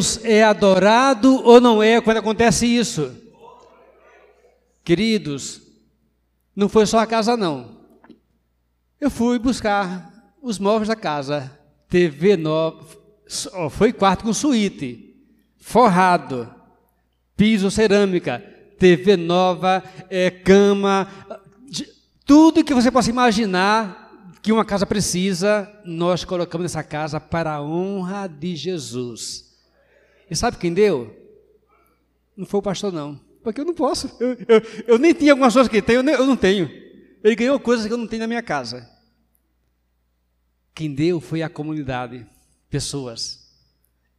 Deus 0.01 0.19
é 0.23 0.43
adorado 0.43 1.31
ou 1.45 1.61
não 1.61 1.83
é 1.83 2.01
quando 2.01 2.17
acontece 2.17 2.65
isso? 2.65 3.15
Queridos, 4.83 5.61
não 6.55 6.67
foi 6.67 6.87
só 6.87 6.97
a 6.97 7.05
casa 7.05 7.37
não. 7.37 7.77
Eu 8.99 9.11
fui 9.11 9.37
buscar 9.37 10.11
os 10.41 10.57
móveis 10.57 10.87
da 10.87 10.95
casa, 10.95 11.55
TV 11.87 12.35
nova, 12.35 12.83
foi 13.69 13.93
quarto 13.93 14.23
com 14.23 14.33
suíte, 14.33 15.15
forrado, 15.59 16.51
piso 17.37 17.69
cerâmica, 17.69 18.43
TV 18.79 19.15
nova, 19.15 19.83
é, 20.09 20.31
cama, 20.31 21.07
tudo 22.25 22.63
que 22.63 22.73
você 22.73 22.89
possa 22.89 23.11
imaginar 23.11 24.31
que 24.41 24.51
uma 24.51 24.65
casa 24.65 24.87
precisa, 24.87 25.71
nós 25.85 26.25
colocamos 26.25 26.63
nessa 26.63 26.83
casa 26.83 27.19
para 27.19 27.53
a 27.53 27.61
honra 27.61 28.25
de 28.25 28.55
Jesus. 28.55 29.50
E 30.31 30.35
sabe 30.35 30.55
quem 30.57 30.73
deu? 30.73 31.13
Não 32.37 32.45
foi 32.45 32.59
o 32.61 32.63
pastor, 32.63 32.91
não. 32.93 33.19
Porque 33.43 33.59
eu 33.59 33.65
não 33.65 33.73
posso. 33.73 34.09
Eu, 34.19 34.29
eu- 34.47 34.61
eu 34.87 34.97
nem 34.97 35.13
tinha 35.13 35.33
algumas 35.33 35.53
coisas 35.53 35.69
que 35.69 35.81
tem, 35.81 35.97
eu, 35.97 36.03
eu 36.03 36.25
não 36.25 36.37
tenho. 36.37 36.71
Ele 37.21 37.35
ganhou 37.35 37.59
coisas 37.59 37.85
que 37.85 37.91
eu 37.91 37.97
não 37.97 38.07
tenho 38.07 38.21
na 38.21 38.27
minha 38.27 38.41
casa. 38.41 38.89
Quem 40.73 40.93
deu 40.93 41.19
foi 41.19 41.41
a 41.43 41.49
comunidade, 41.49 42.25
pessoas. 42.69 43.51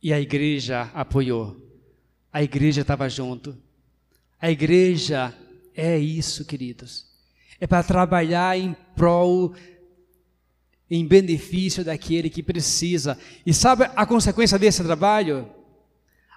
E 0.02 0.12
a 0.12 0.20
igreja 0.20 0.90
apoiou. 0.94 1.56
A 2.32 2.42
igreja 2.42 2.82
estava 2.82 3.08
junto. 3.08 3.56
A 4.40 4.50
igreja 4.50 5.34
é 5.74 5.98
isso, 5.98 6.44
queridos. 6.44 7.06
É 7.58 7.66
para 7.66 7.82
trabalhar 7.82 8.58
em 8.58 8.76
prol, 8.94 9.54
em 10.90 11.06
benefício 11.06 11.82
daquele 11.84 12.28
que 12.28 12.42
precisa. 12.42 13.18
E 13.46 13.54
sabe 13.54 13.84
a 13.96 14.04
consequência 14.04 14.58
desse 14.58 14.82
trabalho? 14.82 15.48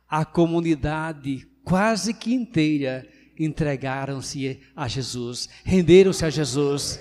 A 0.10 0.24
comunidade 0.24 1.48
quase 1.64 2.14
que 2.14 2.34
inteira 2.34 3.08
entregaram-se 3.38 4.60
a 4.76 4.88
Jesus, 4.88 5.50
renderam-se 5.64 6.24
a 6.24 6.30
Jesus. 6.30 7.00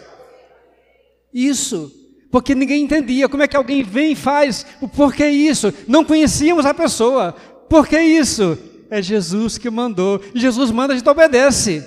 Isso, 1.33 1.93
porque 2.31 2.55
ninguém 2.55 2.85
entendia 2.85 3.29
como 3.29 3.43
é 3.43 3.49
que 3.49 3.57
alguém 3.57 3.83
vem 3.83 4.13
e 4.13 4.17
faz, 4.17 4.67
o 4.81 4.89
porquê 4.89 5.29
isso? 5.29 5.73
Não 5.87 6.05
conhecíamos 6.05 6.67
a 6.67 6.75
pessoa, 6.75 7.33
por 7.69 7.87
que 7.87 8.01
isso? 8.01 8.59
É 8.91 9.01
Jesus 9.01 9.59
que 9.59 9.71
mandou, 9.71 10.21
e 10.35 10.41
Jesus 10.41 10.71
manda, 10.71 10.95
a 10.95 10.97
gente 10.97 11.09
obedece. 11.09 11.85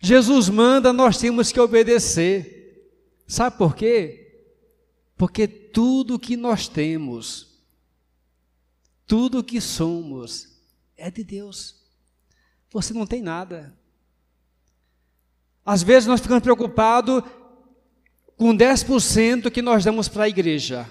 Jesus 0.00 0.50
manda, 0.50 0.92
nós 0.92 1.16
temos 1.16 1.50
que 1.50 1.58
obedecer. 1.58 2.82
Sabe 3.26 3.56
por 3.56 3.74
quê? 3.74 4.42
Porque 5.16 5.46
tudo 5.46 6.18
que 6.18 6.36
nós 6.36 6.68
temos, 6.68 7.53
tudo 9.06 9.44
que 9.44 9.60
somos, 9.60 10.48
é 10.96 11.10
de 11.10 11.22
Deus. 11.22 11.76
Você 12.70 12.92
não 12.92 13.06
tem 13.06 13.22
nada. 13.22 13.76
Às 15.64 15.82
vezes 15.82 16.06
nós 16.06 16.20
ficamos 16.20 16.42
preocupados 16.42 17.22
com 18.36 18.56
10% 18.56 19.50
que 19.50 19.62
nós 19.62 19.84
damos 19.84 20.08
para 20.08 20.24
a 20.24 20.28
igreja. 20.28 20.88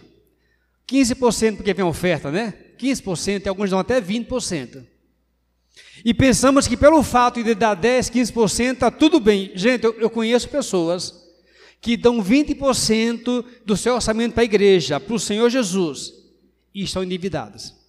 15% 0.87 1.57
porque 1.57 1.73
vem 1.73 1.85
oferta, 1.85 2.31
né? 2.31 2.53
15%, 2.79 3.45
e 3.45 3.49
alguns 3.49 3.69
dão 3.69 3.79
até 3.79 4.01
20%. 4.01 4.85
E 6.03 6.13
pensamos 6.13 6.67
que 6.67 6.75
pelo 6.75 7.01
fato 7.03 7.43
de 7.43 7.55
dar 7.55 7.75
10, 7.75 8.09
15%, 8.09 8.73
está 8.73 8.91
tudo 8.91 9.19
bem. 9.19 9.51
Gente, 9.55 9.83
eu, 9.85 9.93
eu 9.99 10.09
conheço 10.09 10.49
pessoas 10.49 11.23
que 11.79 11.97
dão 11.97 12.23
20% 12.23 13.45
do 13.65 13.77
seu 13.77 13.95
orçamento 13.95 14.33
para 14.33 14.43
a 14.43 14.45
igreja, 14.45 14.99
para 14.99 15.13
o 15.13 15.19
Senhor 15.19 15.49
Jesus, 15.49 16.13
e 16.73 16.83
estão 16.83 17.03
endividadas. 17.03 17.82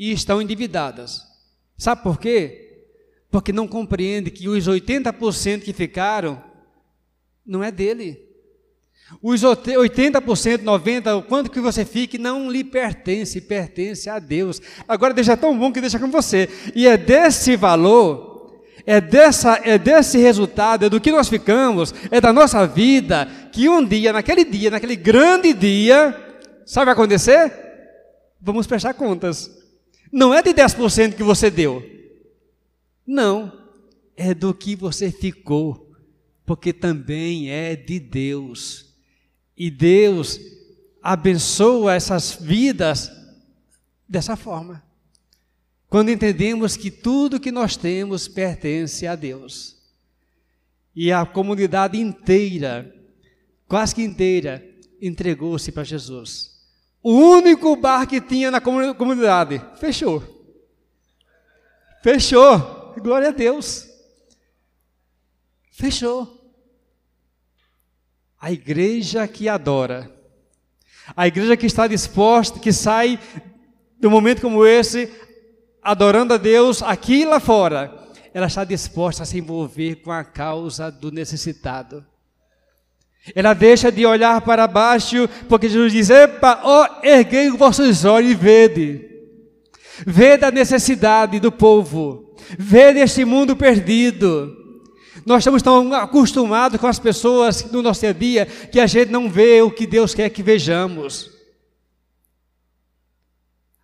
E 0.00 0.10
estão 0.10 0.42
endividadas. 0.42 1.22
Sabe 1.78 2.02
por 2.02 2.18
quê? 2.18 2.70
porque 3.30 3.52
não 3.52 3.68
compreende 3.68 4.30
que 4.30 4.48
os 4.48 4.68
80% 4.68 5.62
que 5.62 5.72
ficaram 5.72 6.42
não 7.46 7.62
é 7.62 7.70
dele. 7.70 8.28
Os 9.22 9.42
80%, 9.42 10.62
90%, 10.62 11.18
o 11.18 11.22
quanto 11.22 11.50
que 11.50 11.60
você 11.60 11.84
fique, 11.84 12.18
não 12.18 12.50
lhe 12.50 12.62
pertence, 12.62 13.40
pertence 13.40 14.08
a 14.08 14.18
Deus. 14.18 14.60
Agora, 14.86 15.14
é 15.18 15.36
tão 15.36 15.56
bom 15.56 15.72
que 15.72 15.80
deixa 15.80 15.98
com 15.98 16.10
você. 16.10 16.48
E 16.74 16.86
é 16.86 16.96
desse 16.96 17.56
valor, 17.56 18.62
é, 18.86 19.00
dessa, 19.00 19.60
é 19.64 19.78
desse 19.78 20.18
resultado, 20.18 20.86
é 20.86 20.88
do 20.88 21.00
que 21.00 21.10
nós 21.10 21.28
ficamos, 21.28 21.92
é 22.10 22.20
da 22.20 22.32
nossa 22.32 22.66
vida, 22.66 23.28
que 23.52 23.68
um 23.68 23.84
dia, 23.84 24.12
naquele 24.12 24.44
dia, 24.44 24.70
naquele 24.70 24.94
grande 24.94 25.52
dia, 25.52 26.16
sabe 26.64 26.92
acontecer? 26.92 27.52
Vamos 28.40 28.66
prestar 28.66 28.94
contas. 28.94 29.59
Não 30.10 30.34
é 30.34 30.42
de 30.42 30.50
10% 30.50 31.14
que 31.14 31.22
você 31.22 31.50
deu. 31.50 31.82
Não. 33.06 33.52
É 34.16 34.34
do 34.34 34.52
que 34.52 34.74
você 34.74 35.10
ficou. 35.10 35.92
Porque 36.44 36.72
também 36.72 37.50
é 37.50 37.76
de 37.76 38.00
Deus. 38.00 38.94
E 39.56 39.70
Deus 39.70 40.40
abençoa 41.02 41.94
essas 41.94 42.34
vidas 42.34 43.10
dessa 44.08 44.36
forma. 44.36 44.82
Quando 45.88 46.10
entendemos 46.10 46.76
que 46.76 46.90
tudo 46.90 47.40
que 47.40 47.50
nós 47.50 47.76
temos 47.76 48.28
pertence 48.28 49.06
a 49.06 49.16
Deus. 49.16 49.76
E 50.94 51.10
a 51.10 51.24
comunidade 51.24 51.98
inteira, 51.98 52.94
quase 53.66 53.94
que 53.94 54.02
inteira, 54.02 54.64
entregou-se 55.00 55.70
para 55.72 55.84
Jesus. 55.84 56.59
O 57.02 57.12
único 57.12 57.74
bar 57.76 58.06
que 58.06 58.20
tinha 58.20 58.50
na 58.50 58.60
comunidade 58.60 59.60
fechou. 59.78 60.22
Fechou. 62.02 62.94
Glória 62.98 63.28
a 63.28 63.32
Deus. 63.32 63.88
Fechou 65.70 66.40
a 68.40 68.50
igreja 68.50 69.28
que 69.28 69.48
adora, 69.48 70.10
a 71.14 71.26
igreja 71.26 71.56
que 71.56 71.66
está 71.66 71.86
disposta, 71.86 72.58
que 72.58 72.72
sai 72.72 73.20
de 73.98 74.06
um 74.06 74.10
momento 74.10 74.40
como 74.40 74.64
esse, 74.64 75.12
adorando 75.82 76.32
a 76.32 76.38
Deus 76.38 76.82
aqui 76.82 77.20
e 77.20 77.24
lá 77.26 77.38
fora, 77.38 78.08
ela 78.32 78.46
está 78.46 78.64
disposta 78.64 79.24
a 79.24 79.26
se 79.26 79.38
envolver 79.38 79.96
com 79.96 80.10
a 80.10 80.24
causa 80.24 80.90
do 80.90 81.10
necessitado. 81.10 82.06
Ela 83.34 83.52
deixa 83.52 83.92
de 83.92 84.06
olhar 84.06 84.40
para 84.40 84.66
baixo, 84.66 85.28
porque 85.48 85.68
Jesus 85.68 85.92
diz: 85.92 86.10
Epa, 86.10 86.60
ó, 86.64 86.84
oh, 86.84 87.06
erguei 87.06 87.50
os 87.50 87.58
vossos 87.58 88.04
olhos 88.04 88.32
e 88.32 88.34
vede. 88.34 89.10
Vede 90.06 90.44
a 90.44 90.50
necessidade 90.50 91.38
do 91.38 91.52
povo, 91.52 92.34
vede 92.58 93.00
este 93.00 93.24
mundo 93.24 93.54
perdido. 93.54 94.56
Nós 95.26 95.40
estamos 95.40 95.62
tão 95.62 95.92
acostumados 95.92 96.80
com 96.80 96.86
as 96.86 96.98
pessoas 96.98 97.70
no 97.70 97.82
nosso 97.82 98.00
dia 98.00 98.10
a 98.10 98.12
dia 98.12 98.46
que 98.46 98.80
a 98.80 98.86
gente 98.86 99.10
não 99.10 99.28
vê 99.28 99.60
o 99.60 99.70
que 99.70 99.86
Deus 99.86 100.14
quer 100.14 100.30
que 100.30 100.42
vejamos. 100.42 101.30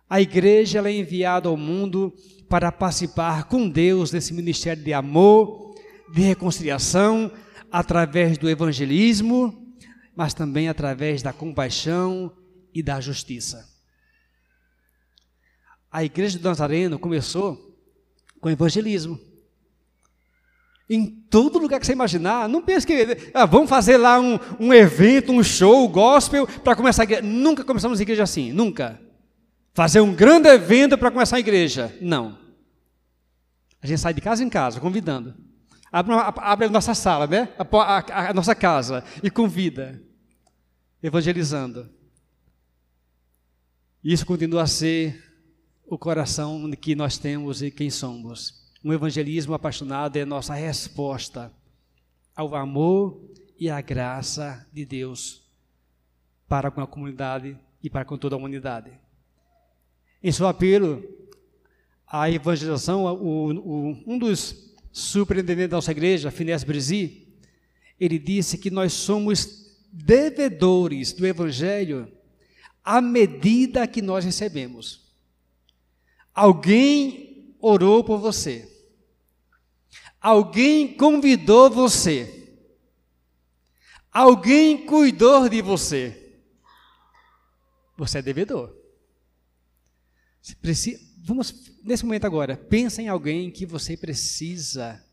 A 0.09 0.19
igreja 0.19 0.81
é 0.87 0.91
enviada 0.91 1.47
ao 1.47 1.57
mundo 1.57 2.13
para 2.49 2.71
participar 2.71 3.43
com 3.43 3.69
Deus 3.69 4.09
desse 4.09 4.33
ministério 4.33 4.81
de 4.81 4.93
amor, 4.93 5.75
de 6.13 6.21
reconciliação, 6.21 7.29
através 7.71 8.37
do 8.37 8.49
evangelismo, 8.49 9.75
mas 10.15 10.33
também 10.33 10.67
através 10.67 11.21
da 11.21 11.31
compaixão 11.31 12.35
e 12.73 12.81
da 12.81 12.99
justiça. 12.99 13.67
A 15.91 16.03
igreja 16.03 16.37
de 16.37 16.43
Nazareno 16.43 16.99
começou 16.99 17.57
com 18.39 18.49
evangelismo. 18.49 19.19
Em 20.89 21.05
todo 21.05 21.59
lugar 21.59 21.79
que 21.79 21.85
você 21.85 21.91
imaginar, 21.91 22.47
não 22.47 22.61
pense 22.61 22.87
que 22.87 23.31
ah, 23.33 23.45
vamos 23.45 23.69
fazer 23.69 23.97
lá 23.97 24.19
um, 24.19 24.39
um 24.59 24.73
evento, 24.73 25.33
um 25.33 25.43
show, 25.43 25.87
gospel, 25.89 26.47
para 26.47 26.75
começar 26.75 27.03
a 27.03 27.05
igreja. 27.05 27.21
Nunca 27.21 27.63
começamos 27.63 27.99
a 27.99 28.01
igreja 28.01 28.23
assim, 28.23 28.53
nunca. 28.53 28.99
Fazer 29.73 29.99
um 29.99 30.13
grande 30.13 30.47
evento 30.47 30.97
para 30.97 31.11
começar 31.11 31.35
a 31.35 31.39
igreja. 31.39 31.95
Não. 32.01 32.39
A 33.81 33.85
gente 33.85 33.99
sai 33.99 34.13
de 34.13 34.21
casa 34.21 34.43
em 34.43 34.49
casa, 34.49 34.79
convidando. 34.79 35.46
Abre, 35.97 36.13
abre 36.13 36.67
a 36.67 36.69
nossa 36.69 36.93
sala, 36.93 37.25
né? 37.25 37.51
A, 37.57 37.63
a, 37.63 38.29
a 38.29 38.33
nossa 38.33 38.53
casa 38.53 39.03
e 39.23 39.31
convida. 39.31 39.99
Evangelizando. 41.01 41.89
Isso 44.03 44.23
continua 44.23 44.61
a 44.61 44.67
ser 44.67 45.23
o 45.87 45.97
coração 45.97 46.69
que 46.69 46.93
nós 46.93 47.17
temos 47.17 47.63
e 47.63 47.71
quem 47.71 47.89
somos. 47.89 48.71
Um 48.83 48.93
evangelismo 48.93 49.55
apaixonado 49.55 50.17
é 50.17 50.23
nossa 50.23 50.53
resposta 50.53 51.51
ao 52.35 52.53
amor 52.53 53.19
e 53.59 53.67
à 53.67 53.81
graça 53.81 54.67
de 54.71 54.85
Deus 54.85 55.49
para 56.47 56.69
com 56.69 56.79
a 56.79 56.85
comunidade 56.85 57.57
e 57.81 57.89
para 57.89 58.05
com 58.05 58.19
toda 58.19 58.35
a 58.35 58.37
humanidade. 58.37 58.91
Em 60.21 60.31
seu 60.31 60.47
apelo 60.47 61.03
à 62.05 62.29
evangelização, 62.29 63.05
o, 63.05 63.51
o, 63.51 64.03
um 64.05 64.19
dos 64.19 64.66
superintendentes 64.97 65.69
da 65.69 65.77
nossa 65.77 65.91
igreja, 65.91 66.31
Finés 66.31 66.63
Brisi, 66.63 67.27
ele 67.99 68.17
disse 68.17 68.57
que 68.57 68.71
nós 68.71 68.93
somos 68.93 69.77
devedores 69.91 71.13
do 71.13 71.25
evangelho 71.25 72.11
à 72.83 72.99
medida 72.99 73.87
que 73.87 74.01
nós 74.01 74.25
recebemos. 74.25 75.07
Alguém 76.33 77.55
orou 77.59 78.03
por 78.03 78.17
você. 78.17 78.67
Alguém 80.19 80.95
convidou 80.95 81.69
você. 81.69 82.57
Alguém 84.11 84.85
cuidou 84.85 85.47
de 85.47 85.61
você. 85.61 86.39
Você 87.95 88.17
é 88.17 88.21
devedor. 88.21 88.75
Você 90.41 90.55
precisa, 90.55 91.06
vamos, 91.27 91.53
nesse 91.83 92.05
momento 92.05 92.25
agora, 92.25 92.55
pensa 92.55 93.01
em 93.01 93.09
alguém 93.09 93.51
que 93.51 93.65
você 93.65 93.97
precisa. 93.97 95.03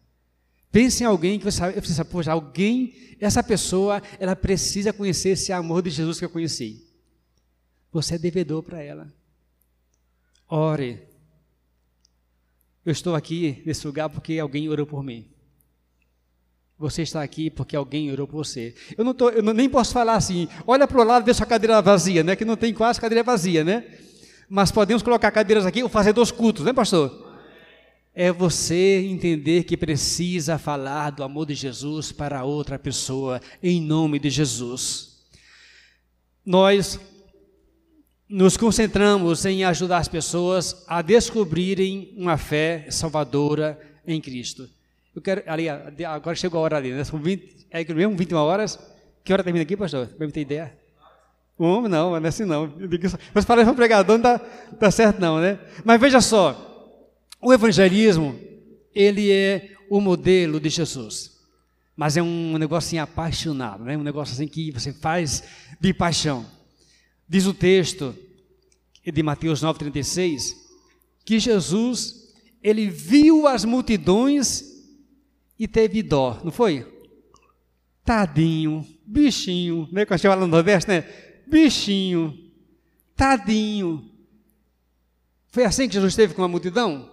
Pense 0.70 1.02
em 1.02 1.06
alguém 1.06 1.38
que 1.40 1.44
você 1.44 1.72
precisa, 1.72 2.04
poxa, 2.04 2.30
alguém, 2.30 2.94
essa 3.20 3.42
pessoa, 3.42 4.00
ela 4.20 4.36
precisa 4.36 4.92
conhecer 4.92 5.30
esse 5.30 5.52
amor 5.52 5.82
de 5.82 5.90
Jesus 5.90 6.18
que 6.18 6.24
eu 6.24 6.30
conheci. 6.30 6.86
Você 7.92 8.14
é 8.14 8.18
devedor 8.18 8.62
para 8.62 8.80
ela. 8.80 9.12
Ore, 10.48 11.02
eu 12.86 12.92
estou 12.92 13.16
aqui 13.16 13.62
nesse 13.66 13.84
lugar 13.84 14.08
porque 14.08 14.38
alguém 14.38 14.68
orou 14.68 14.86
por 14.86 15.02
mim. 15.02 15.28
Você 16.78 17.02
está 17.02 17.22
aqui 17.22 17.50
porque 17.50 17.74
alguém 17.74 18.12
orou 18.12 18.26
por 18.26 18.44
você. 18.44 18.74
Eu 18.96 19.04
não 19.04 19.14
tô, 19.14 19.30
eu 19.30 19.42
nem 19.42 19.68
posso 19.68 19.92
falar 19.92 20.14
assim, 20.14 20.48
olha 20.64 20.86
para 20.86 21.00
o 21.00 21.04
lado 21.04 21.24
e 21.24 21.26
vê 21.26 21.34
sua 21.34 21.46
cadeira 21.46 21.80
vazia, 21.82 22.22
né? 22.22 22.36
Que 22.36 22.44
não 22.44 22.56
tem 22.56 22.72
quase 22.72 23.00
cadeira 23.00 23.22
vazia, 23.24 23.64
né? 23.64 23.84
Mas 24.48 24.70
podemos 24.70 25.02
colocar 25.02 25.30
cadeiras 25.30 25.66
aqui 25.66 25.82
ou 25.82 25.88
fazer 25.88 26.12
dois 26.12 26.30
cultos, 26.30 26.64
né, 26.64 26.72
pastor? 26.72 27.32
É 28.14 28.30
você 28.30 29.04
entender 29.06 29.64
que 29.64 29.76
precisa 29.76 30.58
falar 30.58 31.10
do 31.10 31.24
amor 31.24 31.46
de 31.46 31.54
Jesus 31.54 32.12
para 32.12 32.44
outra 32.44 32.78
pessoa, 32.78 33.40
em 33.62 33.80
nome 33.80 34.18
de 34.18 34.30
Jesus. 34.30 35.24
Nós 36.44 37.00
nos 38.28 38.56
concentramos 38.56 39.44
em 39.44 39.64
ajudar 39.64 39.98
as 39.98 40.08
pessoas 40.08 40.84
a 40.86 41.02
descobrirem 41.02 42.12
uma 42.16 42.36
fé 42.36 42.86
salvadora 42.90 43.78
em 44.06 44.20
Cristo. 44.20 44.68
Eu 45.14 45.22
quero, 45.22 45.42
ali, 45.46 45.68
agora 46.04 46.36
chegou 46.36 46.60
a 46.60 46.62
hora 46.62 46.76
ali, 46.76 46.92
né? 46.92 47.04
São 47.04 47.18
20, 47.18 47.66
é 47.70 47.84
mesmo 47.94 48.16
21 48.16 48.36
horas. 48.36 48.78
Que 49.22 49.32
hora 49.32 49.42
termina 49.42 49.62
aqui, 49.62 49.76
pastor? 49.76 50.08
Para 50.08 50.26
me 50.26 50.32
ter 50.32 50.40
ideia? 50.40 50.83
Um, 51.58 51.82
não, 51.82 52.10
não 52.10 52.16
é 52.16 52.28
assim 52.28 52.44
não. 52.44 52.72
Mas 53.32 53.44
para 53.44 53.70
o 53.70 53.74
pregador 53.74 54.16
não 54.16 54.22
dá, 54.22 54.40
dá 54.78 54.90
certo 54.90 55.20
não, 55.20 55.40
né? 55.40 55.58
Mas 55.84 56.00
veja 56.00 56.20
só, 56.20 56.96
o 57.40 57.52
evangelismo, 57.52 58.38
ele 58.94 59.30
é 59.30 59.70
o 59.88 60.00
modelo 60.00 60.58
de 60.58 60.68
Jesus. 60.68 61.32
Mas 61.96 62.16
é 62.16 62.22
um 62.22 62.58
negócio 62.58 62.88
assim 62.88 62.98
apaixonado, 62.98 63.84
né? 63.84 63.96
Um 63.96 64.02
negócio 64.02 64.34
assim 64.34 64.48
que 64.48 64.72
você 64.72 64.92
faz 64.92 65.44
de 65.80 65.94
paixão. 65.94 66.44
Diz 67.28 67.46
o 67.46 67.54
texto 67.54 68.14
de 69.04 69.22
Mateus 69.22 69.62
9,36 69.62 70.64
que 71.24 71.38
Jesus, 71.38 72.34
ele 72.62 72.90
viu 72.90 73.46
as 73.46 73.64
multidões 73.64 74.62
e 75.58 75.66
teve 75.66 76.02
dó, 76.02 76.40
não 76.44 76.52
foi? 76.52 76.86
Tadinho, 78.04 78.86
bichinho, 79.06 79.88
né? 79.90 80.04
Quando 80.04 80.20
chega 80.20 80.34
lá 80.34 80.40
no 80.40 80.46
Nordeste, 80.46 80.90
né? 80.90 81.04
Bichinho, 81.54 82.36
tadinho. 83.14 84.10
Foi 85.46 85.64
assim 85.64 85.86
que 85.86 85.94
Jesus 85.94 86.12
esteve 86.12 86.34
com 86.34 86.42
a 86.42 86.48
multidão? 86.48 87.08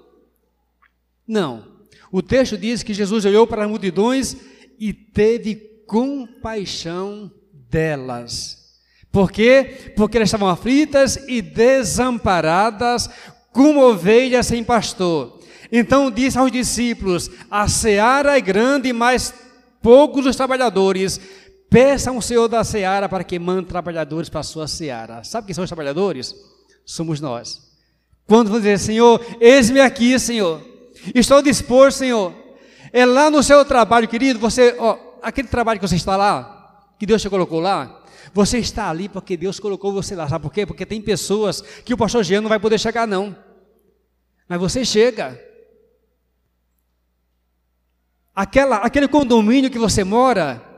Não. 1.27 1.83
O 2.11 2.23
texto 2.23 2.57
diz 2.57 2.81
que 2.81 2.91
Jesus 2.91 3.23
olhou 3.23 3.45
para 3.45 3.65
as 3.65 3.69
multidões 3.69 4.35
e 4.79 4.91
teve 4.93 5.53
compaixão 5.85 7.31
delas. 7.69 8.79
Por 9.11 9.31
quê? 9.31 9.93
Porque 9.95 10.17
elas 10.17 10.29
estavam 10.29 10.49
aflitas 10.49 11.17
e 11.27 11.39
desamparadas, 11.39 13.11
como 13.53 13.79
ovelhas 13.79 14.47
sem 14.47 14.63
pastor. 14.63 15.39
Então 15.71 16.09
disse 16.09 16.39
aos 16.39 16.51
discípulos: 16.51 17.29
A 17.51 17.67
seara 17.67 18.35
é 18.35 18.41
grande, 18.41 18.91
mas 18.91 19.35
poucos 19.83 20.25
os 20.25 20.35
trabalhadores. 20.35 21.21
Peçam 21.71 22.15
ao 22.15 22.21
Senhor 22.21 22.49
da 22.49 22.65
seara 22.65 23.07
para 23.07 23.23
que 23.23 23.39
mande 23.39 23.69
trabalhadores 23.69 24.27
para 24.27 24.41
a 24.41 24.43
sua 24.43 24.67
seara. 24.67 25.23
Sabe 25.23 25.47
quem 25.47 25.53
são 25.53 25.63
os 25.63 25.69
trabalhadores? 25.69 26.35
Somos 26.85 27.21
nós. 27.21 27.71
Quando 28.27 28.49
vão 28.49 28.57
dizer, 28.57 28.77
Senhor, 28.77 29.25
eis-me 29.39 29.79
aqui, 29.79 30.19
Senhor. 30.19 30.61
Estou 31.15 31.41
disposto, 31.41 31.99
Senhor. 31.99 32.35
É 32.91 33.05
lá 33.05 33.31
no 33.31 33.41
seu 33.41 33.63
trabalho, 33.63 34.05
querido, 34.05 34.37
você, 34.37 34.75
ó, 34.77 34.97
aquele 35.21 35.47
trabalho 35.47 35.79
que 35.79 35.87
você 35.87 35.95
está 35.95 36.17
lá, 36.17 36.91
que 36.99 37.05
Deus 37.05 37.21
te 37.21 37.29
colocou 37.29 37.61
lá, 37.61 38.03
você 38.33 38.57
está 38.57 38.89
ali 38.89 39.07
porque 39.07 39.37
Deus 39.37 39.57
colocou 39.57 39.93
você 39.93 40.13
lá. 40.13 40.27
Sabe 40.27 40.43
por 40.43 40.51
quê? 40.51 40.65
Porque 40.65 40.85
tem 40.85 41.01
pessoas 41.01 41.61
que 41.61 41.93
o 41.93 41.97
pastor 41.97 42.21
Jean 42.25 42.41
não 42.41 42.49
vai 42.49 42.59
poder 42.59 42.81
chegar, 42.81 43.07
não. 43.07 43.33
Mas 44.45 44.59
você 44.59 44.83
chega. 44.83 45.41
Aquela, 48.35 48.75
aquele 48.79 49.07
condomínio 49.07 49.71
que 49.71 49.79
você 49.79 50.03
mora, 50.03 50.70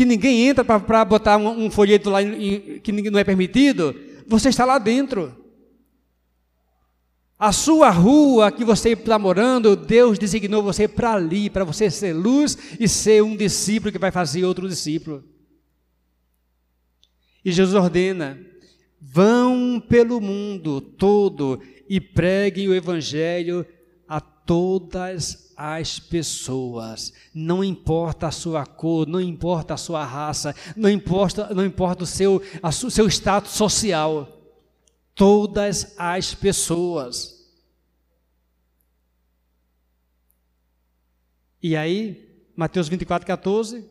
que 0.00 0.04
ninguém 0.06 0.48
entra 0.48 0.64
para 0.64 1.04
botar 1.04 1.36
um, 1.36 1.66
um, 1.66 1.70
folheto 1.70 2.08
lá 2.08 2.22
em, 2.22 2.80
que 2.80 2.90
não 2.90 3.20
é 3.20 3.22
permitido, 3.22 3.94
você 4.26 4.48
está 4.48 4.64
lá 4.64 4.78
dentro. 4.78 5.36
A 7.38 7.52
sua 7.52 7.90
rua 7.90 8.50
que 8.50 8.64
você 8.64 8.92
está 8.92 9.18
morando, 9.18 9.76
Deus 9.76 10.18
designou 10.18 10.62
você 10.62 10.88
para 10.88 11.12
ali, 11.12 11.50
para 11.50 11.64
você 11.64 11.90
ser 11.90 12.14
luz 12.14 12.56
e 12.80 12.88
ser 12.88 13.22
um 13.22 13.36
discípulo 13.36 13.92
que 13.92 13.98
vai 13.98 14.10
fazer 14.10 14.42
outro 14.42 14.66
discípulo. 14.66 15.22
E 17.44 17.52
Jesus 17.52 17.74
ordena: 17.74 18.40
vão 18.98 19.78
pelo 19.86 20.18
mundo 20.18 20.80
todo 20.80 21.60
e 21.86 22.00
preguem 22.00 22.68
o 22.68 22.74
evangelho 22.74 23.66
todas 24.50 25.52
as 25.56 26.00
pessoas. 26.00 27.12
Não 27.32 27.62
importa 27.62 28.26
a 28.26 28.32
sua 28.32 28.66
cor, 28.66 29.06
não 29.06 29.20
importa 29.20 29.74
a 29.74 29.76
sua 29.76 30.04
raça, 30.04 30.56
não 30.74 30.90
importa, 30.90 31.54
não 31.54 31.64
importa 31.64 32.02
o 32.02 32.06
seu, 32.06 32.42
a, 32.60 32.72
seu 32.72 33.06
status 33.06 33.52
social. 33.52 34.26
Todas 35.14 35.94
as 35.96 36.34
pessoas. 36.34 37.48
E 41.62 41.76
aí, 41.76 42.28
Mateus 42.56 42.88
24, 42.88 43.24
14, 43.24 43.88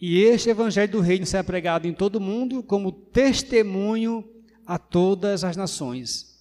e 0.00 0.18
este 0.18 0.50
evangelho 0.50 0.90
do 0.90 1.00
reino 1.00 1.24
será 1.24 1.44
pregado 1.44 1.86
em 1.86 1.94
todo 1.94 2.16
o 2.16 2.20
mundo 2.20 2.60
como 2.60 2.90
testemunho 2.90 4.28
a 4.66 4.78
todas 4.78 5.44
as 5.44 5.56
nações. 5.56 6.35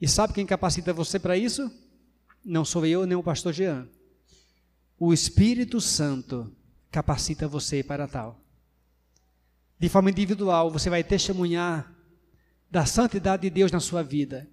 E 0.00 0.06
sabe 0.06 0.34
quem 0.34 0.44
capacita 0.44 0.92
você 0.92 1.18
para 1.18 1.36
isso? 1.36 1.70
Não 2.44 2.64
sou 2.64 2.84
eu 2.84 3.06
nem 3.06 3.16
o 3.16 3.22
pastor 3.22 3.52
Jean. 3.52 3.88
O 4.98 5.12
Espírito 5.12 5.80
Santo 5.80 6.50
capacita 6.90 7.48
você 7.48 7.82
para 7.82 8.06
tal. 8.06 8.40
De 9.78 9.88
forma 9.88 10.10
individual, 10.10 10.70
você 10.70 10.88
vai 10.88 11.04
testemunhar 11.04 11.92
da 12.70 12.86
santidade 12.86 13.42
de 13.42 13.50
Deus 13.50 13.70
na 13.70 13.80
sua 13.80 14.02
vida. 14.02 14.48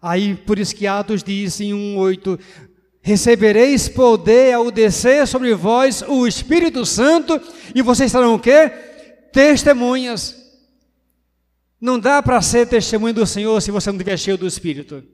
Aí, 0.00 0.36
por 0.36 0.58
isso 0.58 0.74
que 0.74 0.86
Atos 0.86 1.22
diz 1.22 1.60
em 1.60 1.72
1,8: 1.72 2.38
Recebereis 3.00 3.88
poder 3.88 4.52
ao 4.54 4.70
descer 4.70 5.26
sobre 5.26 5.54
vós 5.54 6.02
o 6.02 6.26
Espírito 6.26 6.84
Santo, 6.84 7.40
e 7.74 7.82
vocês 7.82 8.12
serão 8.12 8.34
o 8.34 8.38
quê? 8.38 8.68
Testemunhas. 9.32 10.45
Não 11.86 12.00
dá 12.00 12.20
para 12.20 12.42
ser 12.42 12.66
testemunho 12.66 13.14
do 13.14 13.24
Senhor 13.24 13.62
se 13.62 13.70
você 13.70 13.92
não 13.92 13.96
estiver 13.96 14.16
cheio 14.16 14.36
do 14.36 14.44
Espírito. 14.44 15.04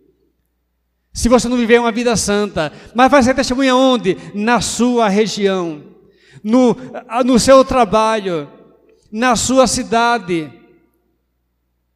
Se 1.13 1.29
você 1.29 1.47
não 1.47 1.59
viver 1.59 1.79
uma 1.79 1.93
vida 1.93 2.17
santa. 2.17 2.73
Mas 2.95 3.11
vai 3.11 3.23
ser 3.23 3.35
testemunha 3.35 3.77
onde? 3.77 4.17
Na 4.35 4.59
sua 4.63 5.07
região, 5.07 5.85
no, 6.43 6.75
no 7.27 7.39
seu 7.39 7.63
trabalho, 7.63 8.51
na 9.11 9.37
sua 9.37 9.67
cidade. 9.67 10.51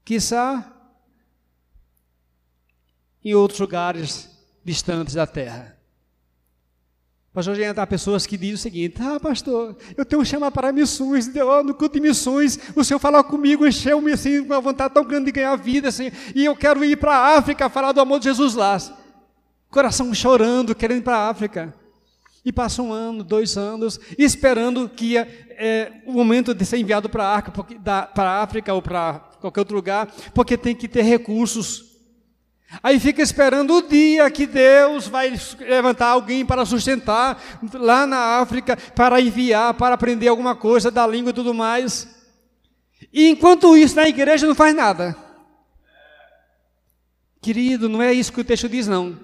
Quizá 0.05 0.71
em 3.25 3.35
outros 3.35 3.61
lugares 3.61 4.29
distantes 4.63 5.15
da 5.15 5.27
terra. 5.27 5.76
Pastor 7.37 7.55
Jean, 7.55 7.75
há 7.77 7.87
pessoas 7.87 8.25
que 8.25 8.35
dizem 8.39 8.55
o 8.55 8.59
seguinte: 8.59 8.97
Ah, 8.99 9.21
pastor, 9.21 9.77
eu 9.95 10.07
tenho 10.07 10.23
um 10.23 10.25
chamado 10.25 10.55
para 10.55 10.73
missões, 10.73 11.29
no 11.29 11.75
culto 11.75 11.91
de 11.93 12.01
missões, 12.01 12.59
o 12.75 12.83
senhor 12.83 12.99
falou 12.99 13.23
comigo, 13.23 13.67
encheu-me 13.67 14.11
assim, 14.11 14.43
com 14.43 14.55
uma 14.55 14.61
vontade 14.63 14.95
tão 14.95 15.05
grande 15.05 15.27
de 15.27 15.33
ganhar 15.33 15.55
vida, 15.57 15.91
assim, 15.91 16.11
e 16.35 16.47
eu 16.47 16.57
quero 16.57 16.83
ir 16.83 16.97
para 16.97 17.15
a 17.15 17.37
África 17.37 17.69
falar 17.69 17.93
do 17.93 18.01
amor 18.01 18.21
de 18.21 18.25
Jesus 18.25 18.55
lá. 18.55 18.79
Coração 19.69 20.15
chorando, 20.15 20.75
querendo 20.75 21.01
ir 21.01 21.03
para 21.03 21.19
a 21.19 21.29
África. 21.29 21.75
E 22.43 22.51
passa 22.51 22.81
um 22.81 22.91
ano, 22.91 23.23
dois 23.23 23.59
anos, 23.59 24.01
esperando 24.17 24.89
que 24.89 25.13
ia, 25.13 25.29
é, 25.59 25.93
o 26.07 26.13
momento 26.13 26.55
de 26.55 26.65
ser 26.65 26.79
enviado 26.79 27.07
para 27.11 27.23
a 27.27 28.43
África 28.43 28.73
ou 28.73 28.81
para 28.81 29.19
qualquer 29.43 29.61
outro 29.61 29.77
lugar, 29.77 30.11
porque 30.33 30.57
tem 30.57 30.75
que 30.75 30.89
ter 30.89 31.03
recursos. 31.03 31.86
Aí 32.83 32.99
fica 32.99 33.23
esperando 33.23 33.75
o 33.75 33.83
dia 33.83 34.29
que 34.31 34.47
Deus 34.47 35.07
vai 35.07 35.33
levantar 35.61 36.09
alguém 36.09 36.45
para 36.45 36.67
sustentar 36.67 37.41
lá 37.75 38.07
na 38.07 38.41
África, 38.41 38.77
para 38.77 39.21
enviar, 39.21 39.75
para 39.75 39.95
aprender 39.95 40.29
alguma 40.29 40.55
coisa 40.55 40.91
da 40.91 41.07
língua 41.07 41.31
e 41.31 41.35
tudo 41.35 41.55
mais. 41.55 42.09
E 43.13 43.29
enquanto 43.29 43.77
isso, 43.77 43.95
na 43.97 44.09
igreja 44.09 44.47
não 44.47 44.55
faz 44.55 44.75
nada. 44.75 45.17
Querido, 47.41 47.89
não 47.89 48.03
é 48.03 48.13
isso 48.13 48.33
que 48.33 48.41
o 48.41 48.45
texto 48.45 48.69
diz, 48.69 48.89
não. 48.89 49.19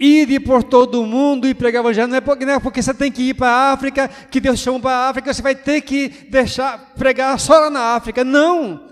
Ide 0.00 0.40
por 0.40 0.64
todo 0.64 1.02
o 1.02 1.06
mundo 1.06 1.46
e 1.46 1.54
pregar 1.54 1.82
o 1.82 1.84
evangelho, 1.84 2.08
não 2.08 2.16
é 2.16 2.20
porque, 2.20 2.44
não 2.46 2.54
é 2.54 2.58
porque 2.58 2.82
você 2.82 2.94
tem 2.94 3.12
que 3.12 3.22
ir 3.28 3.34
para 3.34 3.48
a 3.48 3.72
África, 3.72 4.08
que 4.08 4.40
Deus 4.40 4.58
chama 4.58 4.80
para 4.80 4.96
a 4.96 5.08
África, 5.10 5.32
você 5.32 5.42
vai 5.42 5.54
ter 5.54 5.82
que 5.82 6.08
deixar 6.08 6.92
pregar 6.96 7.38
só 7.38 7.58
lá 7.58 7.70
na 7.70 7.94
África. 7.94 8.24
Não! 8.24 8.91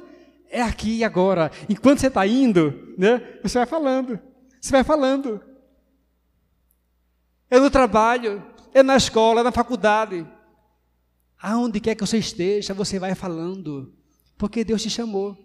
É 0.50 0.60
aqui 0.60 0.98
e 0.98 1.04
agora. 1.04 1.50
Enquanto 1.68 2.00
você 2.00 2.08
está 2.08 2.26
indo, 2.26 2.94
né, 2.98 3.38
você 3.42 3.58
vai 3.58 3.66
falando. 3.66 4.18
Você 4.60 4.72
vai 4.72 4.84
falando. 4.84 5.40
É 7.48 7.58
no 7.58 7.70
trabalho, 7.70 8.44
é 8.74 8.82
na 8.82 8.96
escola, 8.96 9.40
é 9.40 9.44
na 9.44 9.52
faculdade. 9.52 10.26
Aonde 11.40 11.80
quer 11.80 11.94
que 11.94 12.06
você 12.06 12.18
esteja, 12.18 12.74
você 12.74 12.98
vai 12.98 13.14
falando. 13.14 13.94
Porque 14.36 14.64
Deus 14.64 14.82
te 14.82 14.90
chamou. 14.90 15.38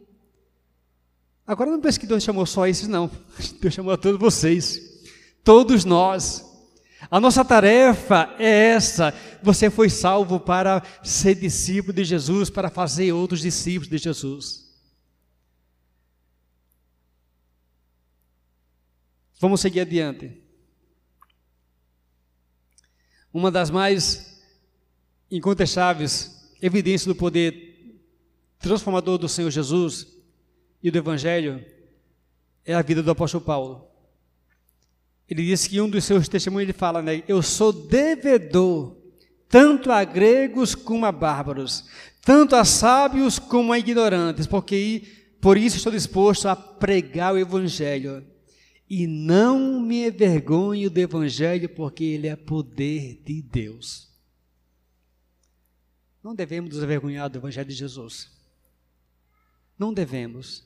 Agora 1.47 1.69
não 1.69 1.79
pense 1.79 1.99
que 1.99 2.07
Deus 2.07 2.23
chamou 2.23 2.45
só 2.45 2.67
esses, 2.67 2.87
não. 2.87 3.09
Deus 3.61 3.73
chamou 3.73 3.93
a 3.93 3.97
todos 3.97 4.19
vocês. 4.19 4.81
Todos 5.43 5.85
nós. 5.85 6.43
A 7.09 7.19
nossa 7.19 7.45
tarefa 7.45 8.33
é 8.39 8.69
essa. 8.71 9.13
Você 9.43 9.69
foi 9.69 9.89
salvo 9.89 10.39
para 10.39 10.81
ser 11.03 11.35
discípulo 11.35 11.93
de 11.93 12.03
Jesus, 12.03 12.49
para 12.49 12.69
fazer 12.69 13.11
outros 13.13 13.41
discípulos 13.41 13.87
de 13.87 13.97
Jesus. 13.99 14.64
Vamos 19.39 19.61
seguir 19.61 19.81
adiante. 19.81 20.41
Uma 23.33 23.51
das 23.51 23.69
mais 23.69 24.41
incontestáveis 25.29 26.53
evidências 26.61 27.05
do 27.05 27.15
poder 27.15 27.99
transformador 28.59 29.17
do 29.17 29.27
Senhor 29.27 29.51
Jesus 29.51 30.07
e 30.81 30.89
do 30.89 30.97
Evangelho 30.97 31.63
é 32.63 32.73
a 32.73 32.81
vida 32.81 33.03
do 33.03 33.11
apóstolo 33.11 33.43
Paulo. 33.43 33.87
Ele 35.29 35.43
disse 35.43 35.69
que 35.69 35.81
um 35.81 35.89
dos 35.89 36.05
seus 36.05 36.29
testemunhos 36.29 36.69
ele 36.69 36.77
fala, 36.77 37.01
né? 37.01 37.23
Eu 37.27 37.41
sou 37.41 37.73
devedor 37.73 38.95
tanto 39.49 39.91
a 39.91 40.03
gregos 40.03 40.73
como 40.73 41.05
a 41.05 41.11
bárbaros, 41.11 41.85
tanto 42.21 42.55
a 42.55 42.63
sábios 42.63 43.37
como 43.37 43.73
a 43.73 43.79
ignorantes, 43.79 44.47
porque 44.47 45.03
por 45.41 45.57
isso 45.57 45.77
estou 45.77 45.91
disposto 45.91 46.47
a 46.47 46.55
pregar 46.55 47.33
o 47.33 47.37
evangelho 47.37 48.25
e 48.97 49.07
não 49.07 49.81
me 49.81 50.07
envergonho 50.07 50.89
do 50.89 50.97
Evangelho, 50.97 51.67
porque 51.67 52.01
ele 52.01 52.27
é 52.27 52.35
poder 52.37 53.21
de 53.25 53.41
Deus. 53.41 54.07
Não 56.23 56.33
devemos 56.33 56.73
nos 56.73 56.81
envergonhar 56.81 57.29
do 57.29 57.37
Evangelho 57.37 57.67
de 57.67 57.75
Jesus. 57.75 58.31
Não 59.77 59.93
devemos. 59.93 60.63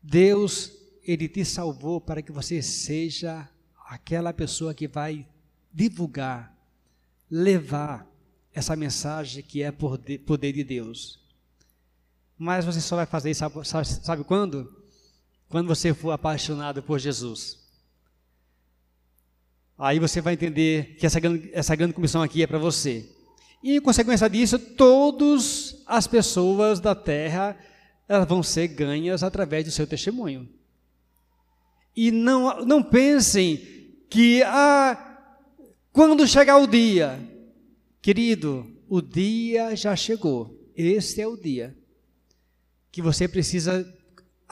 Deus, 0.00 0.70
Ele 1.02 1.28
te 1.28 1.44
salvou 1.44 2.00
para 2.00 2.22
que 2.22 2.30
você 2.30 2.62
seja 2.62 3.48
aquela 3.88 4.32
pessoa 4.32 4.72
que 4.72 4.86
vai 4.86 5.26
divulgar, 5.72 6.56
levar 7.28 8.08
essa 8.54 8.76
mensagem 8.76 9.42
que 9.42 9.60
é 9.60 9.72
poder 9.72 10.52
de 10.52 10.62
Deus. 10.62 11.18
Mas 12.38 12.64
você 12.64 12.80
só 12.80 12.94
vai 12.94 13.06
fazer 13.06 13.32
isso, 13.32 13.40
sabe, 13.64 13.86
sabe 13.88 14.22
quando? 14.22 14.81
Quando 15.52 15.68
você 15.68 15.92
for 15.92 16.12
apaixonado 16.12 16.82
por 16.82 16.98
Jesus. 16.98 17.58
Aí 19.78 19.98
você 19.98 20.22
vai 20.22 20.32
entender 20.32 20.96
que 20.98 21.04
essa 21.04 21.20
grande, 21.20 21.50
essa 21.52 21.76
grande 21.76 21.92
comissão 21.92 22.22
aqui 22.22 22.42
é 22.42 22.46
para 22.46 22.58
você. 22.58 23.06
E 23.62 23.76
em 23.76 23.80
consequência 23.80 24.30
disso, 24.30 24.58
todas 24.58 25.82
as 25.86 26.06
pessoas 26.06 26.80
da 26.80 26.94
terra 26.94 27.54
elas 28.08 28.26
vão 28.26 28.42
ser 28.42 28.66
ganhas 28.68 29.22
através 29.22 29.66
do 29.66 29.70
seu 29.70 29.86
testemunho. 29.86 30.48
E 31.94 32.10
não, 32.10 32.64
não 32.64 32.82
pensem 32.82 33.58
que 34.08 34.42
ah, 34.44 35.20
quando 35.92 36.26
chegar 36.26 36.56
o 36.56 36.66
dia, 36.66 37.20
querido, 38.00 38.66
o 38.88 39.02
dia 39.02 39.76
já 39.76 39.94
chegou. 39.94 40.58
Este 40.74 41.20
é 41.20 41.28
o 41.28 41.36
dia 41.36 41.76
que 42.90 43.02
você 43.02 43.28
precisa 43.28 43.86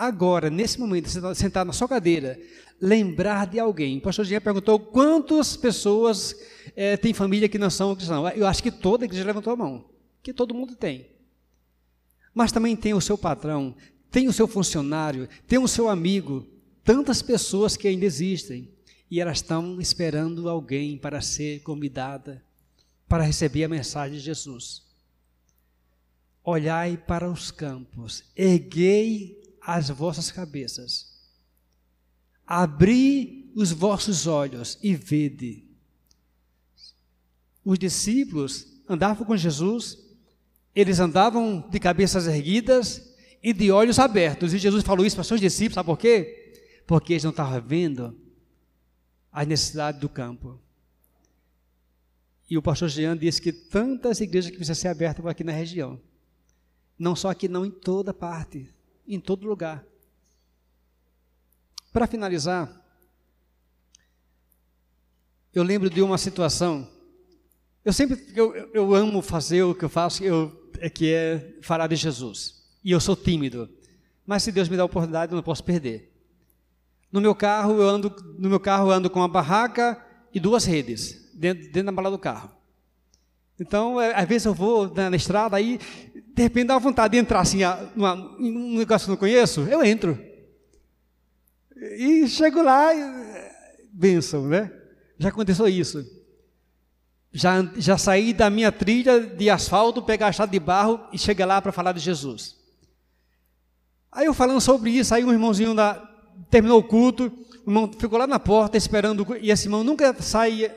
agora, 0.01 0.48
nesse 0.48 0.80
momento, 0.80 1.11
sentar 1.34 1.66
na 1.66 1.74
sua 1.74 1.86
cadeira, 1.86 2.40
lembrar 2.80 3.46
de 3.46 3.61
alguém. 3.61 3.98
O 3.98 4.01
pastor 4.01 4.24
Jean 4.24 4.40
perguntou 4.40 4.78
quantas 4.78 5.59
pessoas 5.59 6.34
é, 6.74 6.96
têm 6.96 7.12
família 7.12 7.51
que 7.51 7.59
não 7.59 7.68
são 7.68 7.94
cristãos. 7.94 8.32
Eu 8.34 8.46
acho 8.46 8.62
que 8.62 8.70
toda 8.70 9.05
a 9.05 9.07
igreja 9.07 9.26
levantou 9.26 9.53
a 9.53 9.57
mão, 9.57 9.84
que 10.22 10.32
todo 10.32 10.55
mundo 10.55 10.74
tem. 10.74 11.07
Mas 12.34 12.51
também 12.51 12.74
tem 12.74 12.94
o 12.94 13.01
seu 13.01 13.18
patrão, 13.18 13.76
tem 14.11 14.26
o 14.26 14.32
seu 14.32 14.48
funcionário, 14.48 15.28
tem 15.46 15.59
o 15.59 15.68
seu 15.68 15.88
amigo, 15.88 16.46
tantas 16.82 17.20
pessoas 17.20 17.76
que 17.76 17.86
ainda 17.86 18.07
existem 18.07 18.70
e 19.11 19.20
elas 19.20 19.38
estão 19.38 19.80
esperando 19.80 20.48
alguém 20.48 20.96
para 20.96 21.20
ser 21.20 21.61
convidada 21.61 22.42
para 23.07 23.24
receber 23.24 23.64
a 23.64 23.68
mensagem 23.68 24.16
de 24.16 24.24
Jesus. 24.24 24.82
Olhai 26.42 26.96
para 26.96 27.28
os 27.28 27.51
campos, 27.51 28.22
erguei 28.34 29.39
as 29.61 29.88
vossas 29.90 30.30
cabeças, 30.30 31.11
abri 32.46 33.50
os 33.54 33.72
vossos 33.72 34.26
olhos 34.26 34.78
e 34.82 34.94
vede. 34.94 35.64
Os 37.64 37.78
discípulos 37.78 38.66
andavam 38.88 39.26
com 39.26 39.36
Jesus, 39.36 39.98
eles 40.74 40.98
andavam 40.98 41.68
de 41.68 41.78
cabeças 41.78 42.26
erguidas 42.26 43.14
e 43.42 43.52
de 43.52 43.70
olhos 43.70 43.98
abertos. 43.98 44.52
E 44.52 44.58
Jesus 44.58 44.82
falou 44.82 45.04
isso 45.04 45.16
para 45.16 45.24
seus 45.24 45.40
discípulos, 45.40 45.74
sabe 45.74 45.86
por 45.86 45.98
quê? 45.98 46.54
Porque 46.86 47.12
eles 47.12 47.24
não 47.24 47.30
estavam 47.30 47.61
vendo 47.61 48.16
a 49.32 49.44
necessidade 49.44 50.00
do 50.00 50.08
campo. 50.08 50.58
E 52.48 52.58
o 52.58 52.62
pastor 52.62 52.88
Jean 52.88 53.16
disse 53.16 53.40
que 53.40 53.52
tantas 53.52 54.20
igrejas 54.20 54.50
que 54.50 54.56
precisam 54.56 54.74
ser 54.74 54.88
abertas 54.88 55.24
aqui 55.24 55.44
na 55.44 55.52
região. 55.52 56.00
Não 56.98 57.14
só 57.14 57.30
aqui, 57.30 57.46
não, 57.46 57.64
em 57.64 57.70
toda 57.70 58.12
parte, 58.12 58.68
em 59.14 59.20
todo 59.20 59.46
lugar. 59.46 59.84
Para 61.92 62.06
finalizar, 62.06 62.80
eu 65.52 65.62
lembro 65.62 65.90
de 65.90 66.00
uma 66.00 66.16
situação. 66.16 66.88
Eu 67.84 67.92
sempre 67.92 68.24
eu, 68.34 68.54
eu 68.72 68.94
amo 68.94 69.20
fazer 69.20 69.62
o 69.62 69.74
que 69.74 69.84
eu 69.84 69.88
faço, 69.88 70.22
eu, 70.22 70.70
é 70.78 70.88
que 70.88 71.12
é 71.12 71.58
falar 71.62 71.88
de 71.88 71.96
Jesus. 71.96 72.62
E 72.84 72.92
eu 72.92 73.00
sou 73.00 73.16
tímido. 73.16 73.68
Mas 74.24 74.44
se 74.44 74.52
Deus 74.52 74.68
me 74.68 74.76
dá 74.76 74.84
a 74.84 74.86
oportunidade, 74.86 75.32
eu 75.32 75.36
não 75.36 75.42
posso 75.42 75.64
perder. 75.64 76.11
No 77.11 77.20
meu 77.20 77.34
carro, 77.34 77.72
eu 77.72 77.88
ando, 77.88 78.14
no 78.38 78.48
meu 78.48 78.61
carro 78.61 78.90
ando 78.90 79.11
com 79.11 79.18
uma 79.18 79.28
barraca 79.28 80.00
e 80.32 80.38
duas 80.38 80.64
redes 80.64 81.32
dentro, 81.34 81.64
dentro 81.64 81.84
da 81.84 81.92
mala 81.92 82.11
do 82.11 82.18
carro. 82.18 82.50
Então, 83.58 84.00
é, 84.00 84.14
às 84.14 84.26
vezes 84.26 84.46
eu 84.46 84.54
vou 84.54 84.88
na, 84.94 85.11
na, 85.11 85.16
estrada, 85.16 85.56
aí, 85.56 85.78
de 86.41 86.45
repente 86.45 86.68
dá 86.68 86.78
vontade 86.78 87.12
de 87.12 87.18
entrar 87.18 87.41
assim, 87.41 87.59
numa, 87.95 88.34
em 88.38 88.57
um 88.57 88.78
negócio 88.78 89.05
que 89.05 89.11
eu 89.11 89.12
não 89.12 89.20
conheço, 89.20 89.61
eu 89.68 89.84
entro. 89.84 90.18
E 91.76 92.26
chego 92.28 92.62
lá, 92.62 92.95
e, 92.95 93.51
benção, 93.93 94.47
né? 94.49 94.72
Já 95.18 95.28
aconteceu 95.28 95.68
isso. 95.68 96.03
Já, 97.30 97.62
já 97.76 97.99
saí 97.99 98.32
da 98.32 98.49
minha 98.49 98.72
trilha 98.72 99.20
de 99.20 99.51
asfalto, 99.51 100.03
pegar 100.03 100.28
a 100.28 100.32
chave 100.32 100.53
de 100.53 100.59
barro 100.59 100.99
e 101.12 101.18
cheguei 101.18 101.45
lá 101.45 101.61
para 101.61 101.72
falar 101.72 101.93
de 101.93 102.01
Jesus. 102.01 102.57
Aí 104.11 104.24
eu 104.24 104.32
falando 104.32 104.62
sobre 104.62 104.91
isso, 104.91 105.14
aí 105.14 105.22
um 105.22 105.32
irmãozinho 105.32 105.74
da, 105.74 105.95
terminou 106.49 106.80
o 106.80 106.84
culto, 106.84 107.30
o 107.66 107.70
irmão 107.70 107.93
ficou 107.93 108.18
lá 108.18 108.26
na 108.26 108.41
porta 108.41 108.78
esperando, 108.78 109.26
e 109.43 109.51
esse 109.51 109.66
irmão 109.66 109.84
nunca 109.84 110.16
sai 110.22 110.74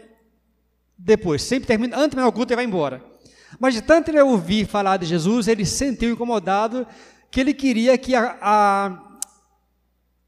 depois, 0.98 1.42
sempre 1.42 1.68
termina, 1.68 1.96
antes 1.96 2.08
de 2.08 2.12
terminar 2.12 2.28
o 2.28 2.34
culto, 2.34 2.52
ele 2.52 2.58
vai 2.58 2.66
embora. 2.66 3.13
Mas 3.60 3.74
de 3.74 3.82
tanto 3.82 4.10
ele 4.10 4.22
ouvir 4.22 4.68
falar 4.68 4.98
de 4.98 5.06
Jesus, 5.06 5.48
ele 5.48 5.66
se 5.66 5.78
sentiu 5.78 6.12
incomodado, 6.12 6.88
que 7.30 7.40
ele 7.40 7.54
queria 7.54 7.98
que 7.98 8.16
a, 8.16 8.38
a, 8.42 9.20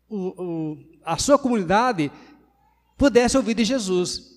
o, 0.10 0.18
o, 0.18 0.78
a 1.04 1.18
sua 1.18 1.38
comunidade 1.38 2.12
pudesse 2.98 3.38
ouvir 3.38 3.54
de 3.54 3.64
Jesus. 3.64 4.36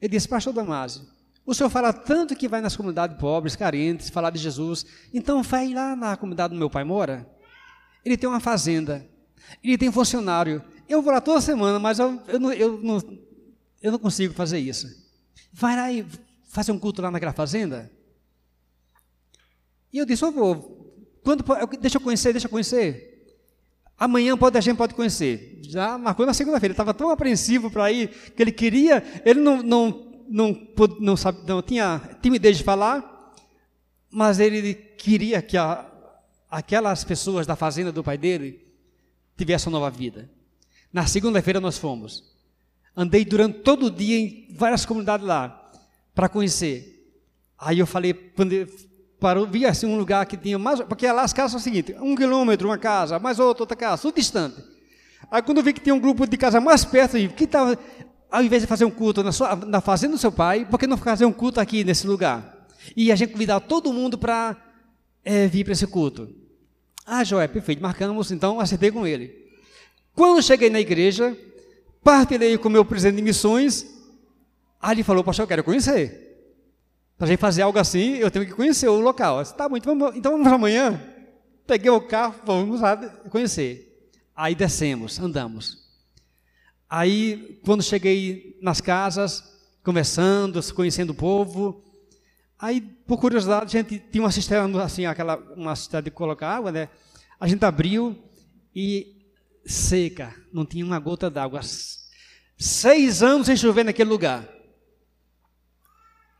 Ele 0.00 0.10
disse, 0.10 0.28
pastor 0.28 0.52
Damásio, 0.52 1.02
o 1.44 1.54
senhor 1.54 1.68
fala 1.70 1.92
tanto 1.92 2.36
que 2.36 2.48
vai 2.48 2.60
nas 2.60 2.76
comunidades 2.76 3.16
pobres, 3.18 3.56
carentes, 3.56 4.08
falar 4.08 4.30
de 4.30 4.38
Jesus, 4.38 4.86
então 5.12 5.42
vai 5.42 5.72
lá 5.72 5.94
na 5.96 6.16
comunidade 6.16 6.54
do 6.54 6.58
meu 6.58 6.70
pai 6.70 6.84
mora. 6.84 7.28
Ele 8.04 8.16
tem 8.16 8.28
uma 8.28 8.40
fazenda, 8.40 9.06
ele 9.62 9.76
tem 9.76 9.90
funcionário. 9.92 10.62
Eu 10.88 11.02
vou 11.02 11.12
lá 11.12 11.20
toda 11.20 11.40
semana, 11.40 11.78
mas 11.78 11.98
eu, 11.98 12.22
eu, 12.28 12.40
não, 12.40 12.52
eu, 12.52 12.80
não, 12.82 13.18
eu 13.82 13.92
não 13.92 13.98
consigo 13.98 14.32
fazer 14.34 14.58
isso. 14.58 14.88
Vai 15.52 15.76
lá 15.76 15.92
e 15.92 16.06
fazer 16.50 16.72
um 16.72 16.78
culto 16.78 17.00
lá 17.00 17.10
naquela 17.10 17.32
fazenda. 17.32 17.90
E 19.92 19.98
eu 19.98 20.04
disse, 20.04 20.24
eu 20.24 20.32
vou. 20.32 21.08
Quando, 21.22 21.44
deixa 21.80 21.96
eu 21.96 22.00
conhecer, 22.00 22.32
deixa 22.32 22.46
eu 22.46 22.50
conhecer. 22.50 23.08
Amanhã 23.96 24.36
pode, 24.36 24.58
a 24.58 24.60
gente 24.60 24.76
pode 24.76 24.94
conhecer. 24.94 25.60
Já 25.62 25.96
marcou 25.96 26.26
na 26.26 26.34
segunda-feira. 26.34 26.72
Ele 26.72 26.74
estava 26.74 26.94
tão 26.94 27.10
apreensivo 27.10 27.70
para 27.70 27.90
ir 27.92 28.08
que 28.34 28.42
ele 28.42 28.52
queria. 28.52 29.02
Ele 29.24 29.40
não, 29.40 29.62
não, 29.62 30.24
não, 30.28 30.68
não, 30.98 31.16
sabe, 31.16 31.46
não 31.46 31.62
tinha 31.62 32.18
timidez 32.20 32.58
de 32.58 32.64
falar, 32.64 33.34
mas 34.10 34.40
ele 34.40 34.74
queria 34.74 35.40
que 35.42 35.56
a, 35.56 35.88
aquelas 36.50 37.04
pessoas 37.04 37.46
da 37.46 37.54
fazenda 37.54 37.92
do 37.92 38.02
pai 38.02 38.18
dele 38.18 38.66
tivessem 39.36 39.72
uma 39.72 39.78
nova 39.78 39.90
vida. 39.90 40.30
Na 40.92 41.06
segunda-feira 41.06 41.60
nós 41.60 41.78
fomos. 41.78 42.24
Andei 42.96 43.24
durante 43.24 43.60
todo 43.60 43.86
o 43.86 43.90
dia 43.90 44.18
em 44.18 44.54
várias 44.56 44.84
comunidades 44.84 45.24
lá 45.24 45.59
para 46.20 46.28
conhecer. 46.28 47.02
Aí 47.58 47.78
eu 47.78 47.86
falei, 47.86 48.12
quando 48.12 48.68
parou, 49.18 49.46
vi 49.46 49.64
assim 49.64 49.86
um 49.86 49.96
lugar 49.96 50.26
que 50.26 50.36
tinha 50.36 50.58
mais, 50.58 50.78
porque 50.82 51.10
lá 51.10 51.22
as 51.22 51.32
casas 51.32 51.52
são 51.52 51.60
o 51.60 51.62
seguinte, 51.62 51.96
um 51.98 52.14
quilômetro 52.14 52.68
uma 52.68 52.76
casa, 52.76 53.18
mais 53.18 53.38
outra, 53.38 53.62
outra 53.62 53.74
casa, 53.74 54.02
tudo 54.02 54.16
distante. 54.16 54.62
Aí 55.30 55.40
quando 55.40 55.58
eu 55.58 55.64
vi 55.64 55.72
que 55.72 55.80
tinha 55.80 55.94
um 55.94 55.98
grupo 55.98 56.26
de 56.26 56.36
casa 56.36 56.60
mais 56.60 56.84
perto, 56.84 57.16
eu 57.16 57.30
que 57.30 57.44
estava, 57.44 57.78
ao 58.30 58.42
invés 58.42 58.60
de 58.60 58.68
fazer 58.68 58.84
um 58.84 58.90
culto 58.90 59.22
na, 59.22 59.32
sua, 59.32 59.56
na 59.56 59.80
fazenda 59.80 60.12
do 60.12 60.18
seu 60.18 60.30
pai, 60.30 60.66
por 60.66 60.78
que 60.78 60.86
não 60.86 60.98
fazer 60.98 61.24
um 61.24 61.32
culto 61.32 61.58
aqui 61.58 61.84
nesse 61.84 62.06
lugar? 62.06 62.68
E 62.94 63.10
a 63.10 63.16
gente 63.16 63.32
convidar 63.32 63.60
todo 63.60 63.90
mundo 63.90 64.18
para 64.18 64.54
é, 65.24 65.46
vir 65.46 65.64
para 65.64 65.72
esse 65.72 65.86
culto. 65.86 66.28
Ah, 67.06 67.24
Joé, 67.24 67.48
perfeito, 67.48 67.80
marcamos, 67.80 68.30
então 68.30 68.60
acertei 68.60 68.90
com 68.90 69.06
ele. 69.06 69.34
Quando 70.14 70.42
cheguei 70.42 70.68
na 70.68 70.80
igreja, 70.80 71.34
Partilhei 72.02 72.56
com 72.56 72.68
o 72.68 72.72
meu 72.72 72.84
presidente 72.84 73.16
de 73.16 73.22
missões. 73.22 73.86
Aí 74.80 74.94
ele 74.94 75.02
falou, 75.02 75.22
pastor, 75.22 75.44
eu 75.44 75.48
quero 75.48 75.64
conhecer. 75.64 76.28
Para 77.18 77.26
gente 77.26 77.38
fazer 77.38 77.62
algo 77.62 77.78
assim, 77.78 78.14
eu 78.14 78.30
tenho 78.30 78.46
que 78.46 78.52
conhecer 78.52 78.88
o 78.88 78.98
local. 78.98 79.42
Disse, 79.42 79.54
tá 79.54 79.68
bom, 79.68 79.76
então 79.76 79.98
vamos, 79.98 80.16
então 80.16 80.32
vamos 80.32 80.46
amanhã. 80.50 80.98
Peguei 81.66 81.90
o 81.90 82.00
carro, 82.00 82.34
vamos 82.46 82.80
lá 82.80 82.96
conhecer. 83.28 84.08
Aí 84.34 84.54
descemos, 84.54 85.20
andamos. 85.20 85.80
Aí, 86.88 87.60
quando 87.62 87.82
cheguei 87.82 88.58
nas 88.62 88.80
casas, 88.80 89.44
conversando, 89.84 90.60
conhecendo 90.72 91.10
o 91.10 91.14
povo, 91.14 91.84
aí, 92.58 92.80
por 92.80 93.18
curiosidade, 93.20 93.76
a 93.76 93.82
gente 93.82 93.98
tinha 94.10 94.24
uma 94.24 94.32
cisterna, 94.32 94.82
assim, 94.82 95.04
aquela, 95.04 95.36
uma 95.54 95.76
cisterna 95.76 96.04
de 96.04 96.10
colocar 96.10 96.56
água, 96.56 96.72
né? 96.72 96.88
A 97.38 97.46
gente 97.46 97.64
abriu 97.64 98.16
e 98.74 99.14
seca, 99.64 100.34
não 100.52 100.64
tinha 100.64 100.84
uma 100.84 100.98
gota 100.98 101.30
d'água. 101.30 101.60
Seis 102.58 103.22
anos 103.22 103.46
sem 103.46 103.56
chover 103.56 103.84
naquele 103.84 104.08
lugar. 104.08 104.48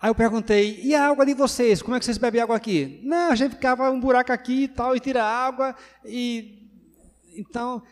Aí 0.01 0.09
eu 0.09 0.15
perguntei, 0.15 0.81
e 0.83 0.95
a 0.95 1.09
água 1.09 1.27
de 1.27 1.35
vocês? 1.35 1.83
Como 1.83 1.95
é 1.95 1.99
que 1.99 2.05
vocês 2.05 2.17
bebem 2.17 2.41
água 2.41 2.57
aqui? 2.57 3.01
Não, 3.03 3.31
a 3.31 3.35
gente 3.35 3.53
ficava 3.53 3.91
um 3.91 4.01
buraco 4.01 4.33
aqui 4.33 4.65
e 4.65 4.69
tal, 4.69 4.97
e 4.97 5.01
tira 5.01 5.23
água, 5.23 5.77
e 6.05 6.69
então 7.37 7.83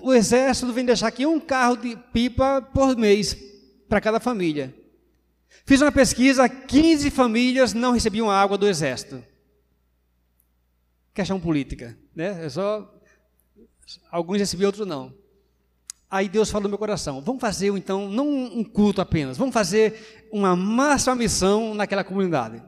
o 0.00 0.12
exército 0.12 0.72
vem 0.72 0.84
deixar 0.84 1.08
aqui 1.08 1.24
um 1.24 1.40
carro 1.40 1.76
de 1.76 1.96
pipa 2.12 2.60
por 2.60 2.96
mês 2.96 3.36
para 3.88 4.00
cada 4.00 4.20
família. 4.20 4.74
Fiz 5.64 5.80
uma 5.80 5.90
pesquisa, 5.90 6.48
15 6.48 7.10
famílias 7.10 7.72
não 7.72 7.92
recebiam 7.92 8.30
água 8.30 8.58
do 8.58 8.68
exército. 8.68 9.24
Questão 11.14 11.40
política, 11.40 11.98
né? 12.14 12.44
É 12.44 12.48
só 12.48 12.94
Alguns 14.10 14.38
recebiam, 14.38 14.68
outros 14.68 14.86
não. 14.86 15.14
Aí 16.10 16.28
Deus 16.28 16.50
falou 16.50 16.64
no 16.64 16.68
meu 16.70 16.78
coração: 16.78 17.20
vamos 17.20 17.40
fazer 17.40 17.68
então, 17.68 18.08
não 18.08 18.28
um 18.28 18.64
culto 18.64 19.00
apenas, 19.00 19.36
vamos 19.36 19.52
fazer 19.52 20.28
uma 20.32 20.56
máxima 20.56 21.14
missão 21.14 21.74
naquela 21.74 22.04
comunidade. 22.04 22.62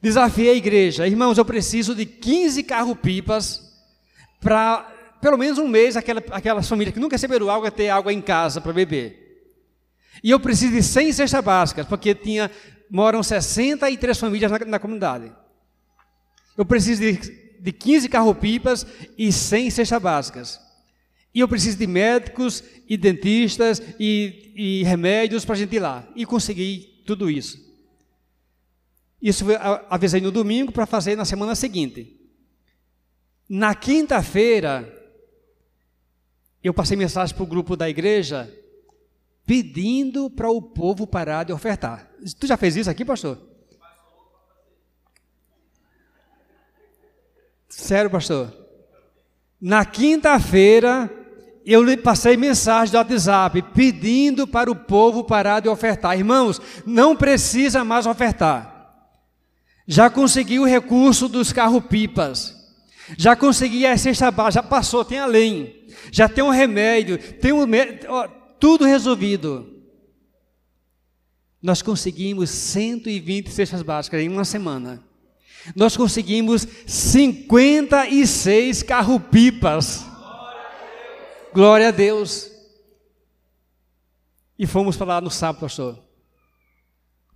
Desafiei 0.00 0.50
a 0.50 0.54
igreja, 0.54 1.06
irmãos, 1.06 1.38
eu 1.38 1.44
preciso 1.44 1.94
de 1.94 2.04
15 2.04 2.62
carro-pipas 2.64 3.72
para 4.40 4.88
pelo 5.20 5.38
menos 5.38 5.58
um 5.58 5.68
mês 5.68 5.96
aquela, 5.96 6.22
aquelas 6.32 6.68
famílias 6.68 6.92
que 6.92 6.98
nunca 6.98 7.14
receberam 7.14 7.48
água 7.48 7.70
ter 7.70 7.88
água 7.88 8.12
em 8.12 8.20
casa 8.20 8.60
para 8.60 8.72
beber. 8.72 9.20
E 10.22 10.30
eu 10.30 10.40
preciso 10.40 10.72
de 10.72 10.82
100 10.82 11.12
cestas 11.12 11.44
básicas, 11.44 11.86
porque 11.86 12.14
tinha, 12.14 12.50
moram 12.90 13.22
63 13.22 14.18
famílias 14.18 14.50
na, 14.50 14.58
na 14.58 14.78
comunidade. 14.80 15.32
Eu 16.58 16.66
preciso 16.66 17.00
de 17.00 17.42
de 17.62 17.70
15 17.70 18.08
carro-pipas 18.08 18.84
e 19.16 19.32
100 19.32 19.70
cestas 19.70 20.02
básicas. 20.02 20.60
E 21.34 21.40
eu 21.40 21.48
preciso 21.48 21.78
de 21.78 21.86
médicos 21.86 22.62
e 22.86 22.96
dentistas 22.96 23.80
e, 23.98 24.52
e 24.54 24.82
remédios 24.84 25.44
para 25.44 25.54
a 25.54 25.58
gente 25.58 25.76
ir 25.76 25.80
lá. 25.80 26.06
E 26.14 26.26
consegui 26.26 27.02
tudo 27.06 27.30
isso. 27.30 27.58
Isso 29.20 29.50
eu 29.50 29.58
avisei 29.88 30.20
no 30.20 30.30
domingo 30.30 30.72
para 30.72 30.84
fazer 30.84 31.16
na 31.16 31.24
semana 31.24 31.54
seguinte. 31.54 32.18
Na 33.48 33.74
quinta-feira, 33.74 35.00
eu 36.62 36.74
passei 36.74 36.96
mensagem 36.96 37.34
para 37.34 37.44
o 37.44 37.46
grupo 37.46 37.76
da 37.76 37.88
igreja 37.88 38.52
pedindo 39.46 40.30
para 40.30 40.50
o 40.50 40.60
povo 40.60 41.06
parar 41.06 41.44
de 41.44 41.52
ofertar. 41.52 42.10
Tu 42.38 42.46
já 42.46 42.56
fez 42.56 42.76
isso 42.76 42.90
aqui, 42.90 43.04
pastor? 43.04 43.38
Sério, 47.68 48.10
pastor? 48.10 48.52
Na 49.60 49.84
quinta-feira, 49.84 51.10
eu 51.64 51.82
lhe 51.82 51.96
passei 51.96 52.36
mensagem 52.36 52.92
do 52.92 52.98
WhatsApp 52.98 53.62
pedindo 53.74 54.46
para 54.46 54.70
o 54.70 54.76
povo 54.76 55.24
parar 55.24 55.60
de 55.60 55.68
ofertar. 55.68 56.16
Irmãos, 56.18 56.60
não 56.84 57.16
precisa 57.16 57.84
mais 57.84 58.06
ofertar. 58.06 58.72
Já 59.86 60.10
consegui 60.10 60.58
o 60.58 60.64
recurso 60.64 61.28
dos 61.28 61.52
carro-pipas. 61.52 62.56
Já 63.16 63.36
consegui 63.36 63.84
a 63.86 63.96
cesta 63.96 64.30
básica, 64.30 64.62
já 64.62 64.68
passou, 64.68 65.04
tem 65.04 65.18
além. 65.18 65.86
Já 66.10 66.28
tem 66.28 66.42
um 66.42 66.50
remédio, 66.50 67.18
tem 67.18 67.52
um, 67.52 67.66
ó, 68.08 68.28
tudo 68.58 68.84
resolvido. 68.84 69.68
Nós 71.60 71.82
conseguimos 71.82 72.50
120 72.50 73.50
cestas 73.50 73.82
básicas 73.82 74.20
em 74.20 74.28
uma 74.28 74.44
semana. 74.44 75.02
Nós 75.76 75.96
conseguimos 75.96 76.66
56 76.86 78.82
carro-pipas. 78.82 80.11
Glória 81.52 81.88
a 81.88 81.90
Deus. 81.90 82.50
E 84.58 84.66
fomos 84.66 84.96
para 84.96 85.06
lá 85.06 85.20
no 85.20 85.30
sábado, 85.30 85.60
pastor. 85.60 85.98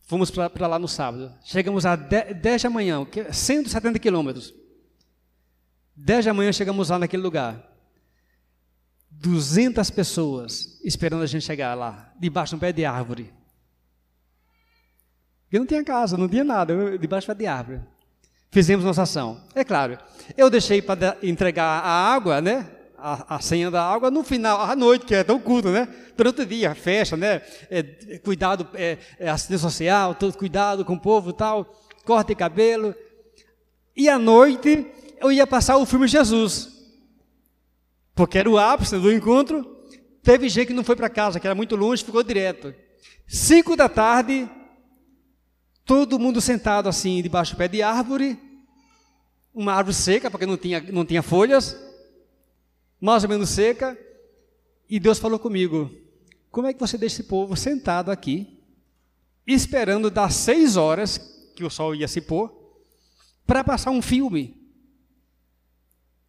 Fomos 0.06 0.30
para 0.30 0.66
lá 0.66 0.78
no 0.78 0.88
sábado. 0.88 1.34
Chegamos 1.44 1.84
a 1.84 1.96
10 1.96 2.62
da 2.62 2.70
manhã, 2.70 3.04
170 3.32 3.98
quilômetros. 3.98 4.54
10 5.96 6.26
da 6.26 6.34
manhã 6.34 6.52
chegamos 6.52 6.90
lá 6.90 6.98
naquele 6.98 7.22
lugar. 7.22 7.72
200 9.10 9.90
pessoas 9.90 10.78
esperando 10.84 11.22
a 11.22 11.26
gente 11.26 11.44
chegar 11.44 11.74
lá, 11.74 12.12
debaixo 12.20 12.50
de 12.50 12.56
um 12.56 12.58
pé 12.58 12.72
de 12.72 12.84
árvore. 12.84 13.32
Eu 15.50 15.60
não 15.60 15.66
tinha 15.66 15.82
casa, 15.82 16.16
não 16.16 16.28
tinha 16.28 16.44
nada, 16.44 16.72
eu, 16.72 16.98
debaixo 16.98 17.26
de 17.26 17.34
pé 17.34 17.38
de 17.38 17.46
árvore. 17.46 17.80
Fizemos 18.50 18.84
nossa 18.84 19.02
ação. 19.02 19.42
É 19.54 19.64
claro, 19.64 19.98
eu 20.36 20.48
deixei 20.48 20.80
para 20.80 21.16
entregar 21.22 21.82
a 21.82 22.14
água, 22.14 22.40
né? 22.40 22.75
A, 23.06 23.36
a, 23.36 23.40
senha 23.40 23.70
da 23.70 23.88
água 23.88 24.10
no 24.10 24.24
final, 24.24 24.60
à 24.60 24.74
noite, 24.74 25.06
que 25.06 25.14
é 25.14 25.22
tão 25.22 25.38
culto, 25.38 25.68
né? 25.68 25.86
Durante 26.16 26.42
o 26.42 26.46
dia, 26.46 26.74
festa, 26.74 27.16
né? 27.16 27.40
É, 27.70 28.18
cuidado, 28.18 28.66
é, 28.74 28.98
é, 29.16 29.28
assistência 29.28 29.68
social, 29.68 30.12
todo 30.12 30.36
cuidado 30.36 30.84
com 30.84 30.94
o 30.94 31.00
povo 31.00 31.32
tal, 31.32 31.72
corte 32.04 32.28
de 32.28 32.34
cabelo. 32.34 32.92
E 33.96 34.08
à 34.08 34.18
noite 34.18 34.84
eu 35.20 35.30
ia 35.30 35.46
passar 35.46 35.76
o 35.76 35.86
filme 35.86 36.08
Jesus, 36.08 36.68
porque 38.12 38.38
era 38.38 38.50
o 38.50 38.58
ápice 38.58 38.98
do 38.98 39.12
encontro. 39.12 39.64
Teve 40.20 40.48
gente 40.48 40.66
que 40.66 40.74
não 40.74 40.82
foi 40.82 40.96
para 40.96 41.08
casa, 41.08 41.38
que 41.38 41.46
era 41.46 41.54
muito 41.54 41.76
longe, 41.76 42.02
ficou 42.02 42.24
direto. 42.24 42.74
Cinco 43.28 43.76
da 43.76 43.88
tarde, 43.88 44.50
todo 45.84 46.18
mundo 46.18 46.40
sentado 46.40 46.88
assim, 46.88 47.22
debaixo 47.22 47.54
do 47.54 47.58
pé 47.58 47.68
de 47.68 47.82
árvore, 47.82 48.36
uma 49.54 49.74
árvore 49.74 49.94
seca, 49.94 50.28
porque 50.28 50.44
não 50.44 50.56
tinha, 50.56 50.80
não 50.90 51.04
tinha 51.04 51.22
folhas 51.22 51.86
mais 53.00 53.22
ou 53.22 53.28
menos 53.28 53.50
seca, 53.50 53.98
e 54.88 54.98
Deus 54.98 55.18
falou 55.18 55.38
comigo: 55.38 55.90
como 56.50 56.66
é 56.66 56.72
que 56.72 56.80
você 56.80 56.96
deixa 56.96 57.16
esse 57.16 57.28
povo 57.28 57.56
sentado 57.56 58.10
aqui, 58.10 58.58
esperando 59.46 60.10
das 60.10 60.34
seis 60.34 60.76
horas 60.76 61.18
que 61.54 61.64
o 61.64 61.70
sol 61.70 61.94
ia 61.94 62.08
se 62.08 62.20
pôr, 62.20 62.50
para 63.46 63.62
passar 63.62 63.90
um 63.90 64.02
filme? 64.02 64.56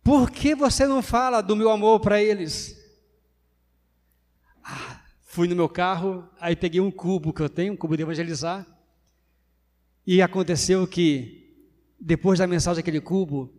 Por 0.04 0.32
que 0.32 0.56
você 0.56 0.88
não 0.88 1.02
fala 1.02 1.42
do 1.42 1.56
meu 1.56 1.70
amor 1.70 2.00
para 2.00 2.22
eles? 2.22 2.78
Ah, 4.64 5.02
fui 5.24 5.48
no 5.48 5.56
meu 5.56 5.70
carro, 5.70 6.28
aí 6.40 6.56
peguei 6.56 6.80
um 6.80 6.92
cubo 6.92 7.34
que 7.34 7.42
eu 7.42 7.50
tenho, 7.50 7.74
um 7.74 7.78
cubo 7.78 7.96
de 7.96 8.04
evangelizar, 8.04 8.66
e 10.06 10.22
aconteceu 10.22 10.88
que, 10.88 11.54
depois 12.00 12.40
da 12.40 12.48
mensagem 12.48 12.78
daquele 12.78 13.02
cubo, 13.02 13.54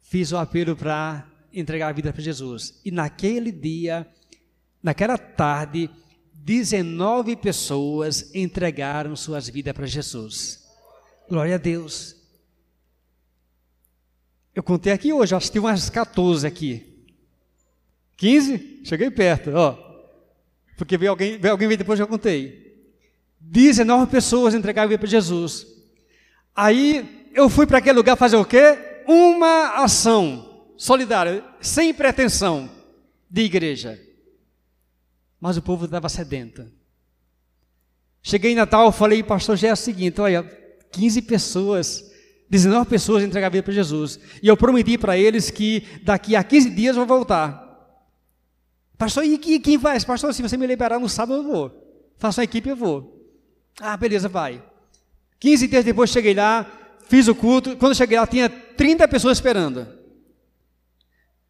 fiz 0.00 0.32
o 0.32 0.36
apelo 0.36 0.74
para 0.74 1.30
entregar 1.54 1.88
a 1.88 1.92
vida 1.92 2.12
para 2.12 2.22
Jesus. 2.22 2.80
E 2.84 2.90
naquele 2.90 3.50
dia, 3.52 4.06
naquela 4.82 5.16
tarde, 5.16 5.90
19 6.32 7.36
pessoas 7.36 8.34
entregaram 8.34 9.16
suas 9.16 9.48
vidas 9.48 9.72
para 9.72 9.86
Jesus. 9.86 10.62
Glória 11.28 11.54
a 11.54 11.58
Deus. 11.58 12.16
Eu 14.54 14.62
contei 14.62 14.92
aqui 14.92 15.12
hoje, 15.12 15.34
acho 15.34 15.46
que 15.46 15.52
tem 15.52 15.62
umas 15.62 15.88
14 15.88 16.46
aqui. 16.46 16.86
15? 18.16 18.82
Cheguei 18.84 19.10
perto, 19.10 19.50
ó. 19.54 19.76
Porque 20.76 20.96
veio 20.96 21.10
alguém, 21.10 21.38
veio 21.38 21.52
alguém 21.52 21.68
depois 21.76 21.98
que 21.98 22.02
eu 22.02 22.08
contei. 22.08 22.64
19 23.40 24.10
pessoas 24.10 24.54
entregaram 24.54 24.86
a 24.86 24.88
vida 24.88 24.98
para 24.98 25.08
Jesus. 25.08 25.66
Aí 26.54 27.30
eu 27.34 27.48
fui 27.48 27.66
para 27.66 27.78
aquele 27.78 27.96
lugar 27.96 28.16
fazer 28.16 28.36
o 28.36 28.44
quê? 28.44 29.02
Uma 29.06 29.82
ação 29.82 30.53
solidária, 30.76 31.44
sem 31.60 31.92
pretensão 31.92 32.70
de 33.30 33.42
igreja. 33.42 34.00
Mas 35.40 35.56
o 35.56 35.62
povo 35.62 35.84
estava 35.84 36.08
sedento. 36.08 36.70
Cheguei 38.22 38.52
em 38.52 38.56
Natal, 38.56 38.90
falei, 38.90 39.22
pastor, 39.22 39.56
já 39.56 39.68
é 39.68 39.72
o 39.72 39.76
seguinte: 39.76 40.20
olha, 40.20 40.42
15 40.90 41.22
pessoas, 41.22 42.10
19 42.48 42.88
pessoas 42.88 43.22
entregaram 43.22 43.48
a 43.48 43.52
vida 43.52 43.62
para 43.62 43.72
Jesus. 43.74 44.18
E 44.42 44.48
eu 44.48 44.56
prometi 44.56 44.96
para 44.96 45.18
eles 45.18 45.50
que 45.50 45.86
daqui 46.02 46.34
a 46.34 46.42
15 46.42 46.70
dias 46.70 46.96
eu 46.96 47.04
vou 47.04 47.18
voltar. 47.18 47.62
Pastor, 48.96 49.24
e 49.24 49.58
quem 49.58 49.76
vai? 49.76 50.00
Pastor, 50.00 50.32
se 50.32 50.40
você 50.40 50.56
me 50.56 50.66
liberar 50.66 50.98
no 50.98 51.08
sábado, 51.08 51.42
eu 51.42 51.44
vou. 51.44 51.84
Faça 52.16 52.40
uma 52.40 52.44
equipe, 52.44 52.70
eu 52.70 52.76
vou. 52.76 53.14
Ah, 53.80 53.96
beleza, 53.96 54.28
vai. 54.28 54.62
15 55.40 55.66
dias 55.66 55.84
depois 55.84 56.08
cheguei 56.10 56.32
lá, 56.32 56.66
fiz 57.06 57.28
o 57.28 57.34
culto. 57.34 57.76
Quando 57.76 57.94
cheguei 57.94 58.18
lá, 58.18 58.26
tinha 58.26 58.48
30 58.48 59.06
pessoas 59.08 59.36
esperando. 59.36 59.86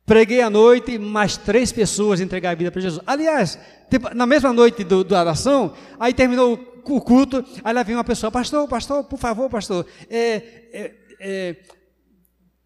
Preguei 0.07 0.43
à 0.43 0.51
noite, 0.51 0.99
mais 0.99 1.37
três 1.39 1.73
pessoas 1.73 2.21
entregaram 2.21 2.53
a 2.53 2.59
vida 2.59 2.71
para 2.71 2.83
Jesus. 2.83 3.03
Aliás, 3.07 3.59
tipo, 3.91 4.15
na 4.15 4.27
mesma 4.27 4.53
noite 4.53 4.85
do, 4.85 5.03
da 5.03 5.21
oração, 5.21 5.73
aí 5.99 6.13
terminou 6.13 6.83
o 6.85 7.01
culto, 7.01 7.43
aí 7.65 7.73
lá 7.73 7.83
veio 7.83 7.97
uma 7.97 8.05
pessoa, 8.05 8.31
pastor, 8.31 8.69
pastor, 8.69 9.05
por 9.05 9.19
favor, 9.19 9.49
pastor, 9.49 9.87
é, 10.11 10.43
é, 10.73 10.95
é, 11.19 11.57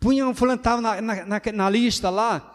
punha 0.00 0.26
um 0.26 0.34
fulano 0.34 0.60
na, 0.64 1.00
na, 1.00 1.26
na, 1.26 1.42
na, 1.54 1.70
lista 1.70 2.10
lá, 2.10 2.52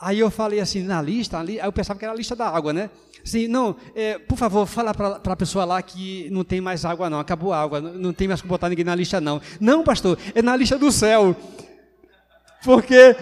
aí 0.00 0.20
eu 0.20 0.30
falei 0.30 0.60
assim, 0.60 0.84
na 0.84 1.02
lista, 1.02 1.36
ali, 1.36 1.60
aí 1.60 1.66
eu 1.66 1.72
pensava 1.72 1.98
que 1.98 2.04
era 2.04 2.14
a 2.14 2.16
lista 2.16 2.36
da 2.36 2.48
água, 2.48 2.72
né? 2.72 2.90
Assim, 3.24 3.48
não, 3.48 3.74
é, 3.96 4.16
por 4.16 4.38
favor, 4.38 4.64
fala 4.64 4.94
para 4.94 5.32
a 5.32 5.36
pessoa 5.36 5.64
lá 5.64 5.82
que 5.82 6.30
não 6.30 6.44
tem 6.44 6.60
mais 6.60 6.84
água 6.84 7.10
não, 7.10 7.18
acabou 7.18 7.52
a 7.52 7.60
água, 7.60 7.80
não, 7.80 7.94
não 7.94 8.12
tem 8.12 8.28
mais 8.28 8.40
como 8.40 8.50
botar 8.50 8.68
ninguém 8.68 8.84
na 8.84 8.94
lista 8.94 9.20
não. 9.20 9.40
Não, 9.60 9.82
pastor, 9.82 10.16
é 10.36 10.40
na 10.40 10.54
lista 10.54 10.78
do 10.78 10.92
céu, 10.92 11.34
porque 12.62 13.16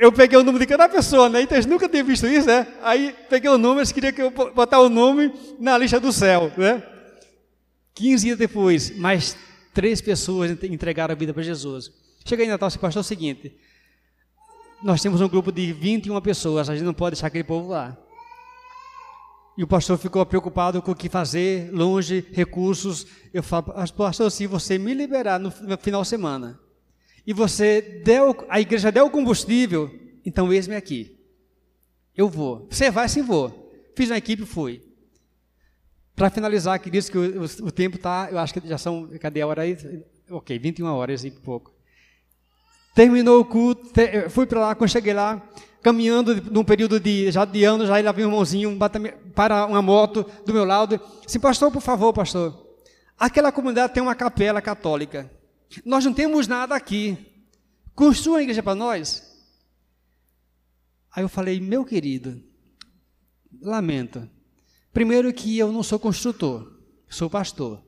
eu 0.00 0.10
peguei 0.10 0.38
o 0.38 0.42
número 0.42 0.64
de 0.64 0.66
cada 0.66 0.88
pessoa, 0.88 1.28
né? 1.28 1.42
Então 1.42 1.56
eles 1.56 1.66
nunca 1.66 1.86
tinham 1.86 2.06
visto 2.06 2.26
isso, 2.26 2.46
né? 2.46 2.66
Aí 2.82 3.14
peguei 3.28 3.50
o 3.50 3.58
número, 3.58 3.80
eles 3.80 3.92
queriam 3.92 4.12
que 4.14 4.22
eu 4.22 4.30
botar 4.30 4.80
o 4.80 4.88
nome 4.88 5.30
na 5.58 5.76
lista 5.76 6.00
do 6.00 6.10
céu, 6.10 6.50
né? 6.56 6.82
15 7.94 8.24
dias 8.24 8.38
depois, 8.38 8.96
mais 8.96 9.36
três 9.74 10.00
pessoas 10.00 10.50
entregaram 10.64 11.12
a 11.12 11.14
vida 11.14 11.34
para 11.34 11.42
Jesus. 11.42 11.92
Cheguei 12.24 12.46
em 12.46 12.48
Natal 12.48 12.70
e 12.74 12.78
pastor, 12.78 13.00
é 13.00 13.02
o 13.02 13.04
seguinte: 13.04 13.54
nós 14.82 15.02
temos 15.02 15.20
um 15.20 15.28
grupo 15.28 15.52
de 15.52 15.70
21 15.70 16.18
pessoas, 16.22 16.70
a 16.70 16.74
gente 16.74 16.84
não 16.84 16.94
pode 16.94 17.16
deixar 17.16 17.26
aquele 17.26 17.44
povo 17.44 17.68
lá. 17.68 17.94
E 19.58 19.62
o 19.62 19.66
pastor 19.66 19.98
ficou 19.98 20.24
preocupado 20.24 20.80
com 20.80 20.92
o 20.92 20.96
que 20.96 21.10
fazer, 21.10 21.70
longe, 21.70 22.26
recursos. 22.32 23.06
Eu 23.34 23.42
falo, 23.42 23.64
pastor, 23.94 24.32
se 24.32 24.46
você 24.46 24.78
me 24.78 24.94
liberar 24.94 25.38
no 25.38 25.50
final 25.50 26.00
de 26.00 26.08
semana, 26.08 26.58
e 27.30 27.32
você 27.32 27.80
deu, 28.04 28.44
a 28.48 28.60
igreja 28.60 28.90
deu 28.90 29.06
o 29.06 29.10
combustível, 29.10 29.88
então 30.26 30.52
eis-me 30.52 30.74
aqui. 30.74 31.16
Eu 32.16 32.28
vou. 32.28 32.66
Você 32.68 32.90
vai, 32.90 33.08
sim 33.08 33.22
vou. 33.22 33.72
Fiz 33.94 34.10
uma 34.10 34.16
equipe, 34.16 34.44
fui. 34.44 34.82
Para 36.16 36.28
finalizar, 36.28 36.80
queridos, 36.80 37.08
que 37.08 37.16
o, 37.16 37.42
o, 37.42 37.44
o 37.44 37.70
tempo 37.70 37.98
está, 37.98 38.26
eu 38.32 38.36
acho 38.36 38.52
que 38.52 38.66
já 38.66 38.76
são, 38.76 39.08
cadê 39.20 39.42
a 39.42 39.46
hora 39.46 39.62
aí? 39.62 39.78
Ok, 40.28 40.58
21 40.58 40.86
horas 40.86 41.22
e 41.22 41.30
pouco. 41.30 41.72
Terminou 42.96 43.38
o 43.38 43.44
culto, 43.44 43.92
te, 43.92 44.28
fui 44.28 44.44
para 44.44 44.58
lá, 44.58 44.74
quando 44.74 44.90
cheguei 44.90 45.14
lá, 45.14 45.40
caminhando 45.80 46.34
num 46.50 46.64
período 46.64 46.98
de, 46.98 47.30
já 47.30 47.44
de 47.44 47.62
anos, 47.62 47.88
aí 47.90 48.02
lá 48.02 48.10
vem 48.10 48.24
um 48.24 48.30
irmãozinho 48.30 48.76
para 49.36 49.66
uma 49.66 49.80
moto 49.80 50.26
do 50.44 50.52
meu 50.52 50.64
lado, 50.64 51.00
assim, 51.24 51.38
pastor, 51.38 51.70
por 51.70 51.80
favor, 51.80 52.12
pastor, 52.12 52.60
aquela 53.16 53.52
comunidade 53.52 53.94
tem 53.94 54.02
uma 54.02 54.16
capela 54.16 54.60
católica, 54.60 55.30
nós 55.84 56.04
não 56.04 56.12
temos 56.12 56.46
nada 56.46 56.74
aqui. 56.74 57.16
Construa 57.94 58.38
a 58.38 58.42
igreja 58.42 58.62
para 58.62 58.74
nós. 58.74 59.30
Aí 61.12 61.22
eu 61.22 61.28
falei, 61.28 61.60
meu 61.60 61.84
querido, 61.84 62.42
lamento. 63.60 64.28
Primeiro 64.92 65.32
que 65.32 65.58
eu 65.58 65.72
não 65.72 65.82
sou 65.82 65.98
construtor, 65.98 66.80
sou 67.08 67.28
pastor. 67.28 67.82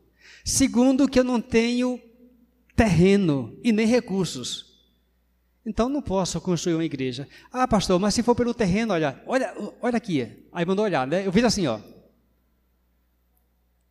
Segundo 0.44 1.08
que 1.08 1.18
eu 1.18 1.24
não 1.24 1.40
tenho 1.40 2.00
terreno 2.74 3.58
e 3.62 3.72
nem 3.72 3.86
recursos. 3.86 4.72
Então 5.64 5.88
não 5.88 6.02
posso 6.02 6.40
construir 6.40 6.74
uma 6.74 6.84
igreja. 6.84 7.28
Ah, 7.50 7.66
pastor, 7.68 7.98
mas 8.00 8.14
se 8.14 8.22
for 8.22 8.34
pelo 8.34 8.52
terreno, 8.52 8.92
olha, 8.92 9.22
olha, 9.26 9.54
olha 9.80 9.96
aqui. 9.96 10.46
Aí 10.52 10.66
mandou 10.66 10.84
olhar, 10.84 11.06
né? 11.06 11.24
Eu 11.26 11.32
fiz 11.32 11.44
assim, 11.44 11.66
ó. 11.66 11.80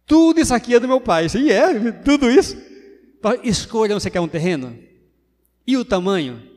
Tudo 0.05 0.41
isso 0.41 0.53
aqui 0.53 0.75
é 0.75 0.79
do 0.79 0.87
meu 0.87 0.99
pai. 0.99 1.29
Sim, 1.29 1.49
é, 1.49 1.91
tudo 1.91 2.29
isso. 2.29 2.57
Escolha 3.43 3.95
onde 3.95 4.03
você 4.03 4.09
quer 4.09 4.19
um 4.19 4.27
terreno. 4.27 4.77
E 5.65 5.77
o 5.77 5.85
tamanho? 5.85 6.49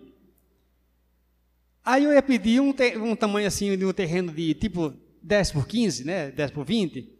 Aí 1.85 2.05
eu 2.05 2.13
ia 2.13 2.23
pedir 2.23 2.61
um, 2.61 2.75
um 3.03 3.15
tamanho 3.15 3.47
assim 3.47 3.77
de 3.77 3.85
um 3.85 3.93
terreno 3.93 4.33
de 4.33 4.55
tipo 4.55 4.95
10 5.23 5.53
por 5.53 5.67
15, 5.67 6.05
né? 6.05 6.31
10 6.31 6.51
por 6.51 6.65
20. 6.65 7.11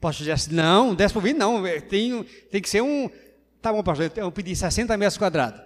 Posso 0.00 0.18
dizer 0.18 0.32
assim, 0.32 0.54
não, 0.54 0.94
10 0.94 1.12
por 1.12 1.22
20 1.22 1.36
não, 1.36 1.62
tem, 1.88 2.24
tem 2.50 2.60
que 2.62 2.68
ser 2.68 2.82
um. 2.82 3.10
Tá 3.60 3.72
bom, 3.72 3.82
pastor, 3.82 4.10
eu 4.16 4.32
pedi 4.32 4.54
60 4.56 4.96
metros 4.96 5.18
quadrados. 5.18 5.60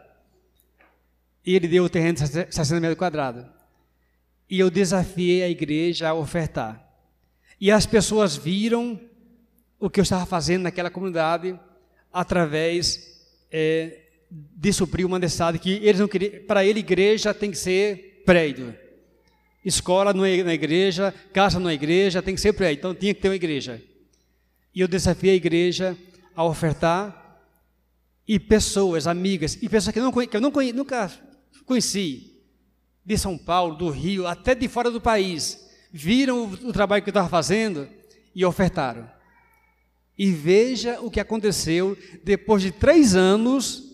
E 1.44 1.54
ele 1.54 1.68
deu 1.68 1.84
o 1.84 1.88
terreno 1.88 2.14
de 2.14 2.26
60 2.26 2.80
metros 2.80 2.98
quadrados. 2.98 3.44
E 4.50 4.58
eu 4.58 4.70
desafiei 4.70 5.42
a 5.42 5.48
igreja 5.48 6.08
a 6.08 6.14
ofertar. 6.14 6.84
E 7.60 7.70
as 7.70 7.86
pessoas 7.86 8.36
viram 8.36 9.00
o 9.78 9.88
que 9.88 10.00
eu 10.00 10.02
estava 10.02 10.26
fazendo 10.26 10.62
naquela 10.62 10.90
comunidade 10.90 11.58
através 12.12 13.07
é, 13.50 14.00
de 14.30 14.72
suprir 14.72 15.06
uma 15.06 15.18
necessidade 15.18 15.58
que 15.58 15.72
eles 15.72 16.00
não 16.00 16.08
queriam. 16.08 16.42
Para 16.44 16.64
ele, 16.64 16.80
igreja 16.80 17.32
tem 17.32 17.50
que 17.50 17.58
ser 17.58 18.22
prédio. 18.24 18.74
Escola 19.64 20.12
não 20.14 20.24
é 20.24 20.42
na 20.42 20.54
igreja, 20.54 21.14
casa 21.32 21.58
não 21.58 21.68
é 21.68 21.74
igreja, 21.74 22.22
tem 22.22 22.34
que 22.34 22.40
ser 22.40 22.52
prédio. 22.52 22.78
Então 22.78 22.94
tinha 22.94 23.14
que 23.14 23.20
ter 23.20 23.28
uma 23.28 23.36
igreja. 23.36 23.82
E 24.74 24.80
eu 24.80 24.88
desafiei 24.88 25.32
a 25.32 25.36
igreja 25.36 25.96
a 26.34 26.44
ofertar 26.44 27.40
e 28.26 28.38
pessoas, 28.38 29.06
amigas, 29.06 29.58
e 29.60 29.68
pessoas 29.68 29.92
que 29.92 30.00
não, 30.00 30.12
que 30.12 30.36
eu 30.36 30.40
não 30.40 30.50
conhe, 30.50 30.72
nunca 30.72 31.10
conheci, 31.64 32.38
de 33.04 33.16
São 33.16 33.38
Paulo, 33.38 33.74
do 33.74 33.88
Rio, 33.88 34.26
até 34.26 34.54
de 34.54 34.68
fora 34.68 34.90
do 34.90 35.00
país, 35.00 35.66
viram 35.90 36.44
o, 36.44 36.68
o 36.68 36.72
trabalho 36.72 37.02
que 37.02 37.08
eu 37.08 37.12
estava 37.12 37.28
fazendo 37.28 37.88
e 38.34 38.44
ofertaram. 38.44 39.08
E 40.18 40.32
veja 40.32 41.00
o 41.00 41.10
que 41.10 41.20
aconteceu 41.20 41.96
depois 42.24 42.60
de 42.60 42.72
três 42.72 43.14
anos 43.14 43.84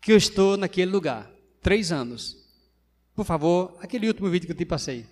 que 0.00 0.12
eu 0.12 0.16
estou 0.16 0.56
naquele 0.56 0.90
lugar. 0.90 1.30
Três 1.60 1.92
anos. 1.92 2.36
Por 3.14 3.26
favor, 3.26 3.76
aquele 3.80 4.08
último 4.08 4.30
vídeo 4.30 4.46
que 4.46 4.52
eu 4.52 4.56
te 4.56 4.64
passei. 4.64 5.04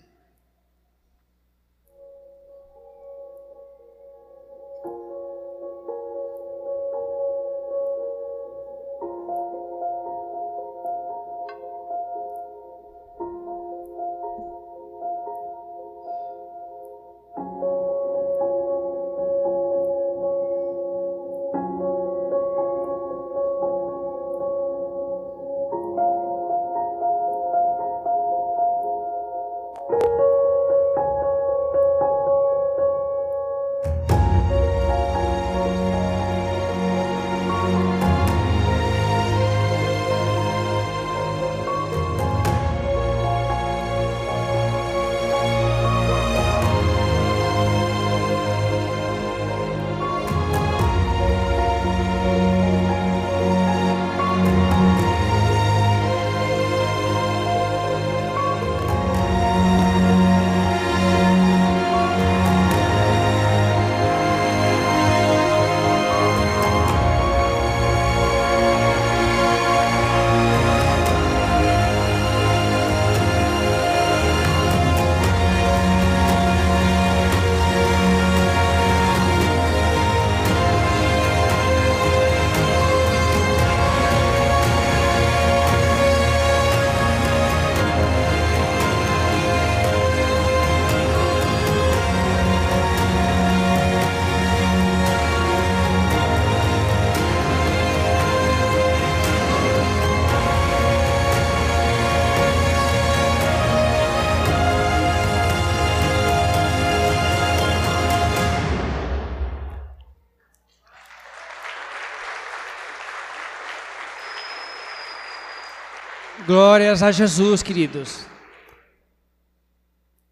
Glórias 116.54 117.02
a 117.02 117.10
Jesus, 117.10 117.64
queridos. 117.64 118.26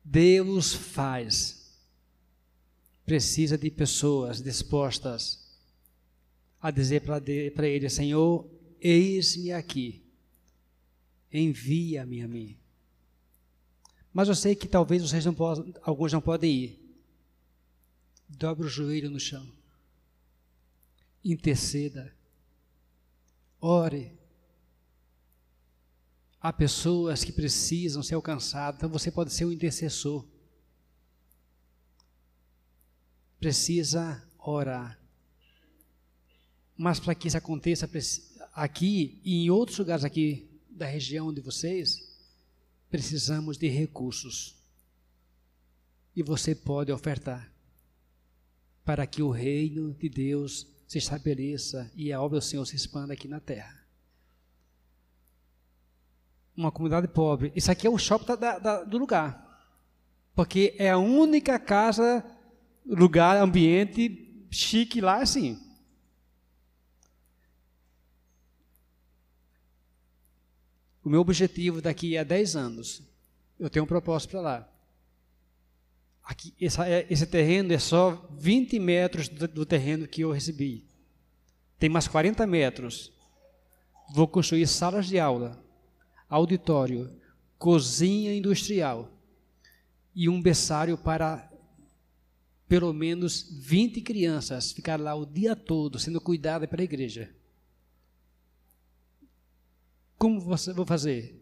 Deus 0.05 0.73
faz. 0.73 1.77
Precisa 3.05 3.59
de 3.59 3.69
pessoas 3.73 4.41
dispostas 4.41 5.53
a 6.61 6.71
dizer 6.71 7.01
para 7.01 7.67
Ele: 7.67 7.91
Senhor, 7.91 8.49
eis-me 8.81 9.51
aqui, 9.51 10.01
envia-me 11.33 12.23
a 12.23 12.29
mim. 12.29 12.57
Mas 14.13 14.29
eu 14.29 14.37
sei 14.37 14.55
que 14.55 14.69
talvez 14.69 15.03
vocês 15.03 15.25
não 15.25 15.35
possam, 15.35 15.75
alguns 15.83 16.13
não 16.13 16.21
podem 16.21 16.55
ir. 16.55 16.97
Dobre 18.29 18.67
o 18.69 18.71
joelho 18.71 19.11
no 19.11 19.19
chão. 19.19 19.53
Interceda. 21.25 22.15
Ore 23.61 24.22
Há 26.43 26.53
pessoas 26.53 27.23
que 27.23 27.31
precisam 27.31 28.03
ser 28.03 28.17
alcançadas, 28.17 28.79
então 28.79 28.91
você 28.91 29.13
pode 29.13 29.33
ser 29.33 29.45
um 29.45 29.53
intercessor. 29.53 30.27
Precisa 33.39 34.21
orar. 34.37 35.01
Mas 36.77 36.99
para 36.99 37.15
que 37.15 37.29
isso 37.29 37.37
aconteça 37.37 37.89
aqui 38.53 39.21
e 39.23 39.45
em 39.45 39.51
outros 39.51 39.79
lugares 39.79 40.05
aqui 40.05 40.51
da 40.69 40.85
região 40.85 41.33
de 41.33 41.41
vocês, 41.41 42.13
precisamos 42.91 43.57
de 43.57 43.69
recursos. 43.69 44.57
E 46.17 46.25
você 46.25 46.57
pode 46.57 46.91
ofertar 46.91 47.53
para 48.85 49.07
que 49.07 49.23
o 49.23 49.31
reino 49.31 49.95
de 49.95 50.09
Deus 50.09 50.67
se 50.89 50.99
estabeleça 50.99 51.89
e 51.95 52.13
a 52.13 52.21
obra 52.21 52.41
do 52.41 52.45
Senhor 52.45 52.67
se 52.67 52.75
expanda 52.75 53.13
aqui 53.13 53.29
na 53.29 53.39
terra 53.39 53.82
uma 56.57 56.71
comunidade 56.71 57.09
pobre. 57.09 57.53
Isso 57.55 57.71
aqui 57.71 57.87
é 57.87 57.91
o 57.91 57.99
shopping 57.99 58.37
da, 58.37 58.59
da, 58.59 58.85
do 58.85 58.99
lugar. 58.99 59.43
Porque 60.35 60.75
é 60.79 60.91
a 60.91 60.99
única 60.99 61.59
casa, 61.59 62.25
lugar, 62.87 63.37
ambiente 63.37 64.47
chique 64.51 65.01
lá 65.01 65.23
assim. 65.23 65.59
O 71.05 71.09
meu 71.09 71.21
objetivo 71.21 71.83
daqui 71.83 72.17
a 72.17 72.23
10 72.23 72.55
anos, 72.55 73.03
eu 73.59 73.69
tenho 73.69 73.85
um 73.85 73.89
propósito 73.89 74.31
para 74.31 74.41
lá. 74.41 74.69
Aqui, 76.23 76.55
essa, 76.61 76.89
é, 76.89 77.07
esse 77.11 77.27
terreno 77.27 77.73
é 77.73 77.79
só 77.79 78.29
20 78.39 78.79
metros 78.79 79.29
do, 79.29 79.49
do 79.49 79.67
terreno 79.67 80.07
que 80.07 80.21
eu 80.21 80.31
recebi. 80.31 80.87
Tem 81.79 81.89
mais 81.89 82.07
40 82.07 82.47
metros. 82.47 83.13
Vou 84.15 84.29
construir 84.29 84.67
salas 84.69 85.07
de 85.07 85.19
aula 85.19 85.62
auditório, 86.33 87.15
cozinha 87.59 88.35
industrial 88.35 89.13
e 90.15 90.31
um 90.31 90.41
berçário 90.41 90.97
para 90.97 91.53
pelo 92.67 92.91
menos 92.95 93.43
20 93.61 94.01
crianças 94.01 94.73
ficar 94.73 94.99
lá 94.99 95.15
o 95.15 95.27
dia 95.27 95.55
todo 95.55 95.99
sendo 95.99 96.23
cuidadas 96.23 96.71
pela 96.71 96.83
igreja. 96.83 97.35
Como 100.17 100.41
você 100.41 100.73
vai 100.73 100.87
fazer? 100.87 101.39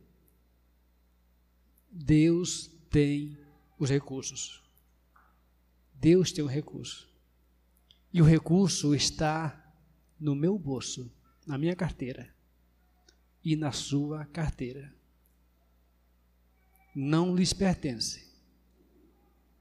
Deus 1.89 2.69
tem 2.91 3.39
os 3.79 3.89
recursos. 3.89 4.61
Deus 5.95 6.33
tem 6.33 6.43
o 6.43 6.49
recurso. 6.49 7.09
E 8.13 8.21
o 8.21 8.25
recurso 8.25 8.93
está 8.93 9.73
no 10.19 10.35
meu 10.35 10.59
bolso, 10.59 11.09
na 11.47 11.57
minha 11.57 11.77
carteira 11.77 12.35
e 13.45 13.57
na 13.57 13.73
sua 13.73 14.25
carteira. 14.27 14.93
Não 16.95 17.35
lhes 17.35 17.53
pertence. 17.53 18.29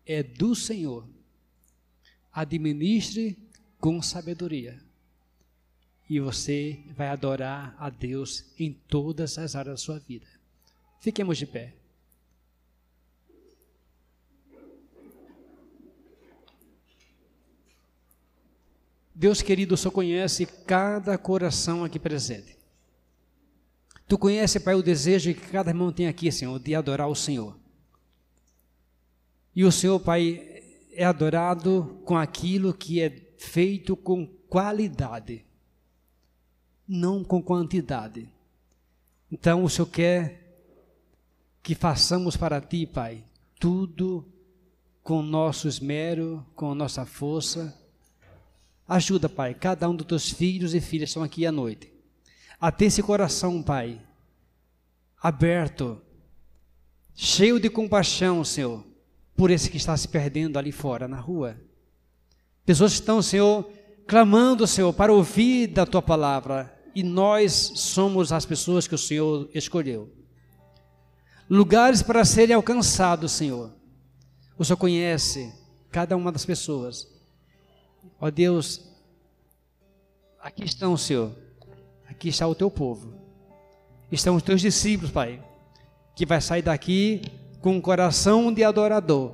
É 0.06 0.24
do 0.24 0.56
Senhor. 0.56 1.08
Administre 2.32 3.38
com 3.80 4.02
sabedoria. 4.02 4.82
E 6.10 6.20
você 6.20 6.84
vai 6.96 7.08
adorar 7.08 7.76
a 7.78 7.90
Deus 7.90 8.46
em 8.58 8.74
todas 8.74 9.38
as 9.38 9.56
áreas 9.56 9.80
da 9.80 9.86
sua 9.86 10.00
vida. 10.00 10.28
Fiquemos 11.00 11.38
de 11.38 11.46
pé. 11.46 11.76
Deus 19.14 19.42
querido, 19.42 19.76
só 19.76 19.92
conhece 19.92 20.46
cada 20.46 21.18
coração 21.18 21.84
aqui 21.84 22.00
presente. 22.00 22.59
Tu 24.10 24.18
conhece, 24.18 24.60
Pai, 24.60 24.74
o 24.74 24.82
desejo 24.82 25.36
que 25.36 25.52
cada 25.52 25.70
irmão 25.70 25.92
tem 25.92 26.08
aqui, 26.08 26.32
Senhor, 26.32 26.60
de 26.60 26.74
adorar 26.74 27.08
o 27.08 27.16
Senhor. 27.16 27.56
E 29.56 29.64
o 29.64 29.72
Senhor, 29.72 30.00
Pai, 30.00 30.64
é 30.94 31.06
adorado 31.06 32.02
com 32.06 32.18
aquilo 32.18 32.74
que 32.74 33.00
é 33.00 33.36
feito 33.38 33.96
com 33.96 34.26
qualidade, 34.26 35.46
não 36.88 37.24
com 37.24 37.40
quantidade. 37.40 38.28
Então, 39.32 39.64
o 39.64 39.70
Senhor 39.70 39.86
quer 39.86 40.58
que 41.62 41.76
façamos 41.76 42.36
para 42.36 42.60
Ti, 42.60 42.88
Pai, 42.88 43.24
tudo 43.60 44.26
com 45.04 45.22
nosso 45.22 45.68
esmero, 45.68 46.44
com 46.56 46.74
nossa 46.74 47.06
força. 47.06 47.80
Ajuda, 48.88 49.30
Pai, 49.30 49.54
cada 49.54 49.88
um 49.88 49.96
dos 49.96 50.08
Teus 50.08 50.32
filhos 50.32 50.74
e 50.74 50.82
filhas 50.82 51.12
estão 51.12 51.22
aqui 51.22 51.46
à 51.46 51.52
noite 51.52 51.99
a 52.60 52.72
ter 52.72 52.86
esse 52.86 53.02
coração, 53.02 53.64
Pai, 53.64 54.02
aberto, 55.22 56.02
cheio 57.16 57.60
de 57.60 57.70
compaixão, 57.70 58.44
Senhor, 58.44 58.84
por 59.36 59.50
esse 59.50 59.70
que 59.70 59.78
está 59.78 59.96
se 59.96 60.08
perdendo 60.08 60.60
ali 60.60 60.72
fora, 60.72 61.08
na 61.08 61.20
rua. 61.20 61.58
Pessoas 62.66 62.92
estão, 62.92 63.22
Senhor, 63.22 63.70
clamando, 64.06 64.68
Senhor, 64.68 64.92
para 64.94 65.14
ouvir 65.14 65.68
da 65.68 65.86
Tua 65.86 66.02
palavra, 66.02 66.76
e 66.94 67.02
nós 67.02 67.72
somos 67.76 68.34
as 68.34 68.46
pessoas 68.46 68.88
que 68.88 68.96
o 68.96 68.98
Senhor 68.98 69.50
escolheu. 69.54 70.12
Lugares 71.50 72.04
para 72.04 72.26
serem 72.26 72.56
alcançados, 72.56 73.32
Senhor. 73.32 73.74
O 74.58 74.66
Senhor 74.66 74.78
conhece 74.78 75.54
cada 75.90 76.18
uma 76.18 76.32
das 76.32 76.46
pessoas. 76.46 77.08
Ó 78.20 78.30
Deus, 78.30 78.82
aqui 80.42 80.66
estão, 80.66 80.98
Senhor 80.98 81.49
aqui 82.20 82.28
está 82.28 82.46
o 82.46 82.54
teu 82.54 82.70
povo. 82.70 83.14
Estão 84.12 84.36
os 84.36 84.44
teus 84.44 84.60
discípulos, 84.60 85.10
Pai, 85.10 85.42
que 86.14 86.26
vai 86.26 86.42
sair 86.42 86.62
daqui 86.62 87.22
com 87.62 87.78
um 87.78 87.82
coração 87.82 88.52
de 88.52 88.62
adorador 88.62 89.32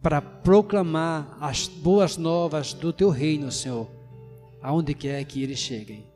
para 0.00 0.22
proclamar 0.22 1.36
as 1.38 1.68
boas 1.68 2.16
novas 2.16 2.72
do 2.72 2.94
teu 2.94 3.10
reino, 3.10 3.52
Senhor, 3.52 3.86
aonde 4.62 4.94
quer 4.94 5.22
que 5.24 5.42
eles 5.42 5.58
cheguem. 5.58 6.06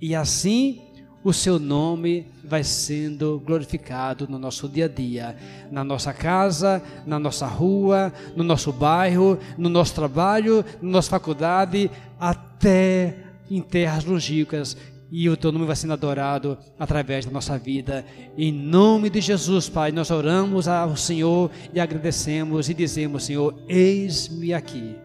E 0.00 0.14
assim 0.14 0.80
o 1.22 1.34
seu 1.34 1.58
nome 1.58 2.26
vai 2.42 2.64
sendo 2.64 3.42
glorificado 3.44 4.26
no 4.26 4.38
nosso 4.38 4.66
dia 4.66 4.86
a 4.86 4.88
dia, 4.88 5.36
na 5.70 5.84
nossa 5.84 6.14
casa, 6.14 6.82
na 7.04 7.18
nossa 7.18 7.46
rua, 7.46 8.10
no 8.34 8.42
nosso 8.42 8.72
bairro, 8.72 9.38
no 9.58 9.68
nosso 9.68 9.94
trabalho, 9.94 10.64
na 10.80 10.92
nossa 10.92 11.10
faculdade, 11.10 11.90
até 12.18 13.30
em 13.50 13.60
terras 13.60 14.04
longínquas 14.04 14.76
e 15.10 15.28
o 15.28 15.36
teu 15.36 15.50
nome 15.50 15.66
vai 15.66 15.74
sendo 15.74 15.92
adorado 15.92 16.56
através 16.78 17.24
da 17.24 17.32
nossa 17.32 17.58
vida. 17.58 18.04
Em 18.38 18.52
nome 18.52 19.10
de 19.10 19.20
Jesus, 19.20 19.68
Pai, 19.68 19.90
nós 19.90 20.10
oramos 20.10 20.68
ao 20.68 20.96
Senhor 20.96 21.50
e 21.74 21.80
agradecemos 21.80 22.68
e 22.68 22.74
dizemos: 22.74 23.24
Senhor, 23.24 23.54
eis-me 23.68 24.54
aqui. 24.54 24.96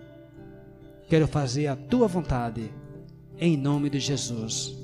Quero 1.08 1.28
fazer 1.28 1.68
a 1.68 1.76
tua 1.76 2.08
vontade. 2.08 2.72
Em 3.38 3.58
nome 3.58 3.90
de 3.90 4.00
Jesus. 4.00 4.76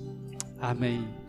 Amém. 0.60 1.21